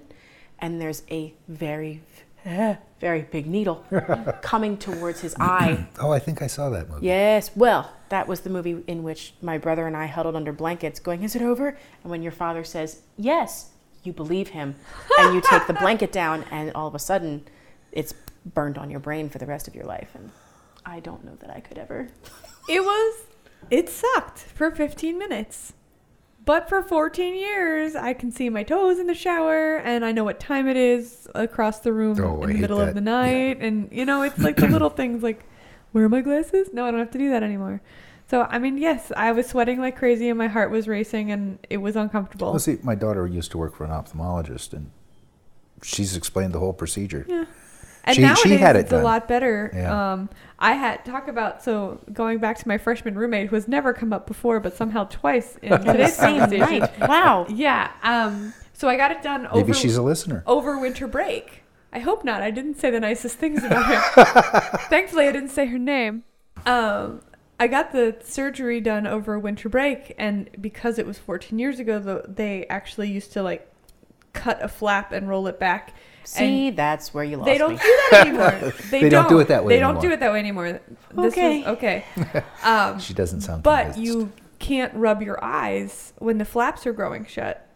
and 0.59 0.79
there's 0.79 1.03
a 1.11 1.33
very 1.49 2.01
very 3.01 3.23
big 3.23 3.47
needle 3.47 3.83
coming 4.41 4.77
towards 4.77 5.19
his 5.21 5.35
eye 5.39 5.85
Oh, 5.99 6.11
I 6.11 6.19
think 6.19 6.41
I 6.41 6.47
saw 6.47 6.69
that 6.69 6.89
movie. 6.89 7.07
yes 7.07 7.51
well 7.55 7.91
that 8.09 8.27
was 8.27 8.41
the 8.41 8.49
movie 8.51 8.83
in 8.87 9.01
which 9.03 9.33
my 9.41 9.57
brother 9.57 9.87
and 9.87 9.97
i 9.97 10.05
huddled 10.05 10.35
under 10.35 10.53
blankets 10.53 10.99
going 10.99 11.23
is 11.23 11.35
it 11.35 11.41
over 11.41 11.69
and 12.03 12.11
when 12.11 12.21
your 12.21 12.31
father 12.31 12.63
says 12.63 13.01
yes 13.17 13.71
you 14.03 14.13
believe 14.13 14.49
him 14.49 14.75
and 15.19 15.33
you 15.33 15.41
take 15.41 15.65
the 15.65 15.73
blanket 15.83 16.11
down 16.11 16.45
and 16.51 16.71
all 16.73 16.87
of 16.87 16.93
a 16.93 16.99
sudden 16.99 17.43
it's 17.91 18.13
burned 18.53 18.77
on 18.77 18.91
your 18.91 18.99
brain 18.99 19.27
for 19.29 19.39
the 19.39 19.45
rest 19.47 19.67
of 19.67 19.73
your 19.73 19.85
life 19.85 20.11
and 20.13 20.29
i 20.85 20.99
don't 20.99 21.25
know 21.25 21.35
that 21.39 21.49
i 21.49 21.59
could 21.59 21.79
ever 21.79 22.09
It 22.69 22.81
was. 22.83 23.23
It 23.71 23.89
sucked 23.89 24.39
for 24.39 24.69
15 24.69 25.17
minutes. 25.17 25.73
But 26.45 26.69
for 26.69 26.83
14 26.83 27.35
years, 27.35 27.95
I 27.95 28.13
can 28.13 28.31
see 28.31 28.49
my 28.49 28.63
toes 28.63 28.99
in 28.99 29.07
the 29.07 29.15
shower 29.15 29.77
and 29.77 30.05
I 30.05 30.11
know 30.11 30.23
what 30.23 30.39
time 30.39 30.67
it 30.67 30.77
is 30.77 31.27
across 31.33 31.79
the 31.79 31.91
room 31.91 32.19
Oh, 32.21 32.41
I 32.41 32.43
in 32.43 32.47
the 32.47 32.53
hate 32.53 32.61
middle 32.61 32.79
of 32.79 32.93
the 32.93 33.01
night. 33.01 33.57
And, 33.61 33.89
you 33.91 34.05
know, 34.05 34.21
it's 34.21 34.37
like 34.37 34.55
the 34.57 34.67
little 34.67 34.91
things 34.91 35.23
like, 35.23 35.43
where 35.91 36.05
are 36.05 36.09
my 36.09 36.21
glasses? 36.21 36.69
No, 36.71 36.85
I 36.85 36.91
don't 36.91 36.99
have 36.99 37.11
to 37.11 37.17
do 37.17 37.29
that 37.31 37.41
anymore. 37.41 37.81
So, 38.29 38.43
I 38.43 38.59
mean, 38.59 38.77
yes, 38.77 39.11
I 39.15 39.31
was 39.31 39.47
sweating 39.47 39.79
like 39.79 39.97
crazy 39.97 40.29
and 40.29 40.37
my 40.37 40.47
heart 40.47 40.71
was 40.71 40.87
racing 40.87 41.31
and 41.31 41.59
it 41.69 41.77
was 41.77 41.95
uncomfortable. 41.95 42.51
Well, 42.51 42.59
see, 42.59 42.77
my 42.81 42.95
daughter 42.95 43.25
used 43.27 43.51
to 43.51 43.57
work 43.57 43.75
for 43.75 43.83
an 43.83 43.91
ophthalmologist, 43.91 44.73
and 44.73 44.89
she's 45.83 46.15
explained 46.15 46.53
the 46.53 46.59
whole 46.59 46.73
procedure. 46.73 47.25
Yeah. 47.27 47.45
And 48.05 48.15
She- 48.15 48.21
nowadays 48.21 48.43
she 48.43 48.57
had 48.57 48.75
it 48.75 48.79
it's 48.81 48.91
a 48.91 49.01
lot 49.01 49.27
better. 49.27 49.71
Yeah. 49.73 50.13
Um, 50.13 50.29
I 50.59 50.73
had 50.73 51.03
talk 51.03 51.27
about 51.27 51.63
so 51.63 51.99
going 52.13 52.37
back 52.37 52.57
to 52.59 52.67
my 52.67 52.77
freshman 52.77 53.17
roommate 53.17 53.49
who 53.49 53.55
has 53.55 53.67
never 53.67 53.93
come 53.93 54.13
up 54.13 54.25
before, 54.27 54.59
but 54.59 54.75
somehow 54.77 55.05
twice 55.05 55.57
in 55.61 55.73
in 55.73 55.81
the 55.85 55.91
today's 55.93 56.15
same 56.15 56.39
conversation. 56.39 56.79
night 56.79 56.99
wow 57.09 57.45
Yeah. 57.49 57.91
Um, 58.03 58.53
so 58.73 58.87
I 58.87 58.95
got 58.95 59.11
it 59.11 59.21
done 59.21 59.47
over 59.47 59.57
Maybe 59.57 59.73
she's 59.73 59.97
a 59.97 60.01
listener. 60.03 60.43
over 60.45 60.77
winter 60.79 61.07
break. 61.07 61.63
I 61.91 61.99
hope 61.99 62.23
not. 62.25 62.41
I 62.41 62.51
didn't 62.51 62.75
say 62.75 62.89
the 62.91 62.99
nicest 62.99 63.37
things 63.37 63.63
about 63.63 63.85
her. 63.85 64.77
Thankfully, 64.89 65.27
I 65.27 65.31
didn't 65.31 65.49
say 65.49 65.65
her 65.67 65.77
name. 65.79 66.23
Um, 66.65 67.21
I 67.57 67.67
got 67.67 67.93
the 67.93 68.17
surgery 68.21 68.81
done 68.81 69.07
over 69.07 69.39
winter 69.39 69.69
break, 69.69 70.13
and 70.17 70.49
because 70.59 70.99
it 70.99 71.05
was 71.05 71.17
14 71.17 71.57
years 71.57 71.79
ago, 71.79 71.99
the, 71.99 72.25
they 72.27 72.65
actually 72.67 73.09
used 73.09 73.31
to 73.33 73.41
like 73.41 73.71
cut 74.33 74.61
a 74.61 74.67
flap 74.67 75.13
and 75.13 75.29
roll 75.29 75.47
it 75.47 75.57
back. 75.57 75.93
See, 76.25 76.69
that's 76.71 77.13
where 77.13 77.23
you 77.23 77.37
lost 77.37 77.47
me. 77.47 77.53
They 77.53 77.57
don't 77.57 77.71
me. 77.73 77.77
do 77.77 77.97
that 78.11 78.27
anymore. 78.27 78.73
They, 78.91 79.01
They 79.01 79.09
don't 79.09 79.29
do 79.29 79.39
it 79.39 79.47
that 79.49 79.63
way 79.65 79.73
They 79.75 79.79
don't 79.79 79.91
anymore. 79.97 80.01
do 80.01 80.11
it 80.13 80.19
that 80.19 80.31
way 80.33 80.39
anymore. 80.39 80.71
This 80.71 80.81
Okay. 81.33 81.59
Was, 81.59 81.67
okay. 81.77 82.05
Um, 82.63 82.99
She 82.99 83.13
doesn't 83.13 83.41
sound 83.41 83.63
but 83.63 83.93
convinced. 83.93 83.99
you 83.99 84.31
can't 84.59 84.93
rub 84.95 85.21
your 85.21 85.43
eyes 85.43 86.13
when 86.17 86.37
the 86.37 86.45
flaps 86.45 86.85
are 86.87 86.93
growing 86.93 87.25
shut, 87.25 87.67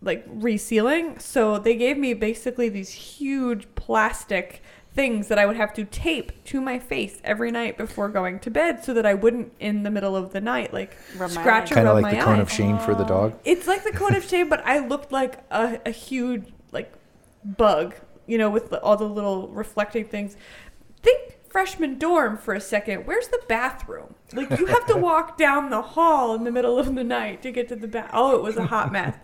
like 0.00 0.26
resealing. 0.28 1.20
So 1.20 1.58
they 1.58 1.76
gave 1.76 1.98
me 1.98 2.14
basically 2.14 2.68
these 2.68 2.90
huge 2.90 3.66
plastic 3.74 4.62
things 4.92 5.28
that 5.28 5.38
I 5.38 5.46
would 5.46 5.56
have 5.56 5.72
to 5.74 5.84
tape 5.84 6.32
to 6.46 6.60
my 6.60 6.78
face 6.80 7.20
every 7.22 7.52
night 7.52 7.78
before 7.78 8.08
going 8.08 8.40
to 8.40 8.50
bed, 8.50 8.82
so 8.84 8.92
that 8.94 9.06
I 9.06 9.14
wouldn't 9.14 9.52
in 9.60 9.84
the 9.84 9.90
middle 9.90 10.16
of 10.16 10.32
the 10.32 10.40
night 10.40 10.72
like 10.72 10.96
Rub 11.16 11.30
my 11.32 11.40
scratch 11.42 11.64
eyes. 11.64 11.72
or 11.72 11.74
kind 11.76 11.88
of 11.88 11.94
rub 11.94 12.02
like 12.02 12.12
my 12.14 12.18
the 12.18 12.24
cone 12.24 12.34
eyes. 12.36 12.42
of 12.42 12.52
shame 12.52 12.78
for 12.78 12.94
the 12.96 13.04
dog. 13.04 13.34
It's 13.44 13.68
like 13.68 13.84
the 13.84 13.92
cone 13.92 14.16
of 14.16 14.24
shame, 14.24 14.48
but 14.48 14.66
I 14.66 14.80
looked 14.80 15.12
like 15.12 15.44
a, 15.52 15.78
a 15.86 15.90
huge 15.92 16.48
like 16.72 16.92
bug, 17.44 17.94
you 18.26 18.38
know, 18.38 18.50
with 18.50 18.70
the, 18.70 18.80
all 18.80 18.96
the 18.96 19.04
little 19.04 19.48
reflecting 19.48 20.04
things. 20.04 20.36
Think 21.02 21.38
freshman 21.48 21.98
dorm 21.98 22.38
for 22.38 22.54
a 22.54 22.60
second. 22.60 23.06
Where's 23.06 23.28
the 23.28 23.40
bathroom? 23.48 24.14
Like 24.32 24.58
you 24.58 24.66
have 24.66 24.86
to 24.86 24.96
walk 24.96 25.36
down 25.36 25.70
the 25.70 25.82
hall 25.82 26.34
in 26.34 26.44
the 26.44 26.52
middle 26.52 26.78
of 26.78 26.94
the 26.94 27.04
night 27.04 27.42
to 27.42 27.50
get 27.50 27.68
to 27.68 27.76
the 27.76 27.88
bath. 27.88 28.10
Oh, 28.12 28.36
it 28.36 28.42
was 28.42 28.56
a 28.56 28.66
hot 28.66 28.92
mess. 28.92 29.16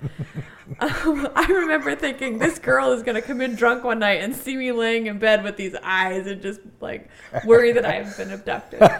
Um, 0.80 1.28
I 1.36 1.46
remember 1.48 1.94
thinking 1.94 2.38
this 2.38 2.58
girl 2.58 2.90
is 2.92 3.02
gonna 3.02 3.22
come 3.22 3.40
in 3.40 3.54
drunk 3.54 3.84
one 3.84 4.00
night 4.00 4.20
and 4.22 4.34
see 4.34 4.56
me 4.56 4.72
laying 4.72 5.06
in 5.06 5.18
bed 5.18 5.44
with 5.44 5.56
these 5.56 5.76
eyes 5.82 6.26
and 6.26 6.42
just 6.42 6.60
like 6.80 7.08
worry 7.44 7.72
that 7.72 7.84
I've 7.84 8.16
been 8.16 8.32
abducted. 8.32 8.80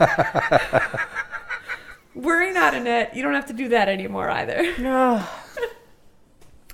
Worry 2.16 2.50
not, 2.54 2.72
Annette. 2.74 3.14
You 3.14 3.22
don't 3.22 3.34
have 3.34 3.44
to 3.46 3.52
do 3.52 3.68
that 3.68 3.90
anymore 3.90 4.30
either. 4.30 4.74
No. 4.78 5.22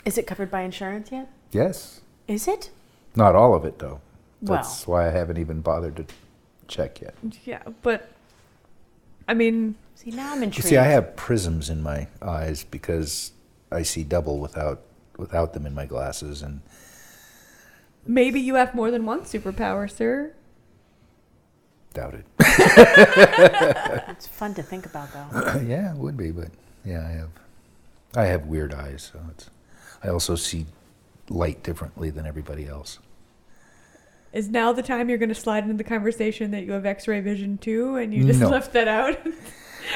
Is 0.05 0.17
it 0.17 0.25
covered 0.25 0.53
by 0.53 0.61
insurance 0.61 1.11
yet? 1.11 1.29
Yes. 1.51 2.02
Is 2.29 2.49
it? 2.49 2.71
Not 3.15 3.35
all 3.35 3.55
of 3.55 3.65
it, 3.65 3.79
though. 3.79 4.01
Well. 4.41 4.57
That's 4.57 4.87
why 4.87 5.07
I 5.07 5.11
haven't 5.11 5.39
even 5.39 5.61
bothered 5.61 5.97
to 5.97 6.07
check 6.67 7.01
yet. 7.01 7.15
Yeah, 7.45 7.63
but 7.83 8.11
I 9.29 9.35
mean, 9.35 9.77
See, 9.95 10.11
now 10.11 10.33
I'm 10.33 10.43
intrigued. 10.43 10.69
See, 10.69 10.77
I 10.77 10.85
have 10.85 11.15
prisms 11.15 11.71
in 11.71 11.83
my 11.83 12.09
eyes 12.21 12.65
because 12.65 13.33
I 13.71 13.83
see 13.83 14.03
double 14.03 14.39
without 14.39 14.81
without 15.17 15.53
them 15.53 15.67
in 15.67 15.75
my 15.75 15.87
glasses, 15.87 16.43
and 16.43 16.61
maybe 18.07 18.41
you 18.41 18.57
have 18.57 18.75
more 18.75 18.91
than 18.91 19.07
one 19.07 19.21
superpower, 19.21 19.89
sir. 19.91 20.35
doubt 21.95 22.15
it. 22.15 22.27
It's 24.09 24.27
fun 24.27 24.55
to 24.55 24.63
think 24.63 24.87
about, 24.87 25.13
though. 25.13 25.61
yeah, 25.67 25.93
it 25.93 25.99
would 25.99 26.17
be, 26.17 26.31
but 26.31 26.49
yeah, 26.85 27.07
I 27.07 27.11
have 27.13 27.31
I 28.17 28.25
have 28.25 28.47
weird 28.47 28.75
eyes, 28.75 29.11
so 29.13 29.21
it's. 29.31 29.51
I 30.03 30.09
also 30.09 30.35
see 30.35 30.67
light 31.33 31.63
differently 31.63 32.11
than 32.11 32.27
everybody 32.27 32.67
else. 32.67 32.99
Is 34.33 34.49
now 34.49 34.73
the 34.73 34.83
time 34.83 35.09
you're 35.09 35.19
going 35.19 35.29
to 35.29 35.35
slide 35.35 35.65
into 35.65 35.75
the 35.77 35.85
conversation 35.85 36.53
that 36.53 36.65
you 36.65 36.73
have 36.73 36.87
X-ray 36.87 37.21
vision 37.21 37.59
too, 37.59 37.97
and 37.97 38.15
you 38.15 38.25
just 38.25 38.41
No. 38.41 38.49
left 38.49 38.73
that 38.75 38.89
out? 38.89 39.19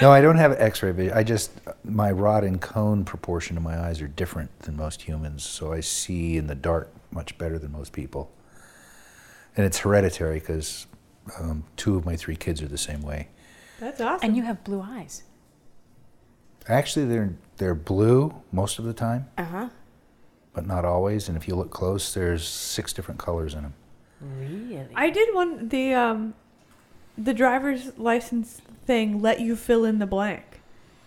No, 0.02 0.10
I 0.10 0.20
don't 0.20 0.36
have 0.36 0.50
X-ray 0.60 0.90
vision. 0.90 1.16
I 1.16 1.22
just 1.22 1.52
my 1.84 2.10
rod 2.10 2.42
and 2.42 2.60
cone 2.60 3.04
proportion 3.04 3.56
of 3.56 3.62
my 3.62 3.78
eyes 3.78 4.02
are 4.02 4.08
different 4.08 4.50
than 4.58 4.76
most 4.76 5.02
humans, 5.02 5.44
so 5.44 5.72
I 5.72 5.78
see 5.78 6.36
in 6.36 6.48
the 6.48 6.56
dark 6.56 6.92
much 7.12 7.38
better 7.38 7.56
than 7.56 7.70
most 7.70 7.92
people. 7.92 8.32
And 9.56 9.64
it's 9.64 9.78
hereditary 9.78 10.40
because 10.40 10.88
um, 11.38 11.62
two 11.76 11.96
of 11.96 12.04
my 12.04 12.16
three 12.16 12.34
kids 12.34 12.60
are 12.62 12.66
the 12.68 12.76
same 12.76 13.00
way. 13.00 13.28
That's 13.78 14.00
awesome. 14.00 14.26
And 14.28 14.36
you 14.36 14.42
have 14.42 14.64
blue 14.64 14.82
eyes. 14.82 15.22
Actually, 16.68 17.06
they're 17.06 17.34
they're 17.58 17.74
blue 17.76 18.34
most 18.50 18.80
of 18.80 18.84
the 18.86 18.92
time, 18.92 19.28
Uh 19.38 19.44
huh. 19.44 19.68
But 20.56 20.66
not 20.66 20.86
always. 20.86 21.28
And 21.28 21.36
if 21.36 21.46
you 21.46 21.54
look 21.54 21.70
close, 21.70 22.14
there's 22.14 22.48
six 22.48 22.94
different 22.94 23.20
colors 23.20 23.52
in 23.52 23.62
them. 23.62 23.74
Really? 24.20 24.88
I 24.94 25.10
did 25.10 25.32
one 25.34 25.68
the 25.68 25.92
um 25.92 26.34
the 27.16 27.34
driver's 27.34 27.96
license 27.98 28.62
thing 28.86 29.20
let 29.20 29.40
you 29.40 29.54
fill 29.54 29.84
in 29.84 29.98
the 29.98 30.06
blank. 30.06 30.62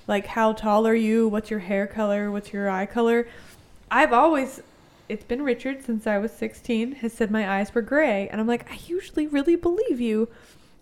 Like 0.07 0.27
how 0.27 0.53
tall 0.53 0.87
are 0.87 0.95
you? 0.95 1.27
What's 1.27 1.49
your 1.49 1.61
hair 1.61 1.87
color? 1.87 2.31
What's 2.31 2.53
your 2.53 2.69
eye 2.69 2.85
color? 2.85 3.27
I've 3.89 4.13
always 4.13 4.61
it's 5.09 5.23
been 5.23 5.41
Richard 5.41 5.83
since 5.83 6.05
I 6.05 6.19
was 6.19 6.31
16 6.31 6.91
has 7.01 7.11
said 7.11 7.31
my 7.31 7.49
eyes 7.57 7.73
were 7.73 7.81
gray 7.81 8.29
and 8.29 8.39
I'm 8.39 8.47
like 8.47 8.71
I 8.71 8.77
usually 8.85 9.25
really 9.25 9.55
believe 9.55 9.99
you. 9.99 10.29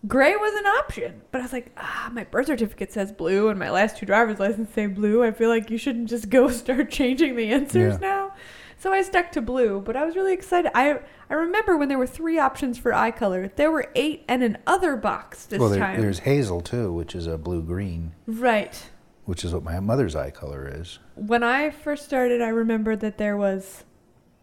Gray 0.08 0.36
was 0.36 0.54
an 0.54 0.66
option, 0.68 1.22
but 1.32 1.40
I 1.40 1.44
was 1.44 1.54
like, 1.54 1.72
ah, 1.78 2.10
my 2.14 2.24
birth 2.24 2.48
certificate 2.48 2.92
says 2.94 3.12
blue 3.12 3.50
and 3.50 3.58
my 3.60 3.70
last 3.72 3.98
two 3.98 4.06
driver's 4.06 4.40
licenses 4.40 4.74
say 4.74 4.88
blue. 4.88 5.24
I 5.24 5.32
feel 5.32 5.50
like 5.50 5.70
you 5.72 5.78
shouldn't 5.78 6.10
just 6.10 6.30
go 6.30 6.50
start 6.52 6.90
changing 6.92 7.36
the 7.36 7.52
answers 7.52 7.94
Yeah. 7.94 8.08
now. 8.10 8.34
So 8.80 8.94
I 8.94 9.02
stuck 9.02 9.32
to 9.32 9.42
blue, 9.42 9.82
but 9.82 9.96
I 9.96 10.06
was 10.06 10.16
really 10.16 10.34
excited. 10.34 10.72
I 10.76 11.00
I 11.30 11.34
remember 11.34 11.76
when 11.78 11.90
there 11.90 11.98
were 11.98 12.06
three 12.08 12.38
options 12.38 12.78
for 12.78 12.94
eye 12.94 13.10
color. 13.12 13.48
There 13.56 13.72
were 13.72 13.92
eight 13.96 14.24
and 14.28 14.44
an 14.44 14.60
other 14.68 14.96
box 14.96 15.46
this 15.48 15.60
well, 15.60 15.70
there, 15.70 15.80
time. 15.80 16.00
there's 16.00 16.20
hazel 16.20 16.62
too, 16.62 16.94
which 16.94 17.16
is 17.16 17.26
a 17.26 17.40
blue 17.40 17.64
green, 17.64 18.14
right. 18.28 18.90
which 19.26 19.44
is 19.44 19.52
what 19.52 19.64
my 19.64 19.80
mother's 19.80 20.16
eye 20.16 20.30
color 20.30 20.72
is. 20.72 21.00
When 21.16 21.42
I 21.44 21.72
first 21.72 22.06
started, 22.06 22.40
I 22.40 22.50
remember 22.50 22.96
that 22.96 23.18
there 23.18 23.36
was 23.36 23.84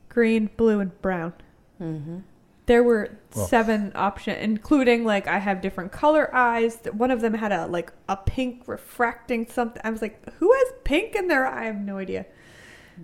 green, 0.09 0.51
blue, 0.57 0.81
and 0.81 1.01
brown. 1.01 1.33
mm-hmm. 1.81 2.19
There 2.67 2.83
were 2.83 3.11
Well- 3.35 3.47
seven 3.47 3.93
options, 3.95 4.39
including 4.41 5.05
like 5.05 5.27
I 5.27 5.39
have 5.39 5.61
different 5.61 5.93
color 5.93 6.35
eyes. 6.35 6.79
One 6.93 7.11
of 7.11 7.21
them 7.21 7.35
had 7.35 7.53
a 7.53 7.67
like 7.67 7.93
a 8.09 8.17
pink 8.17 8.63
refracting 8.67 9.47
something. 9.49 9.83
I 9.85 9.91
was 9.91 10.01
like, 10.01 10.23
who 10.39 10.51
has 10.53 10.73
pink 10.85 11.15
in 11.15 11.29
their 11.29 11.47
eye? 11.47 11.63
I 11.63 11.65
have 11.67 11.77
no 11.77 11.99
idea. 11.99 12.25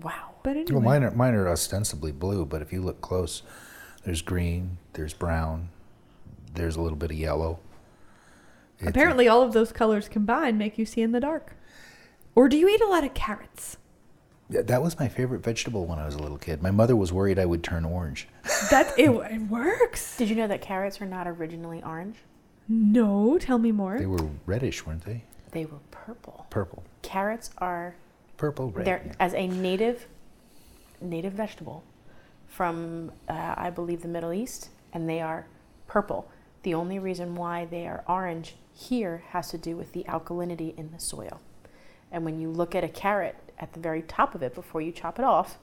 Wow. 0.01 0.29
But 0.43 0.51
anyway, 0.57 0.71
Well, 0.71 0.81
mine 0.81 1.03
are, 1.03 1.11
mine 1.11 1.35
are 1.35 1.47
ostensibly 1.47 2.11
blue, 2.11 2.45
but 2.45 2.63
if 2.63 2.73
you 2.73 2.81
look 2.81 3.01
close, 3.01 3.43
there's 4.03 4.23
green, 4.23 4.77
there's 4.93 5.13
brown, 5.13 5.69
there's 6.55 6.75
a 6.75 6.81
little 6.81 6.97
bit 6.97 7.11
of 7.11 7.17
yellow. 7.17 7.59
It's- 8.79 8.89
apparently 8.89 9.27
all 9.27 9.43
of 9.43 9.53
those 9.53 9.71
colors 9.71 10.07
combined 10.09 10.57
make 10.57 10.79
you 10.79 10.85
see 10.87 11.01
in 11.03 11.11
the 11.11 11.19
dark. 11.19 11.55
Or 12.33 12.49
do 12.49 12.57
you 12.57 12.67
eat 12.67 12.81
a 12.81 12.87
lot 12.87 13.03
of 13.03 13.13
carrots? 13.13 13.77
Yeah, 14.51 14.61
that 14.63 14.81
was 14.81 14.99
my 14.99 15.07
favorite 15.07 15.43
vegetable 15.43 15.85
when 15.85 15.97
I 15.97 16.05
was 16.05 16.15
a 16.15 16.19
little 16.19 16.37
kid. 16.37 16.61
My 16.61 16.71
mother 16.71 16.95
was 16.95 17.13
worried 17.13 17.39
I 17.39 17.45
would 17.45 17.63
turn 17.63 17.85
orange. 17.85 18.27
That 18.69 18.93
it, 18.97 19.09
it 19.09 19.41
works. 19.49 20.17
Did 20.17 20.29
you 20.29 20.35
know 20.35 20.47
that 20.47 20.61
carrots 20.61 21.01
are 21.01 21.05
not 21.05 21.27
originally 21.27 21.81
orange? 21.83 22.17
No, 22.69 23.37
tell 23.37 23.57
me 23.57 23.71
more. 23.71 23.97
They 23.97 24.05
were 24.05 24.29
reddish, 24.45 24.85
weren't 24.85 25.03
they? 25.03 25.23
They 25.51 25.65
were 25.65 25.79
purple. 25.89 26.45
Purple. 26.49 26.83
Carrots 27.01 27.49
are 27.57 27.95
Purple, 28.37 28.71
red. 28.71 28.85
they're 28.85 29.03
yeah. 29.05 29.13
as 29.19 29.33
a 29.33 29.47
native 29.47 30.07
native 31.01 31.33
vegetable 31.33 31.83
from 32.47 33.11
uh, 33.27 33.55
I 33.57 33.69
believe 33.69 34.01
the 34.01 34.07
Middle 34.07 34.33
East, 34.33 34.69
and 34.93 35.09
they 35.09 35.21
are 35.21 35.47
purple. 35.87 36.29
The 36.63 36.73
only 36.73 36.99
reason 36.99 37.35
why 37.35 37.65
they 37.65 37.87
are 37.87 38.03
orange 38.07 38.55
here 38.73 39.23
has 39.29 39.49
to 39.49 39.57
do 39.57 39.75
with 39.75 39.91
the 39.93 40.03
alkalinity 40.07 40.77
in 40.77 40.91
the 40.91 40.99
soil. 40.99 41.41
And 42.11 42.23
when 42.25 42.39
you 42.39 42.49
look 42.49 42.75
at 42.75 42.83
a 42.83 42.89
carrot 42.89 43.35
at 43.61 43.71
the 43.73 43.79
very 43.79 44.01
top 44.01 44.35
of 44.35 44.41
it 44.43 44.53
before 44.55 44.81
you 44.81 44.91
chop 44.91 45.19
it 45.19 45.23
off, 45.25 45.57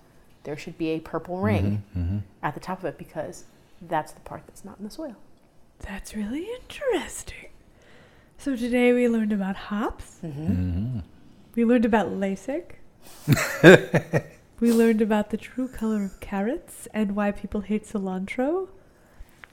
there 0.44 0.56
should 0.56 0.78
be 0.78 0.88
a 0.90 1.00
purple 1.00 1.38
ring 1.40 1.82
Mhm. 1.96 2.22
at 2.42 2.54
the 2.54 2.60
top 2.60 2.78
of 2.78 2.84
it 2.86 2.96
because 2.96 3.44
that's 3.82 4.12
the 4.12 4.20
part 4.20 4.42
that's 4.46 4.64
not 4.64 4.78
in 4.78 4.84
the 4.84 4.90
soil. 4.90 5.16
That's 5.80 6.14
really 6.16 6.46
interesting. 6.60 7.50
So 8.38 8.54
today 8.56 8.92
we 8.92 9.08
learned 9.08 9.32
about 9.32 9.56
hops. 9.56 10.18
Mhm. 10.24 11.02
We 11.56 11.64
learned 11.64 11.84
about 11.84 12.08
LASIK. 12.08 12.76
we 14.60 14.72
learned 14.72 15.00
about 15.02 15.30
the 15.30 15.36
true 15.36 15.68
color 15.68 16.04
of 16.04 16.20
carrots 16.20 16.86
and 16.94 17.14
why 17.16 17.32
people 17.32 17.62
hate 17.62 17.84
cilantro. 17.84 18.68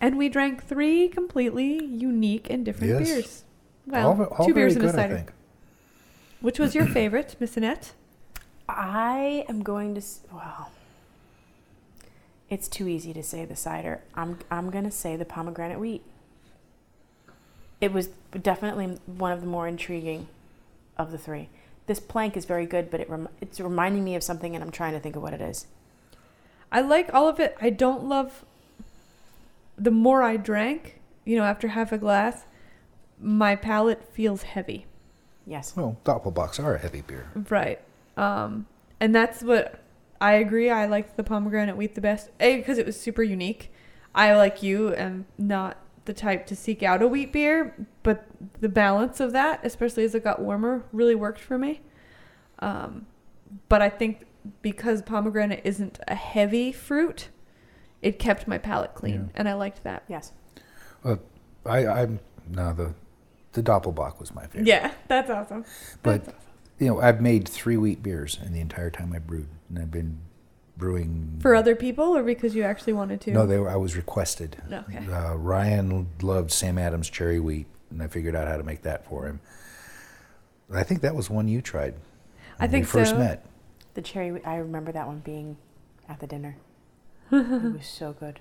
And 0.01 0.17
we 0.17 0.29
drank 0.29 0.63
three 0.63 1.07
completely 1.07 1.83
unique 1.83 2.49
and 2.49 2.63
different 2.65 2.99
Yes. 2.99 3.07
beers. 3.09 3.43
Well, 3.87 4.09
all, 4.09 4.23
all 4.25 4.45
two 4.45 4.53
beers 4.53 4.75
and 4.75 4.83
a 4.83 4.87
good, 4.87 4.95
I 4.95 5.01
cider. 5.09 5.25
Which 6.41 6.59
was 6.59 6.75
your 6.75 6.85
favorite, 6.85 7.35
Miss 7.39 7.55
Annette? 7.57 7.93
I 8.67 9.45
am 9.47 9.63
going 9.63 9.95
to. 9.95 10.01
Well, 10.31 10.71
it's 12.49 12.67
too 12.67 12.87
easy 12.87 13.13
to 13.13 13.23
say 13.23 13.45
the 13.45 13.55
cider. 13.55 14.01
I'm 14.15 14.39
I'm 14.49 14.69
going 14.69 14.85
to 14.85 14.91
say 14.91 15.15
the 15.15 15.25
pomegranate 15.25 15.79
wheat. 15.79 16.03
It 17.81 17.91
was 17.93 18.09
definitely 18.41 18.99
one 19.05 19.31
of 19.31 19.41
the 19.41 19.47
more 19.47 19.67
intriguing 19.67 20.27
of 20.97 21.11
the 21.11 21.17
three. 21.17 21.49
This 21.87 21.99
plank 21.99 22.35
is 22.35 22.45
very 22.45 22.65
good, 22.65 22.89
but 22.89 22.99
it 22.99 23.09
rem- 23.09 23.29
it's 23.41 23.59
reminding 23.59 24.03
me 24.03 24.15
of 24.15 24.23
something, 24.23 24.55
and 24.55 24.63
I'm 24.63 24.71
trying 24.71 24.93
to 24.93 24.99
think 24.99 25.15
of 25.15 25.21
what 25.21 25.33
it 25.33 25.41
is. 25.41 25.67
I 26.71 26.81
like 26.81 27.13
all 27.13 27.27
of 27.27 27.39
it. 27.39 27.55
I 27.61 27.69
don't 27.69 28.05
love 28.05 28.43
the 29.77 29.91
more 29.91 30.23
I 30.23 30.37
drank, 30.37 30.99
you 31.25 31.35
know, 31.37 31.43
after 31.43 31.69
half 31.69 31.91
a 31.91 31.97
glass, 31.97 32.45
my 33.19 33.55
palate 33.55 34.03
feels 34.13 34.43
heavy. 34.43 34.85
Yes. 35.45 35.75
Well, 35.75 35.97
Doppelbocks 36.05 36.63
are 36.63 36.75
a 36.75 36.79
heavy 36.79 37.01
beer. 37.01 37.29
Right. 37.49 37.79
Um, 38.17 38.65
and 38.99 39.13
that's 39.13 39.41
what 39.43 39.81
I 40.21 40.33
agree. 40.33 40.69
I 40.69 40.85
liked 40.85 41.17
the 41.17 41.23
pomegranate 41.23 41.75
wheat 41.77 41.95
the 41.95 42.01
best. 42.01 42.29
A, 42.39 42.57
because 42.57 42.77
it 42.77 42.85
was 42.85 42.99
super 42.99 43.23
unique. 43.23 43.71
I, 44.13 44.33
like 44.35 44.63
you, 44.63 44.93
am 44.95 45.25
not 45.37 45.77
the 46.05 46.13
type 46.13 46.45
to 46.47 46.55
seek 46.55 46.83
out 46.83 47.01
a 47.01 47.07
wheat 47.07 47.33
beer, 47.33 47.75
but 48.03 48.25
the 48.61 48.69
balance 48.69 49.19
of 49.19 49.33
that, 49.33 49.59
especially 49.63 50.03
as 50.05 50.15
it 50.15 50.23
got 50.23 50.39
warmer, 50.41 50.83
really 50.93 51.15
worked 51.15 51.41
for 51.41 51.57
me. 51.57 51.81
Um, 52.59 53.07
but 53.67 53.81
I 53.81 53.89
think 53.89 54.25
because 54.61 55.01
pomegranate 55.01 55.61
isn't 55.65 55.99
a 56.07 56.15
heavy 56.15 56.71
fruit, 56.71 57.29
it 58.01 58.19
kept 58.19 58.47
my 58.47 58.57
palate 58.57 58.93
clean, 58.93 59.15
Yeah. 59.15 59.31
and 59.35 59.49
I 59.49 59.53
liked 59.55 59.83
that. 59.83 60.03
Yes. 60.07 60.31
Well, 61.03 61.19
I, 61.65 61.85
I'm 61.87 62.19
no 62.47 62.71
the 62.73 62.93
the 63.53 63.63
Doppelbock 63.63 64.19
was 64.19 64.33
my 64.35 64.43
favorite. 64.45 64.67
Yeah, 64.67 64.91
that's 65.07 65.29
awesome. 65.29 65.65
But- 66.03 66.25
That's 66.25 66.29
awesome. 66.37 66.41
You 66.79 66.87
know, 66.87 67.01
I've 67.01 67.21
made 67.21 67.47
three 67.47 67.77
wheat 67.77 68.03
beers 68.03 68.37
in 68.45 68.53
the 68.53 68.59
entire 68.59 68.89
time 68.89 69.13
I 69.13 69.19
brewed, 69.19 69.47
and 69.69 69.79
I've 69.79 69.91
been 69.91 70.19
brewing 70.77 71.39
for 71.41 71.55
other 71.55 71.75
people, 71.75 72.15
or 72.15 72.23
because 72.23 72.55
you 72.55 72.63
actually 72.63 72.93
wanted 72.93 73.21
to? 73.21 73.31
No, 73.31 73.45
they 73.45 73.57
were, 73.57 73.69
I 73.69 73.77
was 73.77 73.95
requested. 73.95 74.57
Okay. 74.71 75.05
Uh, 75.11 75.35
Ryan 75.35 76.09
loved 76.21 76.51
Sam 76.51 76.77
Adams 76.77 77.09
cherry 77.09 77.39
wheat, 77.39 77.67
and 77.89 78.03
I 78.03 78.07
figured 78.07 78.35
out 78.35 78.47
how 78.47 78.57
to 78.57 78.63
make 78.63 78.81
that 78.81 79.05
for 79.07 79.25
him. 79.25 79.39
I 80.73 80.83
think 80.83 81.01
that 81.01 81.15
was 81.15 81.29
one 81.29 81.47
you 81.47 81.61
tried. 81.61 81.95
I 82.59 82.63
when 82.63 82.71
think 82.71 82.85
we 82.85 82.91
first 82.91 83.11
so. 83.11 83.17
met. 83.17 83.45
The 83.93 84.01
cherry, 84.01 84.43
I 84.43 84.57
remember 84.57 84.91
that 84.91 85.07
one 85.07 85.19
being 85.19 85.57
at 86.09 86.19
the 86.19 86.27
dinner. 86.27 86.57
it 87.31 87.73
was 87.73 87.87
so 87.87 88.13
good. 88.13 88.39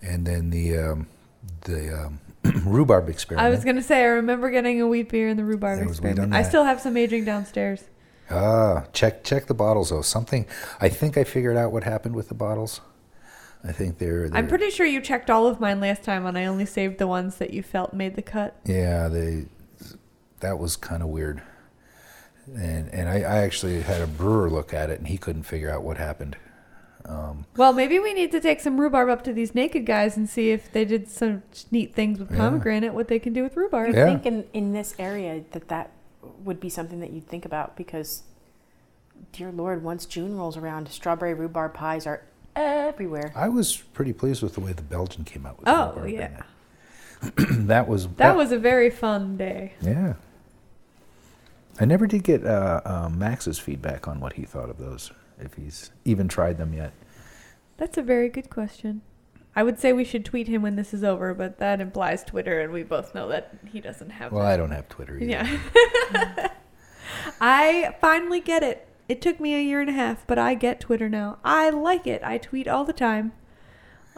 And 0.00 0.26
then 0.26 0.50
the 0.50 0.78
um, 0.78 1.08
the 1.62 2.04
um, 2.04 2.20
rhubarb 2.64 3.08
experiment. 3.08 3.46
I 3.46 3.50
was 3.50 3.64
gonna 3.64 3.82
say 3.82 4.02
I 4.02 4.06
remember 4.06 4.50
getting 4.50 4.80
a 4.80 4.86
wheat 4.86 5.08
beer 5.08 5.28
in 5.28 5.36
the 5.36 5.44
rhubarb 5.44 5.78
There 5.78 5.88
experiment. 5.88 6.34
I 6.34 6.42
still 6.42 6.64
have 6.64 6.80
some 6.80 6.96
aging 6.96 7.24
downstairs. 7.24 7.84
Ah, 8.30 8.86
check 8.92 9.24
check 9.24 9.46
the 9.46 9.54
bottles 9.54 9.90
though. 9.90 10.02
Something 10.02 10.46
I 10.80 10.88
think 10.88 11.16
I 11.16 11.24
figured 11.24 11.56
out 11.56 11.72
what 11.72 11.84
happened 11.84 12.16
with 12.16 12.28
the 12.28 12.34
bottles. 12.34 12.80
I 13.64 13.72
think 13.72 13.98
they're. 13.98 14.28
I'm 14.32 14.48
pretty 14.48 14.70
sure 14.70 14.86
you 14.86 15.00
checked 15.00 15.30
all 15.30 15.46
of 15.46 15.60
mine 15.60 15.80
last 15.80 16.02
time, 16.02 16.26
and 16.26 16.36
I 16.36 16.46
only 16.46 16.66
saved 16.66 16.98
the 16.98 17.06
ones 17.06 17.36
that 17.36 17.52
you 17.52 17.62
felt 17.62 17.92
made 17.92 18.16
the 18.16 18.22
cut. 18.22 18.56
Yeah, 18.64 19.08
they. 19.08 19.46
That 20.40 20.58
was 20.58 20.76
kind 20.76 21.02
of 21.02 21.08
weird. 21.08 21.42
And 22.56 22.88
and 22.92 23.08
I, 23.08 23.18
I 23.18 23.38
actually 23.38 23.82
had 23.82 24.00
a 24.00 24.06
brewer 24.06 24.50
look 24.50 24.74
at 24.74 24.90
it, 24.90 24.98
and 24.98 25.06
he 25.06 25.16
couldn't 25.16 25.44
figure 25.44 25.70
out 25.70 25.84
what 25.84 25.96
happened. 25.96 26.36
Um, 27.06 27.44
Well, 27.56 27.72
maybe 27.72 27.98
we 27.98 28.14
need 28.14 28.30
to 28.32 28.40
take 28.40 28.60
some 28.60 28.80
rhubarb 28.80 29.08
up 29.08 29.24
to 29.24 29.32
these 29.32 29.54
naked 29.54 29.84
guys 29.86 30.16
and 30.16 30.28
see 30.28 30.50
if 30.50 30.70
they 30.72 30.84
did 30.84 31.08
some 31.08 31.42
neat 31.70 31.94
things 31.94 32.18
with 32.18 32.30
Yeah. 32.30 32.38
pomegranate, 32.38 32.94
what 32.94 33.08
they 33.08 33.18
can 33.18 33.32
do 33.32 33.42
with 33.42 33.56
rhubarb. 33.56 33.88
You 33.88 33.94
Yeah. 33.96 34.04
think 34.06 34.26
in, 34.26 34.44
in 34.52 34.72
this 34.72 34.94
area 34.98 35.42
that 35.52 35.68
that 35.68 35.90
would 36.44 36.60
be 36.60 36.68
something 36.68 37.00
that 37.00 37.10
you'd 37.10 37.26
think 37.26 37.44
about 37.44 37.76
because, 37.76 38.22
dear 39.32 39.50
Lord, 39.50 39.82
once 39.82 40.06
June 40.06 40.36
rolls 40.36 40.56
around, 40.56 40.88
strawberry 40.88 41.34
rhubarb 41.34 41.74
pies 41.74 42.06
are 42.06 42.22
everywhere. 42.54 43.32
I 43.34 43.48
was 43.48 43.76
pretty 43.76 44.12
pleased 44.12 44.42
with 44.42 44.54
the 44.54 44.60
way 44.60 44.72
the 44.72 44.82
Belgian 44.82 45.24
came 45.24 45.46
out 45.46 45.58
with 45.58 45.68
Oh, 45.68 45.92
rhubarb 45.96 46.10
yeah. 46.10 46.42
that 47.50 47.88
was 47.88 48.08
That 48.16 48.36
was 48.36 48.52
a 48.52 48.58
very 48.58 48.90
fun 48.90 49.36
day. 49.36 49.72
yeah. 49.80 50.14
I 51.80 51.84
never 51.86 52.06
did 52.06 52.22
get 52.22 52.44
uh, 52.44 52.80
uh, 52.84 53.08
Max's 53.08 53.58
feedback 53.58 54.06
on 54.06 54.20
what 54.20 54.34
he 54.34 54.44
thought 54.44 54.68
of 54.68 54.76
those, 54.78 55.10
if 55.42 55.54
he's 55.54 55.90
even 56.04 56.28
tried 56.28 56.58
them 56.58 56.72
yet. 56.72 56.92
That's 57.76 57.98
a 57.98 58.02
very 58.02 58.28
good 58.28 58.50
question. 58.50 59.02
I 59.54 59.62
would 59.62 59.78
say 59.78 59.92
we 59.92 60.04
should 60.04 60.24
tweet 60.24 60.48
him 60.48 60.62
when 60.62 60.76
this 60.76 60.94
is 60.94 61.04
over, 61.04 61.34
but 61.34 61.58
that 61.58 61.80
implies 61.80 62.24
Twitter, 62.24 62.60
and 62.60 62.72
we 62.72 62.82
both 62.82 63.14
know 63.14 63.28
that 63.28 63.54
he 63.70 63.80
doesn't 63.80 64.10
have 64.10 64.32
Well, 64.32 64.44
that. 64.44 64.52
I 64.52 64.56
don't 64.56 64.70
have 64.70 64.88
Twitter 64.88 65.16
either. 65.18 65.26
Yeah. 65.26 66.48
I 67.40 67.94
finally 68.00 68.40
get 68.40 68.62
it. 68.62 68.88
It 69.08 69.20
took 69.20 69.40
me 69.40 69.54
a 69.54 69.60
year 69.60 69.80
and 69.80 69.90
a 69.90 69.94
half, 69.94 70.26
but 70.26 70.38
I 70.38 70.54
get 70.54 70.80
Twitter 70.80 71.08
now. 71.08 71.38
I 71.44 71.68
like 71.70 72.06
it. 72.06 72.22
I 72.24 72.38
tweet 72.38 72.66
all 72.66 72.84
the 72.84 72.92
time. 72.94 73.32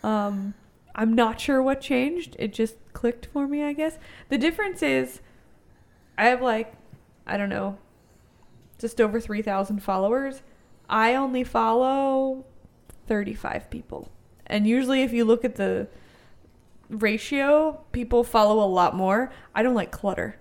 Um, 0.05 0.55
I'm 0.95 1.15
not 1.15 1.41
sure 1.41 1.61
what 1.61 1.81
changed. 1.81 2.37
It 2.39 2.53
just 2.53 2.77
clicked 2.93 3.27
for 3.27 3.49
me, 3.49 3.65
I 3.65 3.73
guess. 3.73 3.99
The 4.29 4.39
difference 4.39 4.83
is 4.83 5.21
I 6.17 6.27
have 6.27 6.43
like, 6.43 6.75
I 7.27 7.37
don't 7.37 7.49
know, 7.49 7.79
just 8.79 9.01
over 9.01 9.21
3,000 9.21 9.83
followers. 9.83 10.43
I 10.89 11.15
only 11.15 11.45
follow 11.45 12.45
35 13.07 13.71
people. 13.71 14.11
And 14.47 14.67
usually, 14.67 15.03
if 15.03 15.13
you 15.13 15.25
look 15.25 15.45
at 15.45 15.57
the 15.57 15.89
ratio, 16.89 17.81
people 17.93 18.25
follow 18.25 18.63
a 18.65 18.69
lot 18.69 18.95
more. 18.95 19.33
I 19.55 19.63
don't 19.63 19.75
like 19.75 19.91
clutter. 19.91 20.37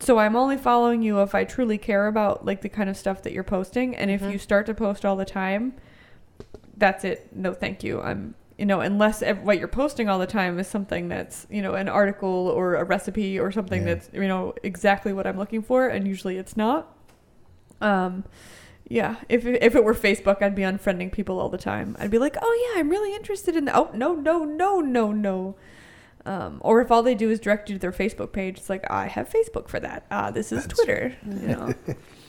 So 0.00 0.18
I'm 0.18 0.36
only 0.36 0.56
following 0.56 1.02
you 1.02 1.20
if 1.22 1.34
I 1.34 1.44
truly 1.44 1.78
care 1.78 2.06
about 2.06 2.44
like 2.44 2.60
the 2.62 2.68
kind 2.68 2.88
of 2.90 2.96
stuff 2.96 3.22
that 3.22 3.32
you're 3.32 3.42
posting 3.44 3.96
and 3.96 4.10
if 4.10 4.20
Mhm. 4.20 4.32
you 4.32 4.38
start 4.38 4.66
to 4.66 4.74
post 4.74 5.04
all 5.06 5.16
the 5.16 5.24
time, 5.24 5.74
that's 6.76 7.02
it. 7.04 7.34
No, 7.34 7.54
thank 7.54 7.82
you. 7.82 8.00
I'm 8.02 8.34
you 8.58 8.64
know, 8.64 8.80
unless 8.80 9.20
ev- 9.20 9.42
what 9.42 9.58
you're 9.58 9.68
posting 9.68 10.08
all 10.08 10.18
the 10.18 10.26
time 10.26 10.58
is 10.58 10.66
something 10.66 11.08
that's, 11.08 11.46
you 11.50 11.60
know, 11.60 11.74
an 11.74 11.90
article 11.90 12.48
or 12.48 12.76
a 12.76 12.84
recipe 12.84 13.38
or 13.38 13.52
something 13.52 13.82
Yeah. 13.86 13.94
that's, 13.96 14.08
you 14.14 14.26
know, 14.26 14.54
exactly 14.62 15.12
what 15.12 15.26
I'm 15.26 15.36
looking 15.36 15.60
for 15.60 15.88
and 15.88 16.08
usually 16.08 16.38
it's 16.38 16.56
not. 16.56 16.90
Um 17.82 18.24
yeah, 18.88 19.16
if 19.28 19.44
it- 19.46 19.62
if 19.62 19.74
it 19.74 19.84
were 19.84 19.94
Facebook, 19.94 20.40
I'd 20.42 20.54
be 20.54 20.62
unfriending 20.62 21.10
people 21.12 21.38
all 21.40 21.48
the 21.48 21.58
time. 21.58 21.96
I'd 21.98 22.10
be 22.10 22.18
like, 22.18 22.36
"Oh 22.40 22.72
yeah, 22.74 22.80
I'm 22.80 22.88
really 22.88 23.14
interested 23.14 23.56
in 23.56 23.64
that." 23.66 23.74
Oh 23.76 23.90
no, 23.94 24.14
no, 24.14 24.44
no, 24.44 24.80
no, 24.80 25.12
no. 25.12 25.56
Um, 26.24 26.58
or 26.60 26.80
if 26.80 26.90
all 26.90 27.02
they 27.04 27.14
do 27.14 27.30
is 27.30 27.38
direct 27.38 27.68
you 27.70 27.76
to 27.76 27.80
their 27.80 27.92
Facebook 27.92 28.32
page, 28.32 28.58
it's 28.58 28.68
like, 28.68 28.84
I 28.90 29.06
have 29.06 29.28
Facebook 29.30 29.68
for 29.68 29.78
that. 29.78 30.06
Ah, 30.10 30.30
this 30.32 30.50
is 30.50 30.64
That's- 30.66 30.76
Twitter. 30.76 31.14
You 31.24 31.46
know. 31.48 31.74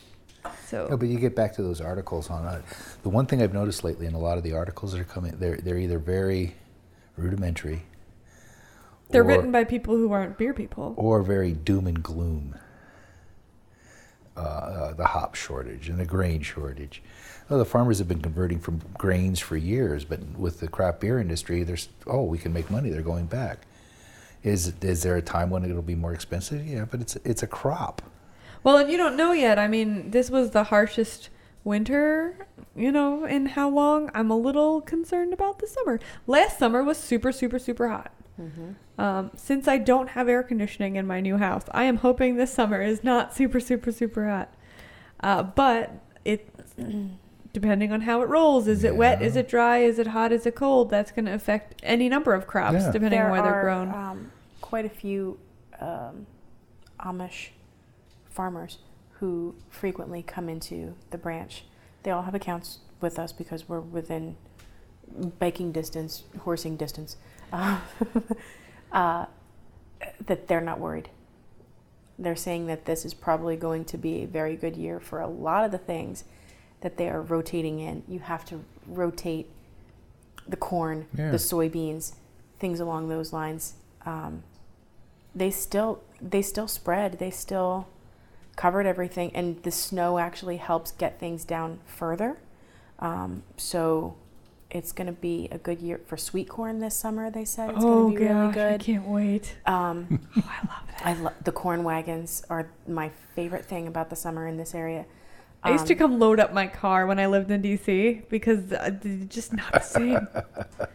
so 0.67 0.87
No, 0.89 0.97
but 0.97 1.07
you 1.07 1.17
get 1.19 1.35
back 1.35 1.53
to 1.55 1.63
those 1.63 1.81
articles 1.81 2.29
on 2.29 2.45
it. 2.55 2.63
The 3.03 3.09
one 3.09 3.25
thing 3.25 3.41
I've 3.41 3.53
noticed 3.53 3.83
lately 3.83 4.05
in 4.05 4.13
a 4.13 4.19
lot 4.19 4.37
of 4.37 4.43
the 4.43 4.53
articles 4.53 4.91
that 4.91 5.01
are 5.01 5.03
coming, 5.03 5.35
they're 5.39 5.57
they're 5.57 5.79
either 5.79 5.97
very 5.99 6.55
rudimentary, 7.17 7.83
they're 9.09 9.23
or, 9.23 9.25
written 9.25 9.51
by 9.51 9.63
people 9.63 9.95
who 9.95 10.11
aren't 10.11 10.37
beer 10.37 10.53
people. 10.53 10.93
or 10.97 11.23
very 11.23 11.51
doom 11.53 11.87
and 11.87 12.03
gloom. 12.03 12.55
Uh, 14.37 14.39
uh, 14.39 14.93
the 14.93 15.05
hop 15.05 15.33
shortage 15.33 15.89
and 15.89 15.99
the 15.99 16.05
grain 16.05 16.41
shortage. 16.41 17.01
Well, 17.49 17.57
the 17.57 17.65
farmers 17.65 17.97
have 17.97 18.07
been 18.07 18.21
converting 18.21 18.59
from 18.59 18.81
grains 18.95 19.39
for 19.39 19.57
years, 19.57 20.05
but 20.05 20.21
with 20.37 20.59
the 20.59 20.67
craft 20.67 20.99
beer 20.99 21.19
industry, 21.19 21.63
there's 21.63 21.89
oh, 22.05 22.21
we 22.21 22.37
can 22.37 22.53
make 22.53 22.69
money. 22.69 22.91
They're 22.91 23.01
going 23.01 23.25
back. 23.25 23.65
Is 24.43 24.73
is 24.81 25.01
there 25.01 25.15
a 25.15 25.23
time 25.23 25.49
when 25.49 25.65
it'll 25.65 25.81
be 25.81 25.95
more 25.95 26.13
expensive? 26.13 26.67
Yeah, 26.67 26.85
but 26.85 27.01
it's 27.01 27.15
it's 27.25 27.41
a 27.41 27.47
crop. 27.47 28.03
Well, 28.63 28.77
and 28.77 28.91
you 28.91 28.97
don't 28.97 29.17
know 29.17 29.31
yet. 29.31 29.57
I 29.57 29.67
mean, 29.67 30.11
this 30.11 30.29
was 30.29 30.51
the 30.51 30.65
harshest 30.65 31.29
winter, 31.63 32.47
you 32.75 32.91
know, 32.91 33.25
in 33.25 33.47
how 33.47 33.69
long? 33.69 34.11
I'm 34.13 34.29
a 34.29 34.37
little 34.37 34.81
concerned 34.81 35.33
about 35.33 35.59
the 35.59 35.67
summer. 35.67 35.99
Last 36.27 36.59
summer 36.59 36.83
was 36.83 36.97
super, 36.97 37.31
super, 37.31 37.57
super 37.59 37.89
hot. 37.89 38.11
Mm-hmm. 38.39 39.01
Um, 39.01 39.31
since 39.35 39.67
I 39.67 39.77
don't 39.77 40.09
have 40.09 40.27
air 40.29 40.43
conditioning 40.43 40.95
in 40.95 41.07
my 41.07 41.21
new 41.21 41.37
house, 41.37 41.63
I 41.71 41.83
am 41.85 41.97
hoping 41.97 42.35
this 42.35 42.53
summer 42.53 42.81
is 42.81 43.03
not 43.03 43.35
super, 43.35 43.59
super, 43.59 43.91
super 43.91 44.27
hot. 44.27 44.53
Uh, 45.21 45.43
but 45.43 45.91
it, 46.25 46.49
depending 47.53 47.91
on 47.91 48.01
how 48.01 48.21
it 48.21 48.29
rolls, 48.29 48.67
is 48.67 48.83
it 48.83 48.95
wet? 48.95 49.21
Is 49.21 49.35
it 49.35 49.47
dry? 49.47 49.79
Is 49.79 49.99
it 49.99 50.07
hot? 50.07 50.31
Is 50.31 50.45
it 50.45 50.55
cold? 50.55 50.89
That's 50.89 51.11
going 51.11 51.25
to 51.25 51.33
affect 51.33 51.79
any 51.83 52.09
number 52.09 52.33
of 52.33 52.47
crops, 52.47 52.83
Yeah. 52.83 52.91
depending 52.91 53.21
on 53.21 53.31
where 53.31 53.41
they're 53.41 53.61
grown. 53.61 53.89
Um, 53.93 54.31
quite 54.61 54.85
a 54.85 54.89
few 54.89 55.39
um, 55.79 56.27
Amish 56.99 57.49
farmers 58.29 58.79
who 59.19 59.55
frequently 59.69 60.21
come 60.21 60.47
into 60.47 60.93
the 61.09 61.17
branch. 61.17 61.65
They 62.03 62.11
all 62.11 62.21
have 62.23 62.35
accounts 62.35 62.79
with 63.01 63.17
us 63.17 63.31
because 63.31 63.67
we're 63.67 63.79
within 63.79 64.37
biking 65.39 65.71
distance, 65.71 66.23
horsing 66.41 66.75
distance. 66.77 67.17
Uh, 67.51 67.79
uh, 68.91 69.25
that 70.25 70.47
they're 70.47 70.61
not 70.61 70.79
worried. 70.79 71.09
They're 72.19 72.35
saying 72.35 72.67
that 72.67 72.85
this 72.85 73.05
is 73.05 73.13
probably 73.13 73.55
going 73.55 73.85
to 73.85 73.97
be 73.97 74.23
a 74.23 74.27
very 74.27 74.55
good 74.55 74.75
year 74.75 74.99
for 74.99 75.21
a 75.21 75.27
lot 75.27 75.63
of 75.63 75.71
the 75.71 75.77
things 75.77 76.23
that 76.81 76.97
they 76.97 77.09
are 77.09 77.21
rotating 77.21 77.79
in. 77.79 78.03
You 78.07 78.19
have 78.19 78.45
to 78.45 78.63
rotate 78.87 79.49
the 80.47 80.57
corn, 80.57 81.07
Yeah. 81.15 81.31
the 81.31 81.37
soybeans, 81.37 82.13
things 82.59 82.79
along 82.79 83.09
those 83.09 83.33
lines. 83.33 83.75
Um, 84.05 84.43
they 85.35 85.51
still 85.51 86.01
they 86.21 86.41
still 86.41 86.67
spread. 86.67 87.19
They 87.19 87.29
still 87.29 87.87
covered 88.55 88.87
everything, 88.87 89.31
and 89.35 89.61
the 89.61 89.71
snow 89.71 90.17
actually 90.17 90.57
helps 90.57 90.91
get 90.91 91.19
things 91.19 91.45
down 91.45 91.79
further. 91.85 92.37
Um, 92.97 93.43
so 93.57 94.15
it's 94.69 94.91
going 94.91 95.07
to 95.07 95.13
be 95.13 95.47
a 95.51 95.57
good 95.57 95.79
year 95.81 95.99
for 96.05 96.17
sweet 96.17 96.49
corn 96.49 96.79
this 96.79 96.95
summer. 96.95 97.29
They 97.31 97.45
said 97.45 97.69
it's 97.71 97.83
oh, 97.83 98.09
going 98.09 98.13
to 98.15 98.19
be 98.19 98.25
gosh, 98.27 98.35
really 98.37 98.53
good. 98.53 98.81
I 98.81 98.83
can't 98.83 99.07
wait. 99.07 99.55
Um, 99.65 100.27
Oh, 100.37 100.43
I 100.45 100.59
love 100.67 100.87
that. 100.87 101.01
I 101.05 101.13
love 101.13 101.33
the 101.43 101.51
corn 101.51 101.83
wagons 101.83 102.43
are 102.49 102.69
my 102.87 103.09
favorite 103.35 103.65
thing 103.65 103.87
about 103.87 104.09
the 104.09 104.15
summer 104.15 104.47
in 104.47 104.57
this 104.57 104.75
area. 104.75 105.05
I 105.63 105.71
used 105.71 105.87
to 105.87 105.93
Um, 105.93 105.99
come 105.99 106.19
load 106.19 106.39
up 106.39 106.53
my 106.53 106.67
car 106.67 107.07
when 107.07 107.19
I 107.19 107.25
lived 107.27 107.49
in 107.49 107.61
DC 107.61 108.29
because 108.29 108.71
uh, 108.71 108.91
just 109.27 109.53
not 109.53 109.71
the 109.73 109.79
same. 109.79 110.27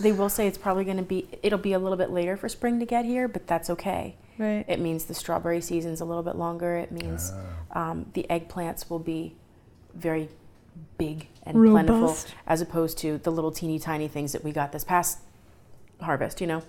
They 0.00 0.10
will 0.10 0.30
say 0.30 0.48
it's 0.48 0.58
probably 0.58 0.84
going 0.84 0.96
to 0.96 1.02
be. 1.04 1.28
It'll 1.42 1.58
be 1.60 1.74
a 1.74 1.78
little 1.78 1.98
bit 1.98 2.10
later 2.10 2.36
for 2.36 2.48
spring 2.48 2.80
to 2.80 2.86
get 2.86 3.04
here, 3.04 3.28
but 3.28 3.46
that's 3.46 3.70
okay. 3.70 4.16
right. 4.38 4.64
It 4.66 4.80
means 4.80 5.04
the 5.04 5.14
strawberry 5.14 5.60
season's 5.60 6.00
a 6.00 6.04
little 6.04 6.22
bit 6.24 6.34
longer. 6.34 6.76
It 6.76 6.90
means 6.90 7.32
Ah. 7.72 7.90
um, 7.90 8.06
the 8.14 8.26
eggplants 8.28 8.90
will 8.90 8.98
be 8.98 9.36
very 9.94 10.28
big 11.06 11.28
and 11.44 11.56
plentiful, 11.56 12.16
as 12.46 12.60
opposed 12.60 12.98
to 12.98 13.18
the 13.18 13.30
little 13.30 13.50
teeny 13.50 13.78
tiny 13.78 14.08
things 14.08 14.32
that 14.32 14.44
we 14.44 14.52
got 14.52 14.72
this 14.72 14.84
past 14.84 15.18
harvest. 16.00 16.40
You 16.40 16.46
know, 16.46 16.62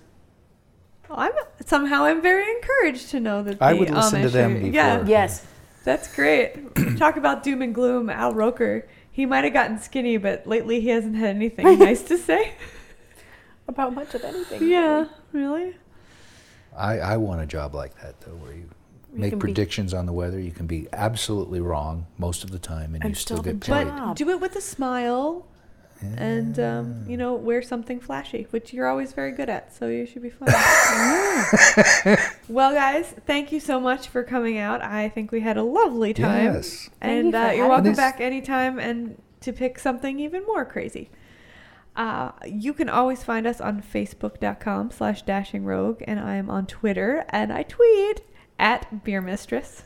Well, 1.08 1.18
I'm 1.20 1.32
somehow 1.64 2.04
I'm 2.04 2.20
very 2.22 2.50
encouraged 2.50 3.10
to 3.10 3.20
know 3.20 3.42
that 3.42 3.60
I 3.62 3.72
the 3.72 3.78
would 3.80 3.90
listen 3.90 4.22
to 4.22 4.28
Amish 4.28 4.32
them 4.32 4.56
are- 4.56 4.66
Yeah, 4.68 5.04
yes, 5.06 5.46
that's 5.84 6.14
great. 6.14 6.74
Talk 6.98 7.16
about 7.16 7.42
doom 7.42 7.62
and 7.62 7.74
gloom. 7.74 8.10
Al 8.10 8.32
Roker, 8.32 8.86
he 9.10 9.26
might 9.26 9.44
have 9.44 9.52
gotten 9.52 9.78
skinny, 9.78 10.16
but 10.16 10.46
lately 10.46 10.80
he 10.80 10.88
hasn't 10.88 11.16
had 11.16 11.36
anything 11.36 11.78
nice 11.78 12.02
to 12.04 12.18
say. 12.18 12.54
About 13.68 13.94
much 13.94 14.14
of 14.14 14.22
anything. 14.24 14.68
yeah, 14.68 15.06
really. 15.32 15.74
I, 16.76 16.98
I 16.98 17.16
want 17.16 17.40
a 17.40 17.46
job 17.46 17.74
like 17.74 17.94
that 18.02 18.20
though, 18.20 18.32
where 18.36 18.52
you 18.52 18.68
You 19.14 19.20
make 19.20 19.30
can 19.30 19.38
be- 19.38 19.44
predictions 19.44 19.94
on 19.94 20.06
the 20.06 20.12
weather. 20.12 20.40
You 20.40 20.50
can 20.50 20.66
be 20.66 20.88
absolutely 20.92 21.60
wrong 21.60 22.06
most 22.18 22.44
of 22.44 22.50
the 22.50 22.58
time, 22.58 22.94
and, 22.94 23.04
And 23.04 23.10
you 23.12 23.14
still, 23.14 23.38
still 23.38 23.52
get 23.52 23.60
paid. 23.60 23.86
But 23.86 24.14
do 24.14 24.28
it 24.28 24.40
with 24.40 24.56
a 24.56 24.60
smile 24.60 25.46
and, 26.16 26.58
um, 26.58 27.04
you 27.08 27.16
know, 27.16 27.34
wear 27.34 27.62
something 27.62 28.00
flashy, 28.00 28.46
which 28.50 28.72
you're 28.72 28.86
always 28.86 29.12
very 29.12 29.32
good 29.32 29.48
at. 29.48 29.74
So 29.74 29.88
you 29.88 30.06
should 30.06 30.22
be 30.22 30.30
fine. 30.30 30.48
well, 32.48 32.72
guys, 32.72 33.14
thank 33.26 33.52
you 33.52 33.60
so 33.60 33.80
much 33.80 34.08
for 34.08 34.22
coming 34.22 34.58
out. 34.58 34.82
I 34.82 35.08
think 35.08 35.32
we 35.32 35.40
had 35.40 35.56
a 35.56 35.62
lovely 35.62 36.12
time. 36.12 36.54
Yes. 36.54 36.90
And 37.00 37.32
you 37.32 37.38
uh, 37.38 37.50
you're 37.52 37.68
welcome 37.68 37.92
us. 37.92 37.96
back 37.96 38.20
anytime 38.20 38.78
and 38.78 39.20
to 39.40 39.52
pick 39.52 39.78
something 39.78 40.20
even 40.20 40.44
more 40.46 40.64
crazy. 40.64 41.10
Uh, 41.96 42.32
you 42.44 42.74
can 42.74 42.88
always 42.88 43.22
find 43.22 43.46
us 43.46 43.60
on 43.60 43.80
facebook.com 43.80 44.90
slash 44.90 45.22
dashing 45.22 45.64
rogue 45.64 46.02
and 46.08 46.18
i 46.18 46.34
am 46.34 46.50
on 46.50 46.66
twitter 46.66 47.24
and 47.28 47.52
i 47.52 47.62
tweet 47.62 48.20
at 48.58 49.04
beer 49.04 49.20
mistress 49.20 49.82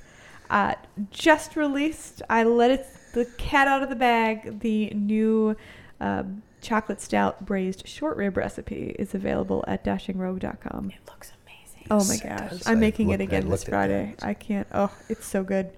uh, 0.51 0.75
just 1.11 1.57
released 1.57 2.23
i 2.31 2.43
let 2.43 2.71
it 2.71 2.87
the 3.14 3.25
cat 3.37 3.66
out 3.69 3.83
of 3.83 3.89
the 3.89 3.97
bag 3.97 4.61
the 4.61 4.91
new 4.91 5.57
um, 6.01 6.43
chocolate 6.61 7.01
stout 7.01 7.45
braised 7.45 7.87
short 7.87 8.16
rib 8.16 8.37
recipe 8.37 8.95
is 8.99 9.14
available 9.14 9.64
at 9.66 9.85
dashingrogue.com 9.85 10.91
It 10.91 11.01
looks 11.09 11.33
amazing. 11.47 11.87
Oh 11.91 12.05
my 12.07 12.14
Yes, 12.23 12.51
gosh. 12.53 12.62
I'm 12.66 12.81
making 12.81 13.11
it 13.11 13.21
again 13.21 13.49
this 13.49 13.64
Friday. 13.64 14.14
I 14.23 14.35
can't. 14.35 14.66
Oh, 14.73 14.93
it's 15.09 15.27
so 15.27 15.43
good. 15.43 15.71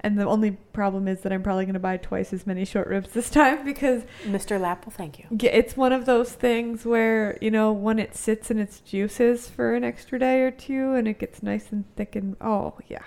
And 0.00 0.18
the 0.18 0.26
only 0.26 0.52
problem 0.72 1.08
is 1.08 1.22
that 1.22 1.32
I'm 1.32 1.42
probably 1.42 1.64
going 1.64 1.74
to 1.74 1.80
buy 1.80 1.96
twice 1.96 2.32
as 2.32 2.46
many 2.46 2.64
short 2.64 2.86
ribs 2.86 3.10
this 3.10 3.30
time 3.30 3.64
because 3.64 4.02
Mr. 4.24 4.60
Lapp, 4.60 4.86
well, 4.86 4.94
thank 4.96 5.18
you. 5.18 5.26
it's 5.40 5.76
one 5.76 5.92
of 5.92 6.06
those 6.06 6.32
things 6.32 6.84
where, 6.84 7.38
you 7.40 7.50
know, 7.50 7.72
when 7.72 7.98
it 7.98 8.14
sits 8.14 8.50
in 8.50 8.58
its 8.58 8.80
juices 8.80 9.48
for 9.48 9.74
an 9.74 9.84
extra 9.84 10.18
day 10.18 10.42
or 10.42 10.50
two 10.50 10.92
and 10.92 11.08
it 11.08 11.18
gets 11.18 11.42
nice 11.42 11.72
and 11.72 11.84
thick 11.96 12.14
and 12.14 12.36
oh, 12.40 12.74
yeah. 12.88 13.04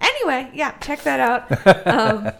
Anyway, 0.00 0.50
yeah, 0.54 0.72
check 0.78 1.02
that 1.02 1.20
out. 1.20 1.86
um, 1.86 2.32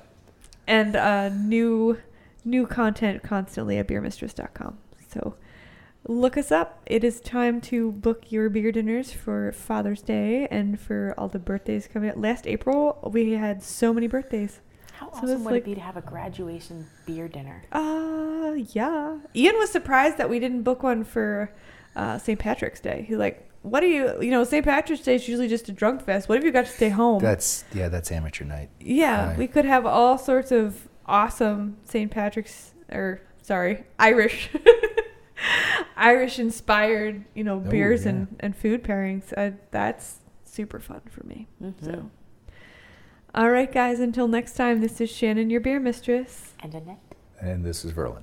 and 0.67 0.97
uh, 0.97 1.29
new 1.31 1.99
new 2.45 2.67
content 2.67 3.23
constantly 3.23 3.79
at 3.79 3.89
beermistress.com. 3.89 4.79
So 5.13 5.35
look 6.09 6.37
us 6.37 6.51
up. 6.51 6.81
It 6.87 7.05
is 7.05 7.21
time 7.21 7.61
to 7.63 7.93
book 7.93 8.33
your 8.33 8.49
beer 8.49 8.73
dinners 8.73 9.13
for 9.13 9.53
Father's 9.53 10.03
Day 10.03 10.49
and 10.51 10.81
for 10.81 11.15
all 11.19 11.29
the 11.29 11.39
birthdays 11.39 11.87
coming 11.87 12.11
up. 12.11 12.17
Last 12.17 12.47
April, 12.47 12.99
we 13.13 13.33
had 13.33 13.63
so 13.63 13.93
many 13.95 14.07
birthdays. 14.07 14.61
How 14.95 15.13
So 15.13 15.19
awesome 15.19 15.45
would 15.45 15.53
like- 15.53 15.63
it 15.63 15.65
be 15.67 15.75
to 15.77 15.81
have 15.81 15.97
a 15.97 16.01
graduation 16.01 16.87
beer 17.07 17.29
dinner? 17.29 17.63
Uh, 17.71 18.55
yeah. 18.73 19.19
Ian 19.37 19.57
was 19.59 19.71
surprised 19.71 20.17
that 20.19 20.29
we 20.31 20.41
didn't 20.41 20.63
book 20.63 20.83
one 20.83 21.05
for 21.05 21.53
uh, 21.95 22.19
St. 22.19 22.39
Patrick's 22.39 22.81
Day. 22.81 23.05
He's 23.07 23.19
like, 23.19 23.45
what 23.63 23.81
do 23.81 23.87
you, 23.87 24.21
you 24.23 24.31
know, 24.31 24.45
St. 24.45 24.65
Patrick's 24.65 25.03
Day 25.03 25.17
is 25.17 25.29
usually 25.29 25.47
just 25.49 25.69
a 25.69 25.73
drunk 25.73 26.03
fest. 26.03 26.29
What 26.29 26.39
if 26.39 26.45
you 26.45 26.51
got 26.53 26.65
to 26.67 26.73
stay 26.73 26.89
home? 26.89 27.21
That's 27.21 27.65
yeah, 27.75 27.89
that's 27.89 28.11
amateur 28.11 28.45
night. 28.45 28.71
Yeah, 28.81 29.29
Right. 29.31 29.39
we 29.39 29.47
could 29.47 29.65
have 29.67 29.85
all 29.85 30.17
sorts 30.17 30.51
of 30.53 30.89
awesome 31.07 31.77
St. 31.85 32.11
Patrick's 32.11 32.73
or 32.91 33.21
sorry, 33.43 33.85
Irish 33.99 34.51
Irish 35.97 36.39
inspired, 36.39 37.25
you 37.35 37.45
know, 37.45 37.57
Oh, 37.65 37.71
beers 37.71 38.05
yeah. 38.05 38.11
and, 38.11 38.37
and 38.41 38.57
food 38.57 38.83
pairings. 38.85 39.33
Uh, 39.37 39.57
that's 39.71 40.19
super 40.45 40.81
fun 40.81 41.01
for 41.11 41.25
me. 41.25 41.47
Mhm. 41.63 41.75
So 41.85 42.11
All 43.35 43.51
right 43.51 43.71
guys, 43.71 44.01
until 44.01 44.27
next 44.29 44.55
time, 44.55 44.81
this 44.81 45.01
is 45.01 45.11
Shannon 45.11 45.51
your 45.51 45.61
beer 45.61 45.79
mistress. 45.81 46.55
And 46.61 46.75
Annette. 46.75 46.99
And 47.41 47.65
this 47.65 47.85
is 47.85 47.93
Verlyn. 47.93 48.23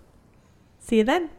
See 0.80 0.98
you 0.98 1.04
then. 1.04 1.30